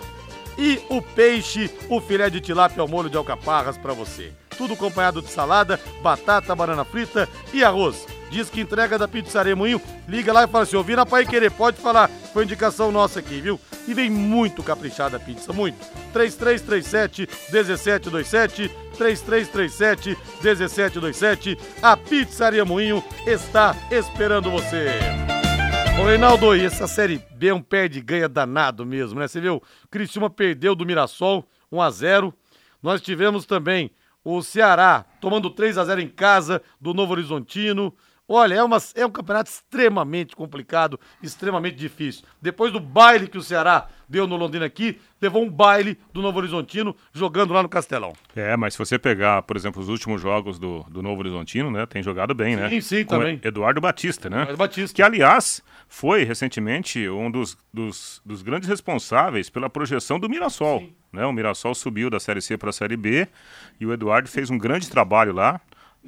E 0.58 0.80
o 0.90 1.02
peixe, 1.02 1.70
o 1.90 2.00
filé 2.00 2.30
de 2.30 2.40
tilápia 2.40 2.82
ao 2.82 2.88
molho 2.88 3.10
de 3.10 3.18
alcaparras 3.18 3.78
para 3.78 3.94
você. 3.94 4.32
Tudo 4.58 4.74
acompanhado 4.74 5.22
de 5.22 5.30
salada, 5.30 5.80
batata, 6.02 6.56
banana 6.56 6.86
frita 6.86 7.28
e 7.54 7.64
arroz. 7.64 8.08
Diz 8.30 8.50
que 8.50 8.62
entrega 8.62 8.98
da 8.98 9.08
Pizzaria 9.08 9.56
Moinho. 9.56 9.82
Liga 10.08 10.34
lá 10.34 10.44
e 10.44 10.48
fala 10.48 10.64
assim: 10.64 10.76
ouvi 10.76 10.96
na 10.96 11.06
Pai 11.06 11.26
Querer, 11.26 11.52
pode 11.52 11.78
falar. 11.78 12.10
Foi 12.34 12.44
indicação 12.44 12.92
nossa 12.92 13.20
aqui, 13.20 13.40
viu? 13.42 13.60
E 13.88 13.94
vem 13.94 14.10
muito 14.10 14.62
caprichada 14.62 15.18
a 15.18 15.20
pizza, 15.20 15.54
muito. 15.54 15.80
3337 16.12 17.28
1727 17.52 18.70
3337 18.98 20.18
1727. 20.44 21.58
A 21.82 21.96
Pizzaria 21.96 22.66
Moinho 22.66 23.04
está 23.26 23.76
esperando 23.90 24.52
você. 24.52 25.00
Ô 26.00 26.06
Reinaldo, 26.06 26.56
e 26.56 26.64
essa 26.64 26.88
série 26.88 27.20
B 27.36 27.48
é 27.48 27.54
um 27.54 27.62
perde 27.62 28.02
ganha 28.02 28.30
danado 28.30 28.86
mesmo, 28.86 29.20
né? 29.20 29.28
Você 29.28 29.42
viu? 29.42 29.64
Criciúma 29.90 30.30
perdeu 30.30 30.76
do 30.76 30.86
Mirassol 30.86 31.44
1 31.72 31.82
a 31.82 31.90
0. 31.90 32.34
Nós 32.84 33.02
tivemos 33.02 33.46
também 33.48 33.90
o 34.24 34.42
Ceará 34.44 35.06
tomando 35.20 35.50
3 35.50 35.78
a 35.78 35.86
0 35.86 36.02
em 36.02 36.08
casa 36.08 36.62
do 36.80 36.94
Novo 36.94 37.14
Horizontino. 37.14 37.94
Olha, 38.30 38.56
é, 38.56 38.64
uma, 38.64 38.78
é 38.94 39.06
um 39.06 39.10
campeonato 39.10 39.50
extremamente 39.50 40.36
complicado, 40.36 41.00
extremamente 41.24 41.76
difícil. 41.78 42.26
Depois 42.42 42.74
do 42.74 42.80
baile 42.80 43.28
que 43.28 43.38
o 43.38 43.42
Ceará 43.42 43.88
deu 44.10 44.28
no 44.28 44.36
Londrina 44.36 44.66
aqui, 44.66 45.00
levou 45.22 45.42
um 45.42 45.50
baile 45.50 45.98
do 46.12 46.22
Novo 46.22 46.38
Horizontino 46.38 46.94
jogando 47.14 47.54
lá 47.54 47.64
no 47.64 47.70
Castelão. 47.70 48.12
É, 48.36 48.58
mas 48.58 48.74
se 48.74 48.80
você 48.80 49.00
pegar, 49.00 49.44
por 49.44 49.56
exemplo, 49.56 49.82
os 49.82 49.88
últimos 49.88 50.22
jogos 50.22 50.60
do, 50.60 50.84
do 50.90 51.02
Novo 51.02 51.22
Horizontino, 51.22 51.72
né, 51.72 51.86
tem 51.86 52.04
jogado 52.04 52.36
bem, 52.36 52.58
né? 52.58 52.70
Sim, 52.70 52.82
sim, 52.82 53.06
também. 53.06 53.40
Eduardo 53.42 53.80
Batista, 53.80 54.30
né? 54.30 54.42
Eduardo 54.42 54.58
Batista. 54.58 54.94
Que, 54.94 55.02
aliás, 55.02 55.64
foi 55.88 56.26
recentemente 56.26 57.08
um 57.08 57.32
dos, 57.32 57.58
dos, 57.74 58.22
dos 58.26 58.42
grandes 58.42 58.68
responsáveis 58.68 59.50
pela 59.50 59.70
projeção 59.70 60.20
do 60.20 60.30
Mirassol. 60.30 60.84
Né? 61.14 61.26
O 61.26 61.32
Mirassol 61.32 61.74
subiu 61.74 62.10
da 62.10 62.20
Série 62.20 62.42
C 62.42 62.58
para 62.58 62.72
a 62.72 62.74
Série 62.74 62.98
B 62.98 63.28
e 63.80 63.86
o 63.86 63.94
Eduardo 63.94 64.28
fez 64.28 64.50
um 64.50 64.58
grande 64.58 64.90
trabalho 64.90 65.34
lá 65.34 65.62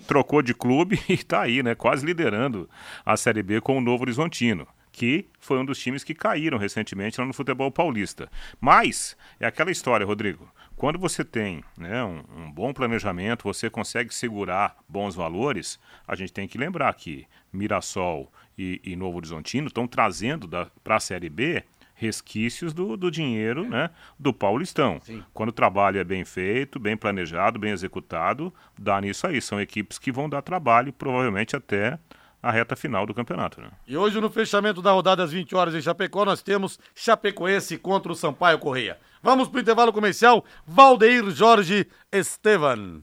trocou 0.08 0.42
de 0.42 0.54
clube 0.54 1.00
e 1.08 1.14
está 1.14 1.42
aí, 1.42 1.62
né? 1.64 1.76
Quase 1.76 2.06
liderando 2.06 2.70
a 3.06 3.16
Série 3.18 3.44
B 3.44 3.62
com 3.62 3.78
o 3.78 3.82
Novo 3.82 4.04
Horizontino. 4.04 4.68
Que 4.92 5.28
foi 5.40 5.60
um 5.60 5.66
dos 5.66 5.80
times 5.80 6.04
que 6.04 6.16
caíram 6.16 6.58
recentemente 6.58 7.20
lá 7.22 7.26
no 7.26 7.34
futebol 7.34 7.72
paulista. 7.72 8.30
Mas 8.60 9.16
é 9.40 9.46
aquela 9.46 9.72
história, 9.72 10.06
Rodrigo. 10.06 10.52
Quando 10.76 10.98
você 10.98 11.24
tem 11.24 11.64
né, 11.78 12.04
um, 12.04 12.24
um 12.38 12.52
bom 12.52 12.74
planejamento, 12.74 13.44
você 13.44 13.70
consegue 13.70 14.14
segurar 14.14 14.78
bons 14.88 15.14
valores, 15.14 15.80
a 16.08 16.16
gente 16.16 16.34
tem 16.34 16.48
que 16.48 16.58
lembrar 16.58 16.94
que 16.94 17.28
Mirassol 17.52 18.32
e, 18.58 18.82
e 18.84 18.96
Novo 18.96 19.18
Horizontino 19.18 19.68
estão 19.68 19.88
trazendo 19.88 20.50
para 20.84 20.96
a 20.96 21.00
Série 21.00 21.30
B 21.30 21.64
resquícios 22.00 22.74
do, 22.74 22.96
do 22.96 23.12
dinheiro 23.12 23.68
né, 23.68 23.90
do 24.18 24.34
Paulistão. 24.34 25.00
Sim. 25.04 25.22
Quando 25.34 25.50
o 25.50 25.54
trabalho 25.54 26.00
é 26.00 26.04
bem 26.04 26.24
feito, 26.24 26.80
bem 26.80 26.96
planejado, 26.96 27.60
bem 27.60 27.72
executado, 27.72 28.54
dá 28.80 29.02
nisso 29.02 29.28
aí. 29.28 29.42
São 29.42 29.60
equipes 29.60 30.00
que 30.00 30.12
vão 30.12 30.30
dar 30.30 30.42
trabalho, 30.42 30.94
provavelmente 30.94 31.58
até 31.58 32.00
a 32.42 32.52
reta 32.52 32.74
final 32.74 33.06
do 33.06 33.14
campeonato. 33.14 33.60
Né? 33.60 33.70
E 33.86 33.98
hoje, 33.98 34.20
no 34.22 34.30
fechamento 34.30 34.82
da 34.82 34.92
rodada 34.92 35.24
às 35.24 35.32
20 35.34 35.54
horas 35.56 35.76
em 35.76 35.82
Chapecó, 35.82 36.24
nós 36.24 36.42
temos 36.42 36.80
Chapecoense 36.96 37.78
contra 37.78 38.12
o 38.12 38.16
Sampaio 38.16 38.58
Correia. 38.60 38.98
Vamos 39.22 39.50
para 39.50 39.58
o 39.58 39.62
intervalo 39.62 39.92
comercial. 39.92 40.46
Valdeir 40.66 41.30
Jorge 41.32 41.86
Estevan. 42.10 43.02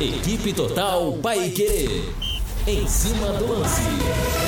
Equipe 0.00 0.54
Total 0.54 1.12
Paique. 1.18 2.02
Em 2.66 2.86
cima 2.86 3.32
do 3.32 3.52
lance. 3.52 4.47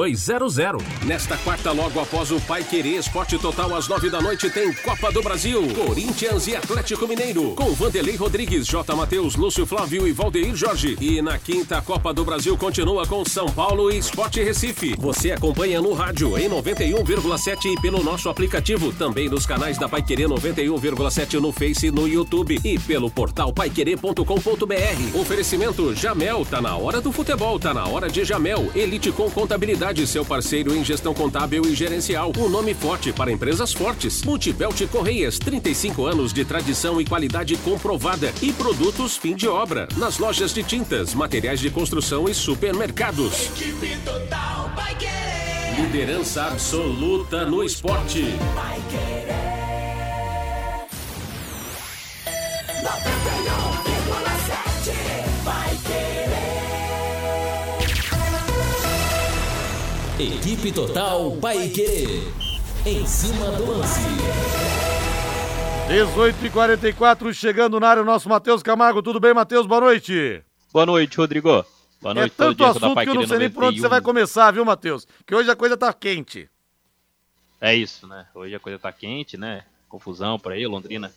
5200. 0.09 1.05
Nesta 1.05 1.37
quarta, 1.37 1.71
logo 1.71 1.99
após 1.99 2.31
o 2.31 2.39
Pai 2.41 2.63
Querer 2.63 2.97
Esporte 2.97 3.37
Total, 3.37 3.75
às 3.75 3.87
nove 3.87 4.09
da 4.09 4.21
noite, 4.21 4.49
tem 4.49 4.73
Copa 4.73 5.11
do 5.11 5.21
Brasil. 5.21 5.61
Corinthians 5.73 6.47
e 6.47 6.55
Atlético 6.55 7.07
Mineiro. 7.07 7.51
Com 7.51 7.73
Vanderlei 7.73 8.15
Rodrigues, 8.15 8.65
J. 8.65 8.95
Matheus, 8.95 9.35
Lúcio 9.35 9.65
Flávio 9.65 10.07
e 10.07 10.11
Valdeir 10.11 10.55
Jorge. 10.55 10.97
E 10.99 11.21
na 11.21 11.37
quinta, 11.37 11.81
Copa 11.81 12.13
do 12.13 12.25
Brasil 12.25 12.57
continua 12.57 13.05
com 13.05 13.23
São 13.25 13.47
Paulo 13.47 13.91
e 13.91 13.97
Esporte 13.97 14.41
Recife. 14.43 14.95
Você 14.97 15.31
acompanha 15.31 15.81
no 15.81 15.93
rádio 15.93 16.37
em 16.37 16.49
91,7 16.49 17.65
e 17.65 17.81
pelo 17.81 18.03
nosso 18.03 18.29
aplicativo. 18.29 18.91
Também 18.93 19.29
nos 19.29 19.45
canais 19.45 19.77
da 19.77 19.87
Pai 19.87 20.01
Querer 20.01 20.27
91,7 20.27 21.39
no 21.39 21.51
Face 21.51 21.87
e 21.87 21.91
no 21.91 22.07
YouTube. 22.07 22.59
E 22.63 22.79
pelo 22.79 23.09
portal 23.09 23.53
paiquerer.com.br. 23.53 25.19
Oferecimento 25.19 25.93
Jamel. 25.93 26.45
Tá 26.45 26.61
na 26.61 26.75
hora 26.75 27.01
do 27.01 27.11
futebol, 27.11 27.59
tá 27.59 27.73
na 27.73 27.85
hora 27.85 28.09
de 28.09 28.23
Jamel. 28.23 28.71
Elite 28.75 29.11
com 29.11 29.29
contabilidade 29.29 29.90
seu 30.07 30.23
parceiro 30.23 30.75
em 30.75 30.83
gestão 30.83 31.13
contábil 31.13 31.63
e 31.65 31.75
gerencial. 31.75 32.31
Um 32.37 32.47
nome 32.47 32.73
forte 32.73 33.11
para 33.11 33.31
empresas 33.31 33.73
fortes. 33.73 34.23
Multibelt 34.23 34.79
Correias, 34.87 35.37
35 35.37 36.05
anos 36.05 36.31
de 36.31 36.45
tradição 36.45 37.01
e 37.01 37.05
qualidade 37.05 37.55
comprovada. 37.57 38.33
E 38.41 38.53
produtos 38.53 39.17
fim 39.17 39.35
de 39.35 39.47
obra. 39.47 39.87
Nas 39.97 40.17
lojas 40.17 40.53
de 40.53 40.63
tintas, 40.63 41.13
materiais 41.13 41.59
de 41.59 41.69
construção 41.69 42.29
e 42.29 42.33
supermercados. 42.33 43.47
Equipe 43.47 43.97
Total 44.05 44.71
Paique. 44.75 45.07
Liderança 45.81 46.43
absoluta 46.43 47.45
no 47.45 47.63
esporte. 47.63 48.23
Vai 48.55 48.79
querer. 48.89 49.40
Equipe 60.21 60.71
Total 60.71 61.31
Paique. 61.37 62.21
Em 62.85 63.03
cima 63.07 63.51
do 63.53 63.71
lance. 63.71 63.99
18 65.87 66.45
e 66.45 66.49
44 66.51 67.33
chegando 67.33 67.79
na 67.79 67.89
área 67.89 68.03
o 68.03 68.05
nosso 68.05 68.29
Matheus 68.29 68.61
Camargo. 68.61 69.01
Tudo 69.01 69.19
bem, 69.19 69.33
Matheus? 69.33 69.65
Boa 69.65 69.81
noite. 69.81 70.43
Boa 70.71 70.85
noite, 70.85 71.17
Rodrigo. 71.17 71.65
Boa 71.99 72.13
noite, 72.13 72.33
é 72.33 72.35
tanto 72.35 72.63
assunto 72.63 73.01
que 73.01 73.09
eu 73.09 73.15
não 73.15 73.27
sei 73.27 73.39
nem 73.39 73.49
por 73.49 73.63
onde 73.63 73.81
você 73.81 73.87
vai 73.87 73.99
começar, 74.01 74.51
viu, 74.51 74.63
Matheus? 74.63 75.07
Que 75.25 75.33
hoje 75.33 75.49
a 75.49 75.55
coisa 75.55 75.75
tá 75.75 75.91
quente. 75.91 76.47
É 77.59 77.73
isso, 77.73 78.05
né? 78.05 78.27
Hoje 78.35 78.53
a 78.53 78.59
coisa 78.59 78.77
tá 78.77 78.91
quente, 78.91 79.37
né? 79.37 79.63
Confusão 79.89 80.37
por 80.37 80.51
aí, 80.51 80.67
Londrina 80.67 81.11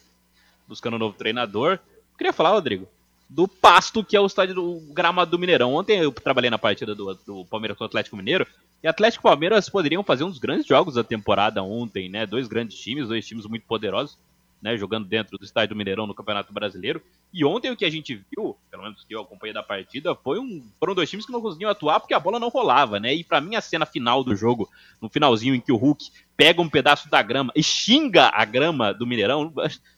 buscando 0.66 0.94
um 0.94 0.98
novo 0.98 1.16
treinador. 1.16 1.78
Queria 2.16 2.32
falar, 2.32 2.50
Rodrigo, 2.50 2.88
do 3.28 3.48
pasto 3.48 4.04
que 4.04 4.16
é 4.16 4.20
o 4.20 4.26
estádio 4.26 4.54
do 4.54 4.80
gramado 4.92 5.30
do 5.30 5.38
Mineirão. 5.38 5.74
Ontem 5.74 5.98
eu 5.98 6.12
trabalhei 6.12 6.50
na 6.50 6.58
partida 6.58 6.94
do, 6.94 7.14
do 7.26 7.44
Palmeiras 7.46 7.76
com 7.76 7.84
o 7.84 7.86
Atlético 7.86 8.16
Mineiro. 8.16 8.46
E 8.82 8.88
Atlético 8.88 9.26
e 9.26 9.30
Palmeiras 9.30 9.68
poderiam 9.68 10.04
fazer 10.04 10.24
um 10.24 10.30
dos 10.30 10.38
grandes 10.38 10.66
jogos 10.66 10.94
da 10.94 11.02
temporada 11.02 11.62
ontem, 11.62 12.08
né? 12.08 12.26
Dois 12.26 12.46
grandes 12.46 12.78
times, 12.78 13.08
dois 13.08 13.26
times 13.26 13.46
muito 13.46 13.66
poderosos, 13.66 14.18
né? 14.60 14.76
Jogando 14.76 15.06
dentro 15.06 15.38
do 15.38 15.44
estádio 15.44 15.74
do 15.74 15.78
Mineirão 15.78 16.06
no 16.06 16.14
Campeonato 16.14 16.52
Brasileiro. 16.52 17.00
E 17.32 17.44
ontem 17.44 17.70
o 17.70 17.76
que 17.76 17.86
a 17.86 17.90
gente 17.90 18.14
viu, 18.14 18.56
pelo 18.70 18.82
menos 18.82 19.02
que 19.02 19.14
eu 19.14 19.22
acompanhei 19.22 19.54
da 19.54 19.62
partida, 19.62 20.14
foi 20.14 20.38
um, 20.38 20.62
foram 20.78 20.94
dois 20.94 21.08
times 21.08 21.24
que 21.24 21.32
não 21.32 21.40
conseguiam 21.40 21.70
atuar 21.70 21.98
porque 21.98 22.12
a 22.12 22.20
bola 22.20 22.38
não 22.38 22.50
rolava, 22.50 23.00
né? 23.00 23.14
E 23.14 23.24
para 23.24 23.40
mim 23.40 23.56
a 23.56 23.60
cena 23.62 23.86
final 23.86 24.22
do 24.22 24.36
jogo, 24.36 24.68
no 25.00 25.08
finalzinho 25.08 25.54
em 25.54 25.60
que 25.60 25.72
o 25.72 25.76
Hulk 25.76 26.10
pega 26.36 26.60
um 26.60 26.68
pedaço 26.68 27.08
da 27.08 27.22
grama 27.22 27.52
e 27.54 27.62
xinga 27.62 28.30
a 28.32 28.44
grama 28.44 28.92
do 28.92 29.06
Mineirão. 29.06 29.52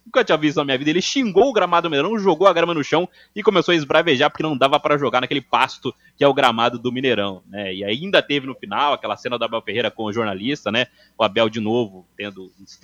Nunca 0.04 0.22
tinha 0.24 0.36
visto 0.36 0.58
na 0.58 0.64
minha 0.64 0.78
vida. 0.78 0.90
Ele 0.90 1.02
xingou 1.02 1.48
o 1.48 1.52
gramado 1.52 1.88
do 1.88 1.90
Mineirão, 1.90 2.18
jogou 2.18 2.46
a 2.46 2.52
grama 2.52 2.74
no 2.74 2.84
chão 2.84 3.08
e 3.34 3.42
começou 3.42 3.72
a 3.72 3.76
esbravejar 3.76 4.30
porque 4.30 4.42
não 4.42 4.56
dava 4.56 4.78
para 4.78 4.98
jogar 4.98 5.20
naquele 5.20 5.40
pasto 5.40 5.94
que 6.16 6.22
é 6.22 6.28
o 6.28 6.34
gramado 6.34 6.78
do 6.78 6.92
Mineirão, 6.92 7.42
né? 7.48 7.74
E 7.74 7.84
ainda 7.84 8.22
teve 8.22 8.46
no 8.46 8.54
final 8.54 8.92
aquela 8.92 9.16
cena 9.16 9.38
do 9.38 9.44
Abel 9.44 9.62
Ferreira 9.62 9.90
com 9.90 10.04
o 10.04 10.12
jornalista, 10.12 10.70
né? 10.70 10.86
O 11.18 11.24
Abel 11.24 11.48
de 11.48 11.60
novo 11.60 12.06
tendo 12.16 12.52
esse 12.62 12.78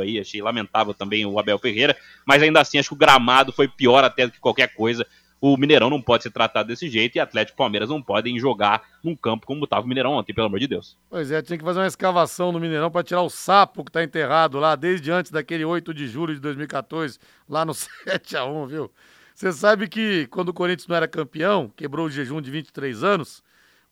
aí, 0.00 0.18
achei 0.20 0.40
lamentável 0.40 0.94
também 0.94 1.24
o 1.26 1.38
Abel 1.38 1.58
Ferreira, 1.58 1.96
mas 2.26 2.42
ainda 2.42 2.60
assim 2.60 2.78
acho 2.78 2.90
que 2.90 2.94
o 2.94 2.98
gramado 2.98 3.52
foi 3.52 3.68
pior 3.68 4.04
até 4.04 4.26
do 4.26 4.32
que 4.32 4.40
qualquer 4.40 4.74
coisa 4.74 5.06
o 5.40 5.56
Mineirão 5.56 5.88
não 5.88 6.02
pode 6.02 6.24
ser 6.24 6.30
tratado 6.30 6.68
desse 6.68 6.88
jeito 6.88 7.16
e 7.16 7.20
Atlético 7.20 7.56
e 7.56 7.58
Palmeiras 7.58 7.88
não 7.88 8.02
podem 8.02 8.38
jogar 8.38 8.82
num 9.02 9.14
campo 9.14 9.46
como 9.46 9.64
estava 9.64 9.84
o 9.84 9.88
Mineirão 9.88 10.12
ontem, 10.12 10.32
pelo 10.32 10.46
amor 10.46 10.58
de 10.58 10.66
Deus. 10.66 10.96
Pois 11.08 11.30
é, 11.30 11.40
tinha 11.40 11.58
que 11.58 11.64
fazer 11.64 11.78
uma 11.78 11.86
escavação 11.86 12.50
no 12.50 12.58
Mineirão 12.58 12.90
para 12.90 13.04
tirar 13.04 13.22
o 13.22 13.30
sapo 13.30 13.84
que 13.84 13.90
está 13.90 14.02
enterrado 14.02 14.58
lá 14.58 14.74
desde 14.74 15.10
antes 15.10 15.30
daquele 15.30 15.64
8 15.64 15.94
de 15.94 16.08
julho 16.08 16.34
de 16.34 16.40
2014, 16.40 17.18
lá 17.48 17.64
no 17.64 17.74
7 17.74 18.36
a 18.36 18.44
1 18.44 18.66
viu? 18.66 18.92
Você 19.34 19.52
sabe 19.52 19.86
que 19.86 20.26
quando 20.26 20.48
o 20.48 20.54
Corinthians 20.54 20.88
não 20.88 20.96
era 20.96 21.06
campeão, 21.06 21.72
quebrou 21.76 22.06
o 22.06 22.10
jejum 22.10 22.40
de 22.40 22.50
23 22.50 23.04
anos, 23.04 23.42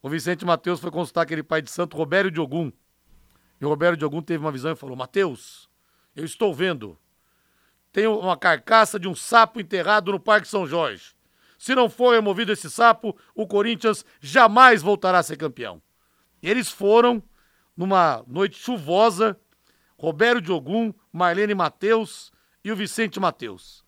o 0.02 0.08
Vicente 0.08 0.44
Matheus 0.44 0.80
foi 0.80 0.90
consultar 0.90 1.22
aquele 1.22 1.42
pai 1.42 1.62
de 1.62 1.70
santo, 1.70 1.96
Roberto 1.96 2.30
Diogum. 2.30 2.72
E 3.60 3.64
o 3.64 3.68
Roberto 3.68 3.98
Diogum 3.98 4.22
teve 4.22 4.44
uma 4.44 4.52
visão 4.52 4.72
e 4.72 4.76
falou: 4.76 4.96
Matheus, 4.96 5.68
eu 6.14 6.24
estou 6.24 6.54
vendo. 6.54 6.98
Tem 7.92 8.06
uma 8.06 8.36
carcaça 8.36 9.00
de 9.00 9.08
um 9.08 9.14
sapo 9.14 9.60
enterrado 9.60 10.12
no 10.12 10.20
Parque 10.20 10.46
São 10.46 10.66
Jorge. 10.66 11.15
Se 11.58 11.74
não 11.74 11.88
for 11.88 12.14
removido 12.14 12.52
esse 12.52 12.70
sapo, 12.70 13.16
o 13.34 13.46
Corinthians 13.46 14.04
jamais 14.20 14.82
voltará 14.82 15.18
a 15.18 15.22
ser 15.22 15.36
campeão. 15.36 15.80
Eles 16.42 16.68
foram 16.68 17.22
numa 17.76 18.22
noite 18.26 18.58
chuvosa, 18.58 19.38
Roberto 19.98 20.40
Diogum, 20.40 20.92
Marlene 21.12 21.54
Mateus 21.54 22.32
e 22.64 22.70
o 22.70 22.76
Vicente 22.76 23.18
Mateus. 23.18 23.84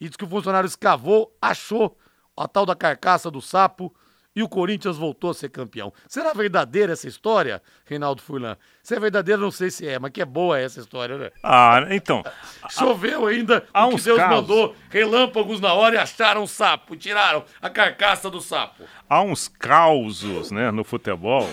E 0.00 0.08
diz 0.08 0.16
que 0.16 0.24
o 0.24 0.28
funcionário 0.28 0.66
escavou, 0.66 1.36
achou 1.40 1.96
a 2.36 2.48
tal 2.48 2.64
da 2.64 2.74
carcaça 2.74 3.30
do 3.30 3.42
sapo 3.42 3.94
e 4.40 4.42
o 4.42 4.48
Corinthians 4.48 4.96
voltou 4.96 5.30
a 5.30 5.34
ser 5.34 5.50
campeão. 5.50 5.92
Será 6.08 6.32
verdadeira 6.32 6.94
essa 6.94 7.06
história, 7.06 7.62
Reinaldo 7.84 8.22
Furlan? 8.22 8.56
Se 8.82 8.94
é 8.94 9.00
verdadeira, 9.00 9.38
não 9.40 9.50
sei 9.50 9.70
se 9.70 9.86
é, 9.86 9.98
mas 9.98 10.10
que 10.10 10.22
é 10.22 10.24
boa 10.24 10.58
essa 10.58 10.80
história, 10.80 11.18
né? 11.18 11.30
Ah, 11.42 11.86
então. 11.90 12.24
Choveu 12.70 13.26
ainda, 13.26 13.66
há 13.72 13.86
o 13.86 13.96
que 13.96 14.02
Deus 14.02 14.18
casos. 14.18 14.36
mandou, 14.36 14.74
relâmpagos 14.88 15.60
na 15.60 15.74
hora 15.74 15.96
e 15.96 15.98
acharam 15.98 16.42
o 16.42 16.48
sapo, 16.48 16.96
tiraram 16.96 17.44
a 17.60 17.68
carcaça 17.68 18.30
do 18.30 18.40
sapo. 18.40 18.84
Há 19.06 19.20
uns 19.20 19.46
causos, 19.46 20.50
né, 20.50 20.70
no 20.70 20.84
futebol 20.84 21.46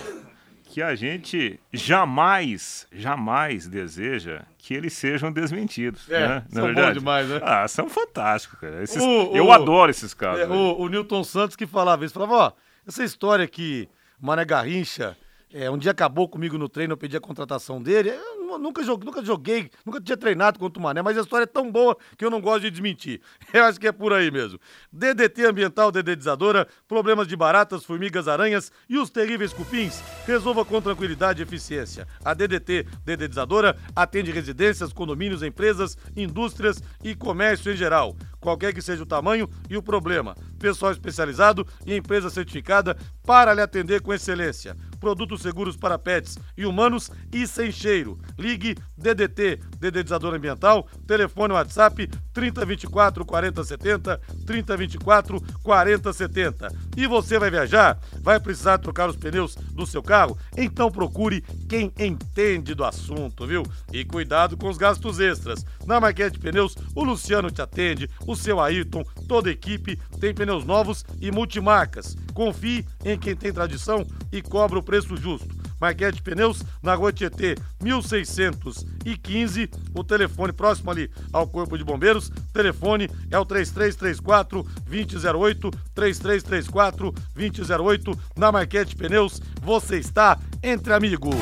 que 0.68 0.82
a 0.82 0.94
gente 0.94 1.58
jamais, 1.72 2.86
jamais 2.92 3.66
deseja 3.66 4.42
que 4.58 4.74
eles 4.74 4.92
sejam 4.92 5.32
desmentidos. 5.32 6.08
É, 6.10 6.28
né? 6.28 6.44
são 6.50 6.74
bons 6.74 6.92
demais, 6.92 7.28
né? 7.28 7.40
Ah, 7.42 7.66
são 7.66 7.88
fantásticos, 7.88 8.60
cara. 8.60 8.82
Esses, 8.82 9.02
o, 9.02 9.34
eu 9.34 9.46
o, 9.46 9.52
adoro 9.52 9.90
esses 9.90 10.12
casos. 10.12 10.42
É, 10.42 10.46
o, 10.46 10.78
o 10.78 10.88
Newton 10.88 11.24
Santos 11.24 11.56
que 11.56 11.66
falava 11.66 12.04
isso, 12.04 12.12
falava, 12.12 12.34
ó, 12.34 12.52
essa 12.88 13.04
história 13.04 13.46
que 13.46 13.86
Mané 14.18 14.46
Garrincha 14.46 15.14
é, 15.52 15.70
um 15.70 15.78
dia 15.78 15.92
acabou 15.92 16.28
comigo 16.28 16.58
no 16.58 16.68
treino, 16.68 16.92
eu 16.92 16.96
pedi 16.96 17.16
a 17.16 17.20
contratação 17.20 17.82
dele. 17.82 18.10
Eu 18.10 18.58
nunca 18.58 18.82
joguei, 18.82 19.06
nunca 19.06 19.24
joguei, 19.24 19.70
nunca 19.84 20.00
tinha 20.00 20.16
treinado 20.16 20.58
contra 20.58 20.78
o 20.78 20.82
Mané, 20.82 21.00
mas 21.00 21.16
a 21.16 21.20
história 21.22 21.44
é 21.44 21.46
tão 21.46 21.70
boa 21.70 21.96
que 22.16 22.24
eu 22.24 22.30
não 22.30 22.40
gosto 22.40 22.62
de 22.62 22.70
desmentir. 22.70 23.20
Eu 23.52 23.64
acho 23.64 23.78
que 23.78 23.86
é 23.86 23.92
por 23.92 24.12
aí 24.12 24.30
mesmo. 24.30 24.58
DDT 24.92 25.46
Ambiental 25.46 25.90
Dedetizadora, 25.90 26.66
problemas 26.86 27.26
de 27.26 27.36
baratas, 27.36 27.84
formigas, 27.84 28.28
aranhas 28.28 28.70
e 28.88 28.98
os 28.98 29.10
terríveis 29.10 29.52
cupins, 29.52 30.02
resolva 30.26 30.64
com 30.64 30.80
tranquilidade 30.80 31.40
e 31.40 31.44
eficiência. 31.44 32.06
A 32.24 32.34
DDT 32.34 32.86
Dedetizadora 33.04 33.76
atende 33.94 34.30
residências, 34.30 34.92
condomínios, 34.92 35.42
empresas, 35.42 35.96
indústrias 36.16 36.82
e 37.02 37.14
comércio 37.14 37.72
em 37.72 37.76
geral 37.76 38.16
qualquer 38.40 38.72
que 38.72 38.82
seja 38.82 39.02
o 39.02 39.06
tamanho 39.06 39.48
e 39.68 39.76
o 39.76 39.82
problema. 39.82 40.36
Pessoal 40.58 40.92
especializado 40.92 41.66
e 41.86 41.94
empresa 41.94 42.30
certificada 42.30 42.96
para 43.24 43.52
lhe 43.52 43.60
atender 43.60 44.00
com 44.00 44.12
excelência. 44.12 44.76
Produtos 45.00 45.42
seguros 45.42 45.76
para 45.76 45.98
pets 45.98 46.38
e 46.56 46.66
humanos 46.66 47.10
e 47.32 47.46
sem 47.46 47.70
cheiro. 47.70 48.18
Ligue 48.38 48.76
DDT, 48.96 49.60
Dedetizador 49.78 50.34
Ambiental, 50.34 50.88
telefone 51.06 51.54
WhatsApp 51.54 52.08
3024 52.32 53.24
4070, 53.24 54.20
3024 54.46 55.40
4070. 55.62 56.68
E 56.96 57.06
você 57.06 57.38
vai 57.38 57.50
viajar? 57.50 57.98
Vai 58.20 58.40
precisar 58.40 58.78
trocar 58.78 59.08
os 59.08 59.16
pneus 59.16 59.54
do 59.54 59.86
seu 59.86 60.02
carro? 60.02 60.36
Então 60.56 60.90
procure 60.90 61.42
quem 61.68 61.92
entende 61.98 62.74
do 62.74 62.84
assunto, 62.84 63.46
viu? 63.46 63.62
E 63.92 64.04
cuidado 64.04 64.56
com 64.56 64.68
os 64.68 64.76
gastos 64.76 65.20
extras. 65.20 65.64
Na 65.86 66.00
Marquete 66.00 66.38
Pneus, 66.38 66.76
o 66.94 67.04
Luciano 67.04 67.50
te 67.50 67.62
atende, 67.62 68.08
o 68.26 68.34
seu 68.34 68.60
Ayrton, 68.60 69.04
toda 69.26 69.48
a 69.48 69.52
equipe 69.52 69.98
tem 70.20 70.34
pneus 70.34 70.64
novos 70.64 71.04
e 71.20 71.30
multimarcas. 71.30 72.16
Confie 72.38 72.86
em 73.04 73.18
quem 73.18 73.34
tem 73.34 73.52
tradição 73.52 74.06
e 74.30 74.40
cobra 74.40 74.78
o 74.78 74.82
preço 74.82 75.16
justo. 75.16 75.48
Marquete 75.80 76.22
Pneus, 76.22 76.62
na 76.80 76.94
rua 76.94 77.12
Tietê, 77.12 77.56
1615. 77.82 79.68
O 79.92 80.04
telefone 80.04 80.52
próximo 80.52 80.92
ali 80.92 81.10
ao 81.32 81.48
Corpo 81.48 81.76
de 81.76 81.82
Bombeiros. 81.82 82.30
Telefone 82.52 83.10
é 83.28 83.36
o 83.36 83.44
3334 83.44 84.62
2008. 84.86 85.70
3334 85.92 87.12
2008. 87.34 88.18
Na 88.36 88.52
Marquete 88.52 88.94
Pneus, 88.94 89.42
você 89.60 89.98
está 89.98 90.38
entre 90.62 90.92
amigos. 90.92 91.34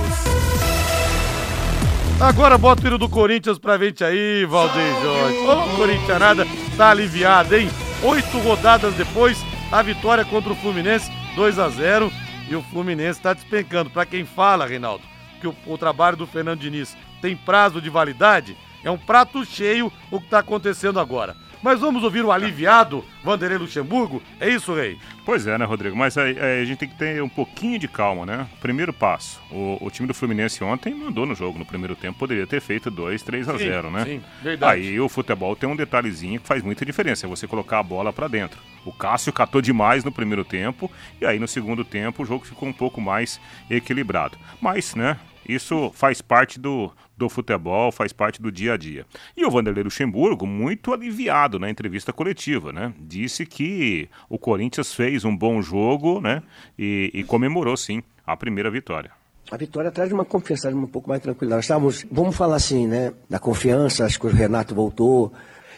Agora 2.18 2.56
bota 2.56 2.82
o 2.82 2.86
hino 2.86 2.96
do 2.96 3.10
Corinthians 3.10 3.58
pra 3.58 3.76
gente 3.76 4.02
aí, 4.02 4.46
Valdeir 4.46 4.94
Jorge. 5.02 5.36
Ô, 5.40 5.52
oh, 5.52 5.76
Corinthians 5.76 6.18
nada, 6.18 6.46
tá 6.74 6.88
aliviado, 6.88 7.54
hein? 7.54 7.68
Oito 8.02 8.38
rodadas 8.38 8.94
depois, 8.94 9.36
a 9.70 9.82
vitória 9.82 10.24
contra 10.24 10.52
o 10.52 10.56
Fluminense, 10.56 11.10
2 11.34 11.58
a 11.58 11.68
0 11.68 12.12
e 12.48 12.54
o 12.54 12.62
Fluminense 12.62 13.18
está 13.18 13.32
despencando. 13.32 13.90
Para 13.90 14.06
quem 14.06 14.24
fala, 14.24 14.66
Reinaldo, 14.66 15.04
que 15.40 15.46
o, 15.46 15.54
o, 15.66 15.76
trabalho 15.76 16.16
do 16.16 16.26
Fernando 16.26 16.60
Diniz 16.60 16.96
tem 17.20 17.36
prazo 17.36 17.80
de 17.80 17.90
validade, 17.90 18.56
é 18.84 18.90
um 18.90 18.98
prato 18.98 19.44
cheio 19.44 19.92
o 20.10 20.20
que 20.20 20.26
está 20.26 20.38
acontecendo 20.38 21.00
agora. 21.00 21.36
Mas 21.66 21.80
vamos 21.80 22.04
ouvir 22.04 22.24
o 22.24 22.30
aliviado 22.30 23.04
Vanderlei 23.24 23.58
Luxemburgo? 23.58 24.22
É 24.38 24.48
isso, 24.48 24.72
Rei? 24.72 25.00
Pois 25.24 25.48
é, 25.48 25.58
né, 25.58 25.64
Rodrigo? 25.64 25.96
Mas 25.96 26.16
aí, 26.16 26.38
a 26.38 26.64
gente 26.64 26.78
tem 26.78 26.88
que 26.88 26.94
ter 26.94 27.20
um 27.20 27.28
pouquinho 27.28 27.76
de 27.76 27.88
calma, 27.88 28.24
né? 28.24 28.46
Primeiro 28.60 28.92
passo. 28.92 29.42
O, 29.50 29.76
o, 29.80 29.90
time 29.90 30.06
do 30.06 30.14
Fluminense 30.14 30.62
ontem 30.62 30.94
mandou 30.94 31.26
no 31.26 31.34
jogo 31.34 31.58
no 31.58 31.66
primeiro 31.66 31.96
tempo, 31.96 32.20
poderia 32.20 32.46
ter 32.46 32.60
feito 32.60 32.88
2, 32.88 33.20
3 33.20 33.48
a 33.48 33.58
0, 33.58 33.90
né? 33.90 34.04
Sim, 34.04 34.22
verdade. 34.40 34.80
Aí 34.80 35.00
o 35.00 35.08
futebol 35.08 35.56
tem 35.56 35.68
um 35.68 35.74
detalhezinho 35.74 36.38
que 36.38 36.46
faz 36.46 36.62
muita 36.62 36.86
diferença, 36.86 37.26
é 37.26 37.28
você 37.28 37.48
colocar 37.48 37.80
a 37.80 37.82
bola 37.82 38.12
para 38.12 38.28
dentro. 38.28 38.60
O 38.84 38.92
Cássio 38.92 39.32
catou 39.32 39.60
demais 39.60 40.04
no 40.04 40.12
primeiro 40.12 40.44
tempo 40.44 40.88
e 41.20 41.26
aí 41.26 41.40
no 41.40 41.48
segundo 41.48 41.84
tempo 41.84 42.22
o 42.22 42.26
jogo 42.26 42.46
ficou 42.46 42.68
um 42.68 42.72
pouco 42.72 43.00
mais 43.00 43.40
equilibrado. 43.68 44.38
Mas, 44.60 44.94
né, 44.94 45.18
isso 45.48 45.90
faz 45.94 46.20
parte 46.20 46.58
do, 46.58 46.92
do 47.16 47.28
futebol, 47.28 47.90
faz 47.92 48.12
parte 48.12 48.40
do 48.40 48.50
dia 48.50 48.74
a 48.74 48.76
dia. 48.76 49.06
E 49.36 49.44
o 49.44 49.50
Vanderlei 49.50 49.84
Luxemburgo, 49.84 50.46
muito 50.46 50.92
aliviado 50.92 51.58
na 51.58 51.70
entrevista 51.70 52.12
coletiva, 52.12 52.72
né? 52.72 52.92
Disse 52.98 53.46
que 53.46 54.08
o 54.28 54.38
Corinthians 54.38 54.94
fez 54.94 55.24
um 55.24 55.36
bom 55.36 55.62
jogo, 55.62 56.20
né? 56.20 56.42
E, 56.78 57.10
e 57.14 57.24
comemorou 57.24 57.76
sim 57.76 58.02
a 58.26 58.36
primeira 58.36 58.70
vitória. 58.70 59.10
A 59.50 59.56
vitória 59.56 59.92
traz 59.92 60.10
uma 60.12 60.24
confiança 60.24 60.68
um 60.70 60.86
pouco 60.86 61.08
mais 61.08 61.22
tranquila. 61.22 61.56
Nós 61.56 61.64
estávamos, 61.64 62.04
vamos 62.10 62.36
falar 62.36 62.56
assim, 62.56 62.86
né? 62.86 63.12
Da 63.30 63.38
confiança, 63.38 64.04
acho 64.04 64.18
que 64.18 64.26
o 64.26 64.30
Renato 64.30 64.74
voltou. 64.74 65.32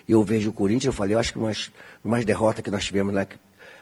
Eu 0.08 0.22
vejo 0.24 0.48
o 0.48 0.52
Corinthians, 0.54 0.86
eu 0.86 0.92
falei, 0.92 1.14
eu 1.14 1.18
acho 1.18 1.34
que 1.34 1.38
umas, 1.38 1.70
umas 2.02 2.24
derrotas 2.24 2.62
que 2.62 2.70
nós 2.70 2.82
tivemos 2.82 3.12
lá, 3.12 3.26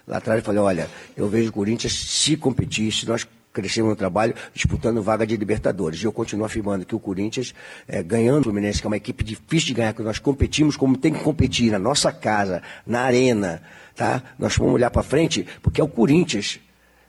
lá 0.05 0.17
atrás, 0.17 0.41
eu 0.41 0.45
falei, 0.45 0.61
olha, 0.61 0.91
eu 1.17 1.29
vejo 1.29 1.51
o 1.51 1.53
Corinthians 1.53 1.93
se 1.93 2.37
competir, 2.37 2.91
se 2.91 3.07
nós 3.07 3.27
crescemos 3.57 3.91
no 3.91 3.97
trabalho, 3.97 4.35
disputando 4.53 5.03
vaga 5.03 5.27
de 5.27 5.37
Libertadores. 5.37 6.03
E 6.03 6.05
eu 6.05 6.13
continuo 6.13 6.45
afirmando 6.45 6.85
que 6.85 6.95
o 6.95 7.01
Corinthians, 7.01 7.55
é, 7.89 8.03
ganhando 8.03 8.41
o 8.41 8.45
Fluminense, 8.45 8.81
que 8.81 8.87
é 8.87 8.89
uma 8.89 8.97
equipe 8.97 9.25
difícil 9.25 9.69
de 9.69 9.75
ganhar, 9.75 9.95
que 9.95 10.03
nós 10.03 10.19
competimos 10.19 10.77
como 10.77 10.97
tem 10.97 11.13
que 11.13 11.21
competir, 11.21 11.73
na 11.73 11.79
nossa 11.79 12.13
casa, 12.13 12.63
na 12.87 13.01
arena, 13.01 13.63
tá? 13.95 14.23
Nós 14.39 14.55
vamos 14.57 14.75
olhar 14.75 14.91
para 14.91 15.03
frente, 15.03 15.47
porque 15.63 15.81
é 15.81 15.85
o 15.85 15.89
Corinthians 15.89 16.61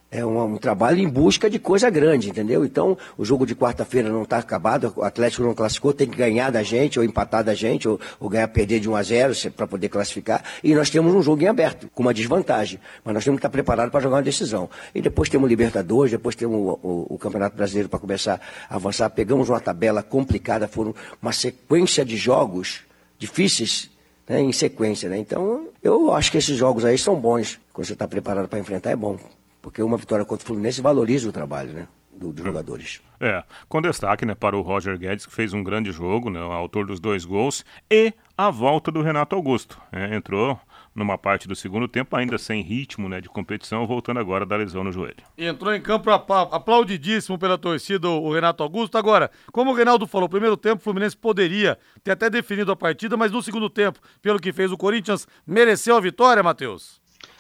é 0.09 0.25
um, 0.25 0.41
um, 0.53 0.57
trabalho 0.57 0.99
em 0.99 1.07
busca 1.07 1.49
de 1.49 1.59
coisa 1.59 1.89
grande, 1.89 2.29
entendeu? 2.29 2.63
Então, 2.63 2.97
o 3.17 3.25
jogo 3.25 3.45
de 3.45 3.53
quarta-feira 3.53 4.09
não 4.09 4.23
está 4.23 4.37
acabado, 4.37 4.93
o 4.95 5.03
Atlético 5.03 5.43
não 5.43 5.53
classificou, 5.53 5.93
tem 5.93 6.07
que 6.07 6.15
ganhar 6.15 6.49
da 6.49 6.63
gente, 6.63 6.97
ou 6.97 7.03
empatar 7.03 7.43
da 7.43 7.53
gente, 7.53 7.87
ou, 7.87 7.99
ou 8.19 8.29
ganhar, 8.29 8.47
perder 8.47 8.79
de 8.79 8.89
1 8.89 8.95
a 8.95 9.03
0 9.03 9.33
para 9.51 9.67
poder 9.67 9.89
classificar. 9.89 10.43
E 10.63 10.73
nós 10.73 10.89
temos 10.89 11.13
um 11.13 11.21
jogo 11.21 11.43
em 11.43 11.47
aberto, 11.47 11.89
com 11.93 12.03
uma 12.03 12.13
desvantagem. 12.13 12.79
Mas 13.03 13.13
nós 13.13 13.23
temos 13.23 13.37
que 13.37 13.39
estar 13.39 13.49
preparados 13.49 13.91
para 13.91 13.99
jogar 13.99 14.17
uma 14.17 14.23
decisão. 14.23 14.69
E 14.95 15.01
depois 15.01 15.27
temos 15.29 15.45
o 15.45 15.49
Libertadores, 15.49 16.11
depois 16.11 16.35
temos 16.35 16.57
o, 16.57 16.79
o, 16.81 17.15
o 17.15 17.17
Campeonato 17.17 17.57
Brasileiro 17.57 17.89
para 17.89 17.99
começar 17.99 18.39
a 18.69 18.75
avançar. 18.75 19.09
Pegamos 19.09 19.49
uma 19.49 19.59
tabela 19.59 20.01
complicada, 20.01 20.69
foram 20.69 20.95
uma 21.21 21.33
sequência 21.33 22.05
de 22.05 22.15
jogos 22.15 22.79
difíceis 23.19 23.89
né, 24.27 24.39
em 24.39 24.53
sequência. 24.53 25.09
Né? 25.09 25.17
Então, 25.17 25.67
eu 25.83 26.13
acho 26.13 26.31
que 26.31 26.37
esses 26.37 26.55
jogos 26.55 26.85
aí 26.85 26.97
são 26.97 27.15
bons. 27.15 27.59
Quando 27.73 27.87
você 27.87 27.93
está 27.93 28.07
preparado 28.07 28.47
para 28.47 28.59
enfrentar, 28.59 28.91
é 28.91 28.95
bom. 28.95 29.17
Porque 29.61 29.81
uma 29.81 29.97
vitória 29.97 30.25
contra 30.25 30.43
o 30.43 30.47
Fluminense 30.47 30.81
valoriza 30.81 31.29
o 31.29 31.31
trabalho, 31.31 31.73
né? 31.73 31.87
Do, 32.11 32.33
dos 32.33 32.43
jogadores. 32.43 32.99
É, 33.19 33.43
com 33.69 33.79
destaque 33.79 34.25
né, 34.25 34.33
para 34.33 34.57
o 34.57 34.61
Roger 34.61 34.97
Guedes, 34.97 35.25
que 35.25 35.33
fez 35.33 35.53
um 35.53 35.63
grande 35.63 35.91
jogo, 35.91 36.31
né, 36.31 36.39
autor 36.39 36.87
dos 36.87 36.99
dois 36.99 37.23
gols, 37.23 37.63
e 37.91 38.11
a 38.35 38.49
volta 38.49 38.91
do 38.91 39.03
Renato 39.03 39.35
Augusto. 39.35 39.79
É, 39.91 40.15
entrou 40.15 40.59
numa 40.97 41.15
parte 41.15 41.47
do 41.47 41.55
segundo 41.55 41.87
tempo, 41.87 42.15
ainda 42.15 42.39
sem 42.39 42.63
ritmo 42.63 43.07
né, 43.07 43.21
de 43.21 43.29
competição, 43.29 43.85
voltando 43.85 44.19
agora 44.19 44.47
da 44.47 44.55
lesão 44.55 44.83
no 44.83 44.91
joelho. 44.91 45.23
Entrou 45.37 45.73
em 45.73 45.79
campo 45.79 46.09
aplaudidíssimo 46.09 47.37
pela 47.37 47.55
torcida 47.55 48.09
o 48.09 48.33
Renato 48.33 48.63
Augusto. 48.63 48.97
Agora, 48.97 49.29
como 49.51 49.71
o 49.71 49.73
Reinaldo 49.75 50.07
falou, 50.07 50.27
primeiro 50.27 50.57
tempo 50.57 50.81
o 50.81 50.83
Fluminense 50.83 51.15
poderia 51.15 51.77
ter 52.03 52.11
até 52.11 52.31
definido 52.31 52.71
a 52.71 52.75
partida, 52.75 53.15
mas 53.15 53.31
no 53.31 53.43
segundo 53.43 53.69
tempo, 53.69 53.99
pelo 54.23 54.39
que 54.39 54.51
fez 54.51 54.71
o 54.71 54.77
Corinthians, 54.77 55.27
mereceu 55.45 55.95
a 55.95 56.01
vitória, 56.01 56.41
Matheus? 56.41 56.99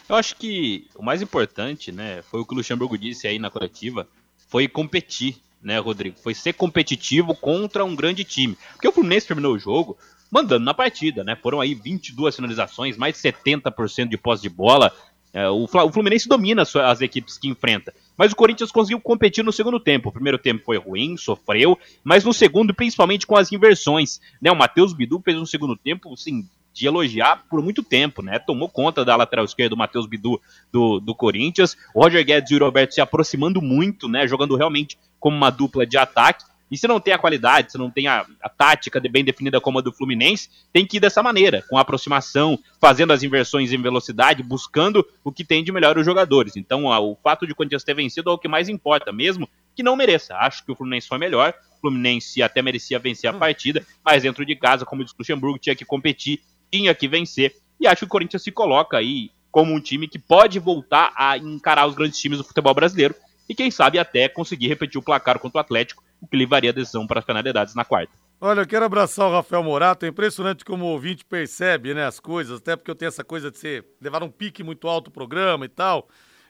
Eu 0.09 0.15
acho 0.15 0.35
que 0.35 0.87
o 0.95 1.03
mais 1.03 1.21
importante, 1.21 1.91
né, 1.91 2.21
foi 2.21 2.39
o 2.39 2.45
que 2.45 2.53
o 2.53 2.57
Luxemburgo 2.57 2.97
disse 2.97 3.27
aí 3.27 3.37
na 3.37 3.49
coletiva, 3.49 4.07
foi 4.47 4.67
competir, 4.67 5.37
né, 5.61 5.77
Rodrigo? 5.79 6.17
Foi 6.19 6.33
ser 6.33 6.53
competitivo 6.53 7.35
contra 7.35 7.83
um 7.83 7.95
grande 7.95 8.23
time. 8.23 8.57
Porque 8.73 8.87
o 8.87 8.91
Fluminense 8.91 9.27
terminou 9.27 9.53
o 9.53 9.59
jogo 9.59 9.97
mandando 10.31 10.63
na 10.63 10.73
partida, 10.73 11.23
né? 11.23 11.35
Foram 11.35 11.59
aí 11.59 11.73
22 11.73 12.35
finalizações, 12.35 12.97
mais 12.97 13.15
de 13.15 13.21
70% 13.21 14.07
de 14.07 14.17
posse 14.17 14.41
de 14.41 14.49
bola. 14.49 14.93
É, 15.33 15.47
o 15.49 15.67
Fluminense 15.67 16.27
domina 16.27 16.63
as 16.63 17.01
equipes 17.01 17.37
que 17.37 17.49
enfrenta. 17.49 17.93
Mas 18.17 18.31
o 18.31 18.35
Corinthians 18.35 18.71
conseguiu 18.71 18.99
competir 18.99 19.43
no 19.43 19.51
segundo 19.51 19.79
tempo. 19.79 20.09
O 20.09 20.11
primeiro 20.11 20.37
tempo 20.37 20.63
foi 20.65 20.77
ruim, 20.77 21.17
sofreu, 21.17 21.77
mas 22.03 22.23
no 22.23 22.33
segundo, 22.33 22.73
principalmente 22.73 23.27
com 23.27 23.35
as 23.35 23.51
inversões. 23.51 24.21
Né? 24.41 24.51
O 24.51 24.55
Matheus 24.55 24.93
Bidu 24.93 25.21
fez 25.23 25.37
um 25.37 25.45
segundo 25.45 25.75
tempo, 25.75 26.13
assim, 26.13 26.47
de 26.77 26.87
elogiar 26.87 27.43
por 27.49 27.61
muito 27.61 27.81
tempo, 27.81 28.21
né? 28.21 28.39
Tomou 28.39 28.69
conta 28.69 29.03
da 29.03 29.15
lateral 29.15 29.45
esquerda 29.45 29.71
do 29.71 29.77
Matheus 29.77 30.05
Bidu 30.05 30.39
do, 30.71 30.99
do 30.99 31.15
Corinthians. 31.15 31.75
O 31.93 32.01
Roger 32.03 32.23
Guedes 32.23 32.51
e 32.51 32.55
o 32.55 32.59
Roberto 32.59 32.93
se 32.93 33.01
aproximando 33.01 33.61
muito, 33.61 34.07
né? 34.07 34.27
Jogando 34.27 34.55
realmente 34.55 34.97
como 35.19 35.35
uma 35.35 35.49
dupla 35.49 35.85
de 35.85 35.97
ataque. 35.97 36.45
E 36.69 36.77
se 36.77 36.87
não 36.87 36.99
tem 36.99 37.13
a 37.13 37.17
qualidade, 37.17 37.71
se 37.71 37.77
não 37.77 37.89
tem 37.89 38.07
a, 38.07 38.25
a 38.41 38.49
tática 38.49 38.99
de 38.99 39.07
bem 39.07 39.23
definida 39.23 39.59
como 39.61 39.79
a 39.79 39.81
do 39.81 39.93
Fluminense, 39.93 40.49
tem 40.73 40.85
que 40.85 40.97
ir 40.97 40.99
dessa 40.99 41.23
maneira, 41.23 41.63
com 41.69 41.77
aproximação, 41.77 42.59
fazendo 42.79 43.13
as 43.13 43.23
inversões 43.23 43.71
em 43.71 43.81
velocidade, 43.81 44.43
buscando 44.43 45.05
o 45.23 45.31
que 45.31 45.45
tem 45.45 45.63
de 45.63 45.71
melhor 45.71 45.97
os 45.97 46.05
jogadores. 46.05 46.57
Então, 46.57 46.91
a, 46.91 46.99
o 46.99 47.15
fato 47.15 47.47
de 47.47 47.53
o 47.53 47.55
Corinthians 47.55 47.85
ter 47.85 47.93
vencido 47.93 48.29
é 48.29 48.33
o 48.33 48.37
que 48.37 48.49
mais 48.49 48.67
importa, 48.67 49.13
mesmo 49.13 49.47
que 49.73 49.81
não 49.81 49.95
mereça. 49.95 50.35
Acho 50.35 50.65
que 50.65 50.71
o 50.71 50.75
Fluminense 50.75 51.07
foi 51.07 51.17
melhor, 51.17 51.53
o 51.77 51.79
Fluminense 51.79 52.41
até 52.41 52.61
merecia 52.61 52.99
vencer 52.99 53.29
a 53.29 53.33
partida, 53.33 53.85
mas 54.03 54.23
dentro 54.23 54.45
de 54.45 54.55
casa, 54.55 54.85
como 54.85 55.03
disse 55.03 55.15
o 55.15 55.19
Luxemburgo, 55.19 55.57
tinha 55.57 55.75
que 55.75 55.85
competir 55.85 56.41
tinha 56.71 56.93
que 56.93 57.07
vencer. 57.07 57.55
E 57.79 57.87
acho 57.87 57.99
que 57.99 58.05
o 58.05 58.09
Corinthians 58.09 58.43
se 58.43 58.51
coloca 58.51 58.97
aí 58.97 59.31
como 59.51 59.73
um 59.73 59.79
time 59.79 60.07
que 60.07 60.19
pode 60.19 60.59
voltar 60.59 61.13
a 61.15 61.37
encarar 61.37 61.87
os 61.87 61.95
grandes 61.95 62.19
times 62.19 62.37
do 62.37 62.43
futebol 62.43 62.73
brasileiro 62.73 63.15
e 63.49 63.55
quem 63.55 63.71
sabe 63.71 63.97
até 63.97 64.27
conseguir 64.27 64.67
repetir 64.67 64.99
o 64.99 65.03
placar 65.03 65.39
contra 65.39 65.59
o 65.59 65.61
Atlético, 65.61 66.03
o 66.21 66.27
que 66.27 66.35
levaria 66.35 66.69
a 66.69 66.73
decisão 66.73 67.07
para 67.07 67.19
as 67.19 67.25
penalidades 67.25 67.73
na 67.73 67.85
quarta. 67.85 68.11
Olha, 68.39 68.61
eu 68.61 68.67
quero 68.67 68.85
abraçar 68.85 69.27
o 69.27 69.31
Rafael 69.31 69.63
Morato. 69.63 70.05
É 70.05 70.09
impressionante 70.09 70.63
como 70.63 70.85
o 70.85 70.89
ouvinte 70.89 71.25
percebe 71.25 71.93
né, 71.93 72.05
as 72.05 72.19
coisas, 72.19 72.59
até 72.59 72.75
porque 72.75 72.91
eu 72.91 72.95
tenho 72.95 73.07
essa 73.07 73.23
coisa 73.23 73.49
de 73.49 73.57
ser 73.57 73.85
levar 73.99 74.21
um 74.21 74.29
pique 74.29 74.63
muito 74.63 74.87
alto 74.87 75.07
o 75.07 75.11
programa 75.11 75.65
e 75.65 75.69
tal. 75.69 76.07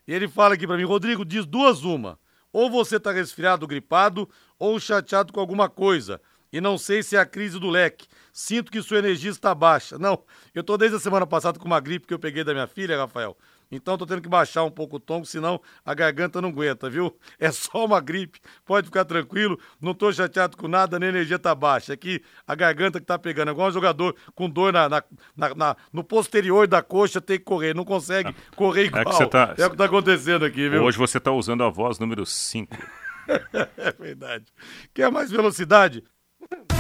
E 0.08 0.14
ele 0.14 0.28
fala 0.28 0.56
aqui 0.56 0.66
para 0.66 0.76
mim, 0.76 0.84
Rodrigo, 0.84 1.24
diz 1.24 1.46
duas 1.46 1.84
uma. 1.84 2.20
Ou 2.52 2.70
você 2.70 3.00
tá 3.00 3.12
resfriado, 3.12 3.68
gripado, 3.68 4.28
ou 4.58 4.80
chateado 4.80 5.32
com 5.32 5.40
alguma 5.40 5.70
coisa. 5.70 6.20
E 6.52 6.60
não 6.60 6.78
sei 6.78 7.04
se 7.04 7.16
é 7.16 7.20
a 7.20 7.26
crise 7.26 7.60
do 7.60 7.70
leque. 7.70 8.08
Sinto 8.40 8.72
que 8.72 8.84
sua 8.84 9.00
energia 9.00 9.32
está 9.32 9.56
baixa. 9.56 9.98
Não, 9.98 10.22
eu 10.54 10.64
tô 10.64 10.78
desde 10.78 10.96
a 10.96 11.00
semana 11.00 11.26
passada 11.26 11.58
com 11.58 11.66
uma 11.66 11.80
gripe 11.80 12.06
que 12.06 12.14
eu 12.14 12.20
peguei 12.20 12.44
da 12.44 12.54
minha 12.54 12.68
filha, 12.68 12.96
Rafael. 12.96 13.36
Então 13.72 13.98
tô 13.98 14.06
tendo 14.06 14.22
que 14.22 14.30
baixar 14.30 14.64
um 14.64 14.70
pouco 14.70 14.98
o 14.98 15.00
tom, 15.00 15.26
senão 15.26 15.60
a 15.84 15.92
garganta 15.96 16.40
não 16.40 16.50
aguenta, 16.50 16.88
viu? 16.88 17.18
É 17.40 17.52
só 17.52 17.84
uma 17.84 18.00
gripe, 18.00 18.40
pode 18.64 18.86
ficar 18.86 19.06
tranquilo, 19.06 19.60
não 19.82 19.92
tô 19.92 20.14
chateado 20.14 20.56
com 20.56 20.68
nada, 20.68 21.00
nem 21.00 21.08
a 21.08 21.12
energia 21.14 21.40
tá 21.40 21.56
baixa. 21.56 21.94
Aqui 21.94 22.22
a 22.46 22.54
garganta 22.54 23.00
que 23.00 23.08
tá 23.08 23.18
pegando, 23.18 23.50
é 23.50 23.54
igual 23.54 23.70
um 23.70 23.74
jogador 23.74 24.16
com 24.36 24.48
dor 24.48 24.72
na, 24.72 24.88
na, 24.88 25.04
na, 25.36 25.56
na 25.56 25.78
no 25.92 26.04
posterior 26.04 26.68
da 26.68 26.84
coxa 26.84 27.20
tem 27.20 27.40
que 27.40 27.44
correr, 27.44 27.74
não 27.74 27.84
consegue 27.84 28.36
correr 28.56 28.86
igual. 28.86 29.02
É, 29.02 29.26
que 29.26 29.32
tá, 29.32 29.56
é 29.58 29.66
o 29.66 29.72
que 29.72 29.78
tá 29.78 29.86
acontecendo 29.86 30.46
aqui, 30.46 30.70
viu? 30.70 30.84
Hoje 30.84 31.00
você 31.00 31.20
tá 31.20 31.32
usando 31.32 31.64
a 31.64 31.72
voz 31.72 31.98
número 31.98 32.24
5. 32.24 32.78
é 33.78 33.92
verdade. 34.00 34.46
Quer 34.94 35.12
mais 35.12 35.32
velocidade? 35.32 36.04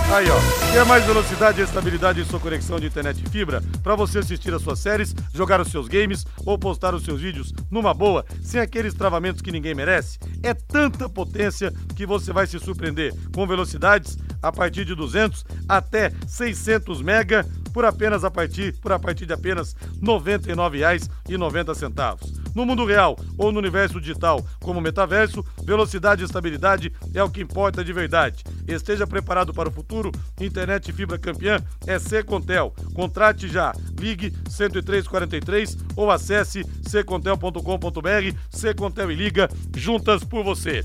Aí, 0.09 0.26
ó. 0.30 0.39
Quer 0.72 0.86
mais 0.86 1.05
velocidade 1.05 1.59
e 1.59 1.65
estabilidade 1.65 2.22
em 2.22 2.26
sua 2.26 2.39
conexão 2.39 2.80
de 2.80 2.88
internet 2.88 3.22
e 3.22 3.30
fibra? 3.30 3.61
Para 3.84 3.93
você 3.93 4.20
assistir 4.20 4.53
as 4.53 4.61
suas 4.61 4.80
séries, 4.80 5.13
jogar 5.34 5.59
os 5.59 5.70
seus 5.70 5.89
games 5.89 6.26
ou 6.45 6.57
postar 6.57 6.95
os 6.95 7.03
seus 7.03 7.20
vídeos 7.20 7.53
numa 7.70 7.93
boa, 7.93 8.26
sem 8.41 8.61
aqueles 8.61 8.93
travamentos 8.93 9.41
que 9.41 9.51
ninguém 9.51 9.76
merece? 9.76 10.18
É 10.41 10.53
tanta 10.53 11.09
potência 11.09 11.74
que 11.93 12.05
você 12.05 12.32
vai 12.32 12.47
se 12.47 12.57
surpreender 12.57 13.13
com 13.36 13.45
velocidades 13.45 14.18
a 14.41 14.49
partir 14.49 14.86
de 14.86 14.95
200 14.95 15.43
até 15.68 16.13
600 16.26 17.01
mega 17.01 17.45
por 17.74 17.84
apenas 17.84 18.24
a 18.24 18.32
partir 18.32 18.80
por 18.80 18.93
a 18.93 18.99
partir 18.99 19.26
de 19.26 19.34
apenas 19.34 19.74
R$ 19.74 19.89
99,90. 20.01 22.47
No 22.58 22.66
mundo 22.66 22.86
real 22.86 23.16
ou 23.38 23.51
no 23.51 23.60
universo 23.60 24.01
digital, 24.01 24.43
como 24.60 24.82
metaverso, 24.82 25.45
velocidade 25.64 26.24
e 26.24 26.26
estabilidade 26.26 26.91
é 27.14 27.22
o 27.22 27.30
que 27.30 27.39
importa 27.39 27.84
de 27.84 27.93
verdade. 27.93 28.43
Esteja 28.68 29.05
preparado 29.05 29.53
para 29.53 29.70
o 29.70 29.72
futuro. 29.72 30.12
Internet 30.41 30.91
fibra 30.91 31.20
campeã 31.20 31.60
é 31.86 31.99
Secontel. 31.99 32.74
Contrate 32.95 33.47
já. 33.47 33.72
Ligue 33.99 34.32
10343 34.49 35.78
ou 35.95 36.10
acesse 36.10 36.66
secontel.com.br. 36.82 38.38
Secontel 38.49 39.12
e 39.12 39.16
liga 39.16 39.47
juntas 39.76 40.24
por 40.24 40.43
você. 40.43 40.84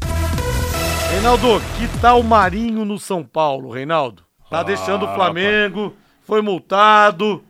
Reinaldo, 1.10 1.58
que 1.78 2.00
tal 2.02 2.22
Marinho 2.22 2.84
no 2.84 2.98
São 2.98 3.24
Paulo, 3.24 3.70
Reinaldo? 3.70 4.24
Tá 4.50 4.60
ah, 4.60 4.62
deixando 4.62 5.06
o 5.06 5.14
Flamengo, 5.14 5.96
foi 6.20 6.42
multado. 6.42 7.42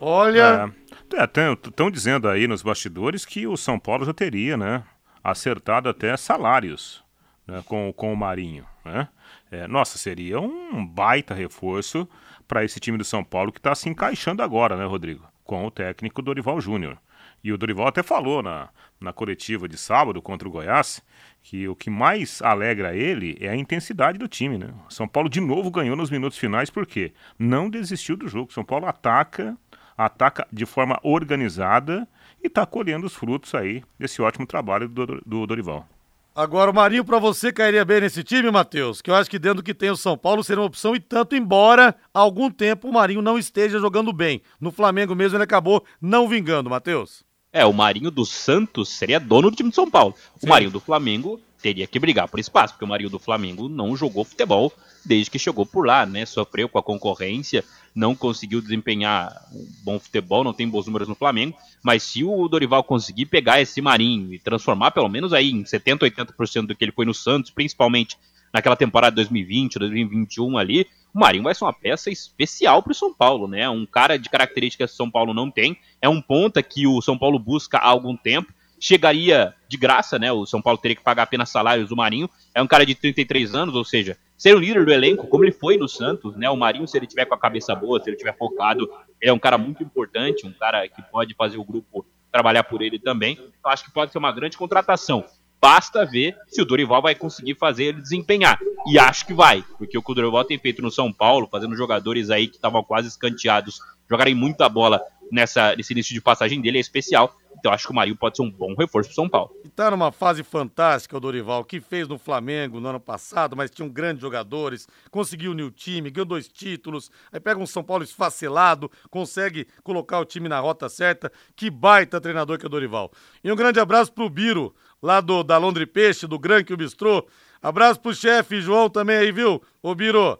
Olha. 0.00 0.72
Estão 1.12 1.88
é, 1.88 1.90
dizendo 1.90 2.28
aí 2.28 2.46
nos 2.46 2.62
bastidores 2.62 3.24
que 3.24 3.46
o 3.46 3.56
São 3.56 3.78
Paulo 3.78 4.04
já 4.04 4.12
teria, 4.12 4.56
né? 4.56 4.82
Acertado 5.22 5.88
até 5.88 6.16
salários 6.16 7.04
né, 7.46 7.62
com, 7.66 7.92
com 7.92 8.12
o 8.12 8.16
Marinho. 8.16 8.66
Né? 8.84 9.08
É, 9.50 9.68
nossa, 9.68 9.98
seria 9.98 10.40
um 10.40 10.84
baita 10.84 11.34
reforço 11.34 12.08
para 12.46 12.64
esse 12.64 12.80
time 12.80 12.98
do 12.98 13.04
São 13.04 13.24
Paulo 13.24 13.52
que 13.52 13.58
está 13.58 13.74
se 13.74 13.88
encaixando 13.88 14.42
agora, 14.42 14.76
né, 14.76 14.84
Rodrigo? 14.84 15.26
Com 15.44 15.64
o 15.66 15.70
técnico 15.70 16.22
Dorival 16.22 16.60
Júnior. 16.60 16.98
E 17.42 17.52
o 17.52 17.58
Dorival 17.58 17.86
até 17.86 18.02
falou 18.02 18.42
na, 18.42 18.68
na 19.00 19.12
coletiva 19.12 19.68
de 19.68 19.76
sábado 19.76 20.20
contra 20.20 20.48
o 20.48 20.50
Goiás 20.50 21.02
que 21.42 21.68
o 21.68 21.76
que 21.76 21.88
mais 21.88 22.42
alegra 22.42 22.96
ele 22.96 23.36
é 23.40 23.48
a 23.48 23.54
intensidade 23.54 24.18
do 24.18 24.26
time, 24.26 24.58
né? 24.58 24.74
São 24.88 25.06
Paulo 25.06 25.28
de 25.28 25.40
novo 25.40 25.70
ganhou 25.70 25.94
nos 25.94 26.10
minutos 26.10 26.36
finais 26.36 26.70
porque 26.70 27.12
não 27.38 27.70
desistiu 27.70 28.16
do 28.16 28.26
jogo. 28.26 28.52
São 28.52 28.64
Paulo 28.64 28.86
ataca, 28.86 29.56
ataca 29.96 30.46
de 30.52 30.66
forma 30.66 30.98
organizada 31.02 32.06
e 32.42 32.46
está 32.46 32.66
colhendo 32.66 33.06
os 33.06 33.14
frutos 33.14 33.54
aí 33.54 33.82
desse 33.98 34.20
ótimo 34.20 34.46
trabalho 34.46 34.88
do, 34.88 35.20
do 35.24 35.46
Dorival. 35.46 35.86
Agora, 36.34 36.70
o 36.70 36.74
Marinho, 36.74 37.02
para 37.02 37.18
você, 37.18 37.50
cairia 37.50 37.82
bem 37.82 38.02
nesse 38.02 38.22
time, 38.22 38.50
Matheus? 38.50 39.00
Que 39.00 39.10
eu 39.10 39.14
acho 39.14 39.30
que 39.30 39.38
dentro 39.38 39.56
do 39.56 39.62
que 39.62 39.72
tem 39.72 39.88
o 39.88 39.96
São 39.96 40.18
Paulo 40.18 40.44
seria 40.44 40.60
uma 40.60 40.66
opção, 40.66 40.94
e 40.94 41.00
tanto, 41.00 41.34
embora 41.34 41.96
há 42.12 42.20
algum 42.20 42.50
tempo 42.50 42.88
o 42.88 42.92
Marinho 42.92 43.22
não 43.22 43.38
esteja 43.38 43.78
jogando 43.78 44.12
bem. 44.12 44.42
No 44.60 44.70
Flamengo 44.70 45.14
mesmo 45.14 45.36
ele 45.38 45.44
acabou 45.44 45.82
não 45.98 46.28
vingando, 46.28 46.68
Matheus. 46.68 47.24
É, 47.50 47.64
o 47.64 47.72
Marinho 47.72 48.10
do 48.10 48.26
Santos 48.26 48.90
seria 48.90 49.18
dono 49.18 49.50
do 49.50 49.56
time 49.56 49.70
de 49.70 49.74
São 49.74 49.90
Paulo. 49.90 50.14
Sim. 50.36 50.46
O 50.46 50.48
Marinho 50.50 50.70
do 50.70 50.78
Flamengo 50.78 51.40
teria 51.62 51.86
que 51.86 51.98
brigar 51.98 52.28
por 52.28 52.38
espaço, 52.38 52.74
porque 52.74 52.84
o 52.84 52.88
Marinho 52.88 53.08
do 53.08 53.18
Flamengo 53.18 53.66
não 53.66 53.96
jogou 53.96 54.22
futebol 54.22 54.70
desde 55.06 55.30
que 55.30 55.38
chegou 55.38 55.64
por 55.64 55.86
lá, 55.86 56.04
né? 56.04 56.26
Sofreu 56.26 56.68
com 56.68 56.78
a 56.78 56.82
concorrência, 56.82 57.64
não 57.94 58.14
conseguiu 58.14 58.60
desempenhar 58.60 59.32
um 59.52 59.66
bom 59.82 59.98
futebol, 59.98 60.44
não 60.44 60.52
tem 60.52 60.68
bons 60.68 60.86
números 60.86 61.08
no 61.08 61.14
Flamengo, 61.14 61.56
mas 61.82 62.02
se 62.02 62.24
o 62.24 62.48
Dorival 62.48 62.84
conseguir 62.84 63.26
pegar 63.26 63.60
esse 63.60 63.80
Marinho 63.80 64.34
e 64.34 64.38
transformar 64.38 64.90
pelo 64.90 65.08
menos 65.08 65.32
aí 65.32 65.50
em 65.50 65.64
70, 65.64 66.06
80% 66.06 66.66
do 66.66 66.74
que 66.74 66.84
ele 66.84 66.92
foi 66.92 67.06
no 67.06 67.14
Santos, 67.14 67.50
principalmente 67.50 68.18
naquela 68.52 68.76
temporada 68.76 69.16
2020, 69.16 69.78
2021 69.78 70.58
ali, 70.58 70.86
o 71.14 71.18
Marinho 71.18 71.44
vai 71.44 71.54
ser 71.54 71.64
uma 71.64 71.72
peça 71.72 72.10
especial 72.10 72.82
para 72.82 72.92
o 72.92 72.94
São 72.94 73.12
Paulo, 73.14 73.48
né? 73.48 73.68
Um 73.70 73.86
cara 73.86 74.18
de 74.18 74.28
características 74.28 74.90
que 74.90 74.94
o 74.94 74.96
São 74.96 75.10
Paulo 75.10 75.32
não 75.32 75.50
tem, 75.50 75.78
é 76.02 76.08
um 76.08 76.20
ponta 76.20 76.62
que 76.62 76.86
o 76.86 77.00
São 77.00 77.16
Paulo 77.16 77.38
busca 77.38 77.78
há 77.78 77.88
algum 77.88 78.16
tempo, 78.16 78.52
chegaria 78.78 79.54
de 79.68 79.76
graça, 79.76 80.18
né? 80.18 80.30
O 80.30 80.44
São 80.44 80.60
Paulo 80.60 80.78
teria 80.78 80.96
que 80.96 81.02
pagar 81.02 81.22
apenas 81.22 81.48
salários 81.48 81.88
do 81.88 81.96
Marinho. 81.96 82.28
É 82.54 82.60
um 82.60 82.66
cara 82.66 82.84
de 82.84 82.94
33 82.94 83.54
anos, 83.54 83.74
ou 83.74 83.84
seja, 83.84 84.18
ser 84.36 84.54
o 84.54 84.58
líder 84.58 84.84
do 84.84 84.92
elenco, 84.92 85.26
como 85.26 85.44
ele 85.44 85.52
foi 85.52 85.76
no 85.76 85.88
Santos, 85.88 86.36
né? 86.36 86.48
O 86.50 86.56
Marinho, 86.56 86.86
se 86.86 86.96
ele 86.96 87.06
tiver 87.06 87.24
com 87.24 87.34
a 87.34 87.38
cabeça 87.38 87.74
boa, 87.74 88.02
se 88.02 88.10
ele 88.10 88.16
tiver 88.16 88.36
focado, 88.36 88.88
ele 89.20 89.30
é 89.30 89.32
um 89.32 89.38
cara 89.38 89.56
muito 89.56 89.82
importante, 89.82 90.46
um 90.46 90.52
cara 90.52 90.86
que 90.88 91.02
pode 91.02 91.34
fazer 91.34 91.56
o 91.56 91.64
grupo 91.64 92.04
trabalhar 92.30 92.64
por 92.64 92.82
ele 92.82 92.98
também. 92.98 93.38
Eu 93.38 93.70
acho 93.70 93.84
que 93.84 93.90
pode 93.90 94.12
ser 94.12 94.18
uma 94.18 94.32
grande 94.32 94.58
contratação. 94.58 95.24
Basta 95.60 96.04
ver 96.04 96.36
se 96.48 96.60
o 96.60 96.66
Dorival 96.66 97.00
vai 97.00 97.14
conseguir 97.14 97.54
fazer 97.54 97.84
ele 97.84 98.02
desempenhar. 98.02 98.58
E 98.86 98.98
acho 98.98 99.26
que 99.26 99.32
vai, 99.32 99.64
porque 99.78 99.96
o 99.96 100.02
que 100.02 100.12
o 100.12 100.14
Dorival 100.14 100.44
tem 100.44 100.58
feito 100.58 100.82
no 100.82 100.90
São 100.90 101.12
Paulo, 101.12 101.48
fazendo 101.50 101.74
jogadores 101.74 102.30
aí 102.30 102.46
que 102.46 102.56
estavam 102.56 102.84
quase 102.84 103.08
escanteados 103.08 103.80
jogarem 104.08 104.34
muita 104.34 104.68
bola 104.68 105.02
nessa, 105.30 105.74
nesse 105.74 105.92
início 105.92 106.14
de 106.14 106.20
passagem 106.20 106.60
dele 106.60 106.78
é 106.78 106.80
especial. 106.80 107.34
Então 107.66 107.74
acho 107.74 107.86
que 107.88 107.92
o 107.92 107.96
Marinho 107.96 108.16
pode 108.16 108.36
ser 108.36 108.44
um 108.44 108.50
bom 108.50 108.76
reforço 108.76 109.08
pro 109.08 109.16
São 109.16 109.28
Paulo. 109.28 109.50
E 109.64 109.68
tá 109.68 109.90
numa 109.90 110.12
fase 110.12 110.44
fantástica 110.44 111.16
o 111.16 111.20
Dorival, 111.20 111.64
que 111.64 111.80
fez 111.80 112.06
no 112.06 112.16
Flamengo 112.16 112.78
no 112.78 112.88
ano 112.88 113.00
passado, 113.00 113.56
mas 113.56 113.72
tinham 113.72 113.88
grandes 113.88 114.22
jogadores, 114.22 114.86
conseguiu 115.10 115.50
unir 115.50 115.64
o 115.64 115.70
time, 115.72 116.08
ganhou 116.08 116.24
dois 116.24 116.46
títulos, 116.46 117.10
aí 117.32 117.40
pega 117.40 117.58
um 117.58 117.66
São 117.66 117.82
Paulo 117.82 118.04
esfacelado, 118.04 118.88
consegue 119.10 119.66
colocar 119.82 120.20
o 120.20 120.24
time 120.24 120.48
na 120.48 120.60
rota 120.60 120.88
certa. 120.88 121.32
Que 121.56 121.68
baita 121.68 122.20
treinador 122.20 122.56
que 122.56 122.64
é 122.64 122.68
o 122.68 122.70
Dorival. 122.70 123.10
E 123.42 123.50
um 123.50 123.56
grande 123.56 123.80
abraço 123.80 124.12
pro 124.12 124.30
Biro, 124.30 124.72
lá 125.02 125.20
do, 125.20 125.42
da 125.42 125.58
Londre 125.58 125.86
Peixe, 125.86 126.24
do 126.24 126.38
Gran 126.38 126.62
que 126.62 126.76
Bistrô. 126.76 127.26
Abraço 127.60 127.98
pro 127.98 128.14
chefe 128.14 128.60
João 128.60 128.88
também 128.88 129.16
aí, 129.16 129.32
viu? 129.32 129.60
Ô 129.82 129.92
Biro, 129.92 130.38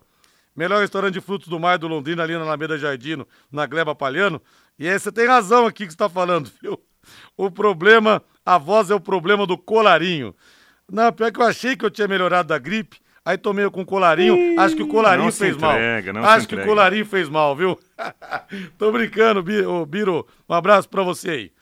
melhor 0.54 0.80
restaurante 0.80 1.14
de 1.14 1.20
frutos 1.20 1.48
do 1.48 1.58
mar 1.58 1.76
do 1.76 1.88
Londrina, 1.88 2.22
ali 2.22 2.34
na 2.34 2.42
Alameda 2.42 2.78
Jardino, 2.78 3.26
na 3.50 3.66
Gleba 3.66 3.96
Palhano. 3.96 4.40
E 4.78 4.88
aí 4.88 4.96
você 4.96 5.10
tem 5.10 5.26
razão 5.26 5.66
aqui 5.66 5.86
que 5.86 5.92
você 5.92 5.98
tá 5.98 6.08
falando, 6.08 6.48
viu? 6.62 6.80
O 7.36 7.50
problema, 7.50 8.22
a 8.44 8.58
voz 8.58 8.90
é 8.90 8.94
o 8.94 9.00
problema 9.00 9.46
do 9.46 9.56
colarinho. 9.58 10.34
Não, 10.90 11.12
pior 11.12 11.32
que 11.32 11.40
eu 11.40 11.44
achei 11.46 11.76
que 11.76 11.84
eu 11.84 11.90
tinha 11.90 12.06
melhorado 12.08 12.48
da 12.48 12.58
gripe. 12.58 12.98
Aí 13.24 13.36
tomei 13.36 13.68
com 13.70 13.84
colarinho, 13.84 14.36
Ih, 14.36 14.56
acho 14.56 14.76
que 14.76 14.84
o 14.84 14.86
colarinho 14.86 15.32
fez 15.32 15.56
entrega, 15.56 16.12
mal. 16.12 16.24
acho 16.26 16.46
que 16.46 16.54
o 16.54 16.64
colarinho 16.64 17.04
fez 17.04 17.28
mal, 17.28 17.56
viu? 17.56 17.76
Tô 18.78 18.92
brincando, 18.92 19.42
Biro. 19.42 20.24
Um 20.48 20.54
abraço 20.54 20.88
pra 20.88 21.02
você 21.02 21.30
aí. 21.30 21.52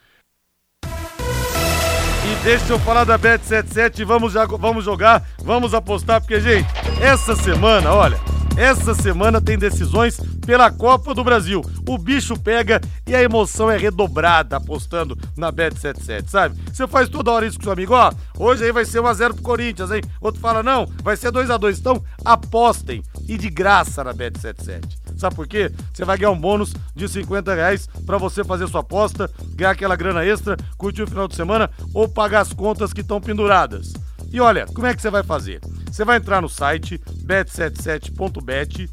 E 0.84 2.44
deixa 2.44 2.72
eu 2.72 2.78
falar 2.78 3.04
da 3.04 3.18
Bet77, 3.18 4.04
vamos, 4.04 4.34
já, 4.34 4.44
vamos 4.44 4.84
jogar, 4.84 5.26
vamos 5.38 5.72
apostar, 5.72 6.20
porque, 6.20 6.38
gente, 6.40 6.68
essa 7.00 7.34
semana, 7.34 7.92
olha, 7.94 8.18
essa 8.56 8.94
semana 8.94 9.40
tem 9.40 9.58
decisões 9.58 10.20
pela 10.46 10.70
Copa 10.70 11.14
do 11.14 11.24
Brasil. 11.24 11.60
O 11.88 11.98
bicho 11.98 12.38
pega 12.38 12.80
e 13.06 13.14
a 13.14 13.22
emoção 13.22 13.70
é 13.70 13.76
redobrada 13.76 14.56
apostando 14.56 15.18
na 15.36 15.52
Bet77, 15.52 16.28
sabe? 16.28 16.56
Você 16.72 16.86
faz 16.86 17.08
toda 17.08 17.32
hora 17.32 17.46
isso 17.46 17.58
com 17.58 17.64
seu 17.64 17.72
amigo, 17.72 17.94
ó, 17.94 18.12
hoje 18.38 18.64
aí 18.64 18.72
vai 18.72 18.84
ser 18.84 19.00
1x0 19.00 19.34
pro 19.34 19.42
Corinthians, 19.42 19.90
hein? 19.90 20.02
Outro 20.20 20.40
fala, 20.40 20.62
não, 20.62 20.86
vai 21.02 21.16
ser 21.16 21.32
2x2. 21.32 21.78
Então, 21.78 22.02
apostem 22.24 23.02
e 23.28 23.36
de 23.36 23.50
graça 23.50 24.04
na 24.04 24.14
Bet77. 24.14 24.82
Sabe 25.16 25.34
por 25.34 25.46
quê? 25.46 25.70
Você 25.92 26.04
vai 26.04 26.16
ganhar 26.16 26.30
um 26.30 26.40
bônus 26.40 26.74
de 26.94 27.08
50 27.08 27.54
reais 27.54 27.88
pra 28.06 28.18
você 28.18 28.44
fazer 28.44 28.68
sua 28.68 28.80
aposta, 28.80 29.30
ganhar 29.54 29.70
aquela 29.70 29.96
grana 29.96 30.24
extra, 30.24 30.56
curtir 30.76 31.02
o 31.02 31.06
final 31.06 31.26
de 31.26 31.34
semana 31.34 31.70
ou 31.92 32.08
pagar 32.08 32.40
as 32.40 32.52
contas 32.52 32.92
que 32.92 33.00
estão 33.00 33.20
penduradas. 33.20 33.92
E 34.32 34.40
olha, 34.40 34.66
como 34.66 34.86
é 34.86 34.94
que 34.94 35.00
você 35.00 35.10
vai 35.10 35.22
fazer? 35.22 35.60
Você 35.94 36.04
vai 36.04 36.16
entrar 36.16 36.42
no 36.42 36.48
site 36.48 37.00
bet77.bet, 37.24 38.90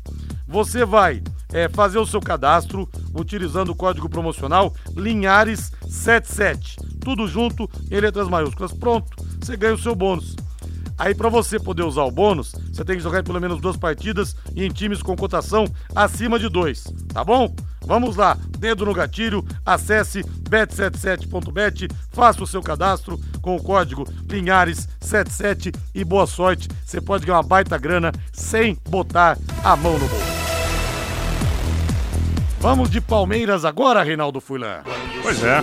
você 0.48 0.86
vai 0.86 1.24
é, 1.52 1.68
fazer 1.68 1.98
o 1.98 2.06
seu 2.06 2.22
cadastro 2.22 2.88
utilizando 3.16 3.70
o 3.70 3.76
código 3.76 4.08
promocional 4.08 4.72
Linhares77. 4.92 6.76
Tudo 7.04 7.28
junto 7.28 7.68
em 7.90 8.00
letras 8.00 8.28
maiúsculas. 8.28 8.72
Pronto, 8.72 9.10
você 9.40 9.58
ganha 9.58 9.74
o 9.74 9.80
seu 9.80 9.96
bônus. 9.96 10.36
Aí 10.96 11.16
para 11.16 11.28
você 11.28 11.60
poder 11.60 11.82
usar 11.82 12.04
o 12.04 12.12
bônus, 12.12 12.54
você 12.72 12.86
tem 12.86 12.98
que 12.98 13.02
jogar 13.02 13.24
pelo 13.24 13.42
menos 13.42 13.60
duas 13.60 13.78
partidas 13.78 14.36
e 14.56 14.64
em 14.64 14.70
times 14.70 15.02
com 15.02 15.16
cotação 15.16 15.66
acima 15.96 16.38
de 16.38 16.50
dois, 16.50 16.84
tá 17.12 17.24
bom? 17.24 17.52
Vamos 17.86 18.16
lá, 18.16 18.38
dedo 18.60 18.86
no 18.86 18.94
gatilho, 18.94 19.44
acesse 19.66 20.24
bet77.bet, 20.24 21.88
faça 22.12 22.44
o 22.44 22.48
seu 22.48 22.62
cadastro 22.62 23.20
com 23.42 23.56
o 23.56 23.64
código 23.64 24.06
Linhares77 24.28 25.76
e 25.94 26.04
boa 26.04 26.28
sorte. 26.28 26.70
Você 26.86 27.02
pode 27.02 27.26
ganhar 27.26 27.38
uma 27.38 27.44
baita 27.44 27.78
grana 27.78 28.12
sem 28.32 28.78
botar 28.88 29.38
a 29.64 29.76
mão 29.76 29.94
no 29.94 30.08
bolso. 30.08 30.42
Vamos 32.60 32.92
de 32.92 33.02
Palmeiras 33.02 33.66
agora, 33.66 34.04
Reinaldo 34.04 34.40
Fulan. 34.40 34.84
Pois 35.24 35.44
é. 35.44 35.62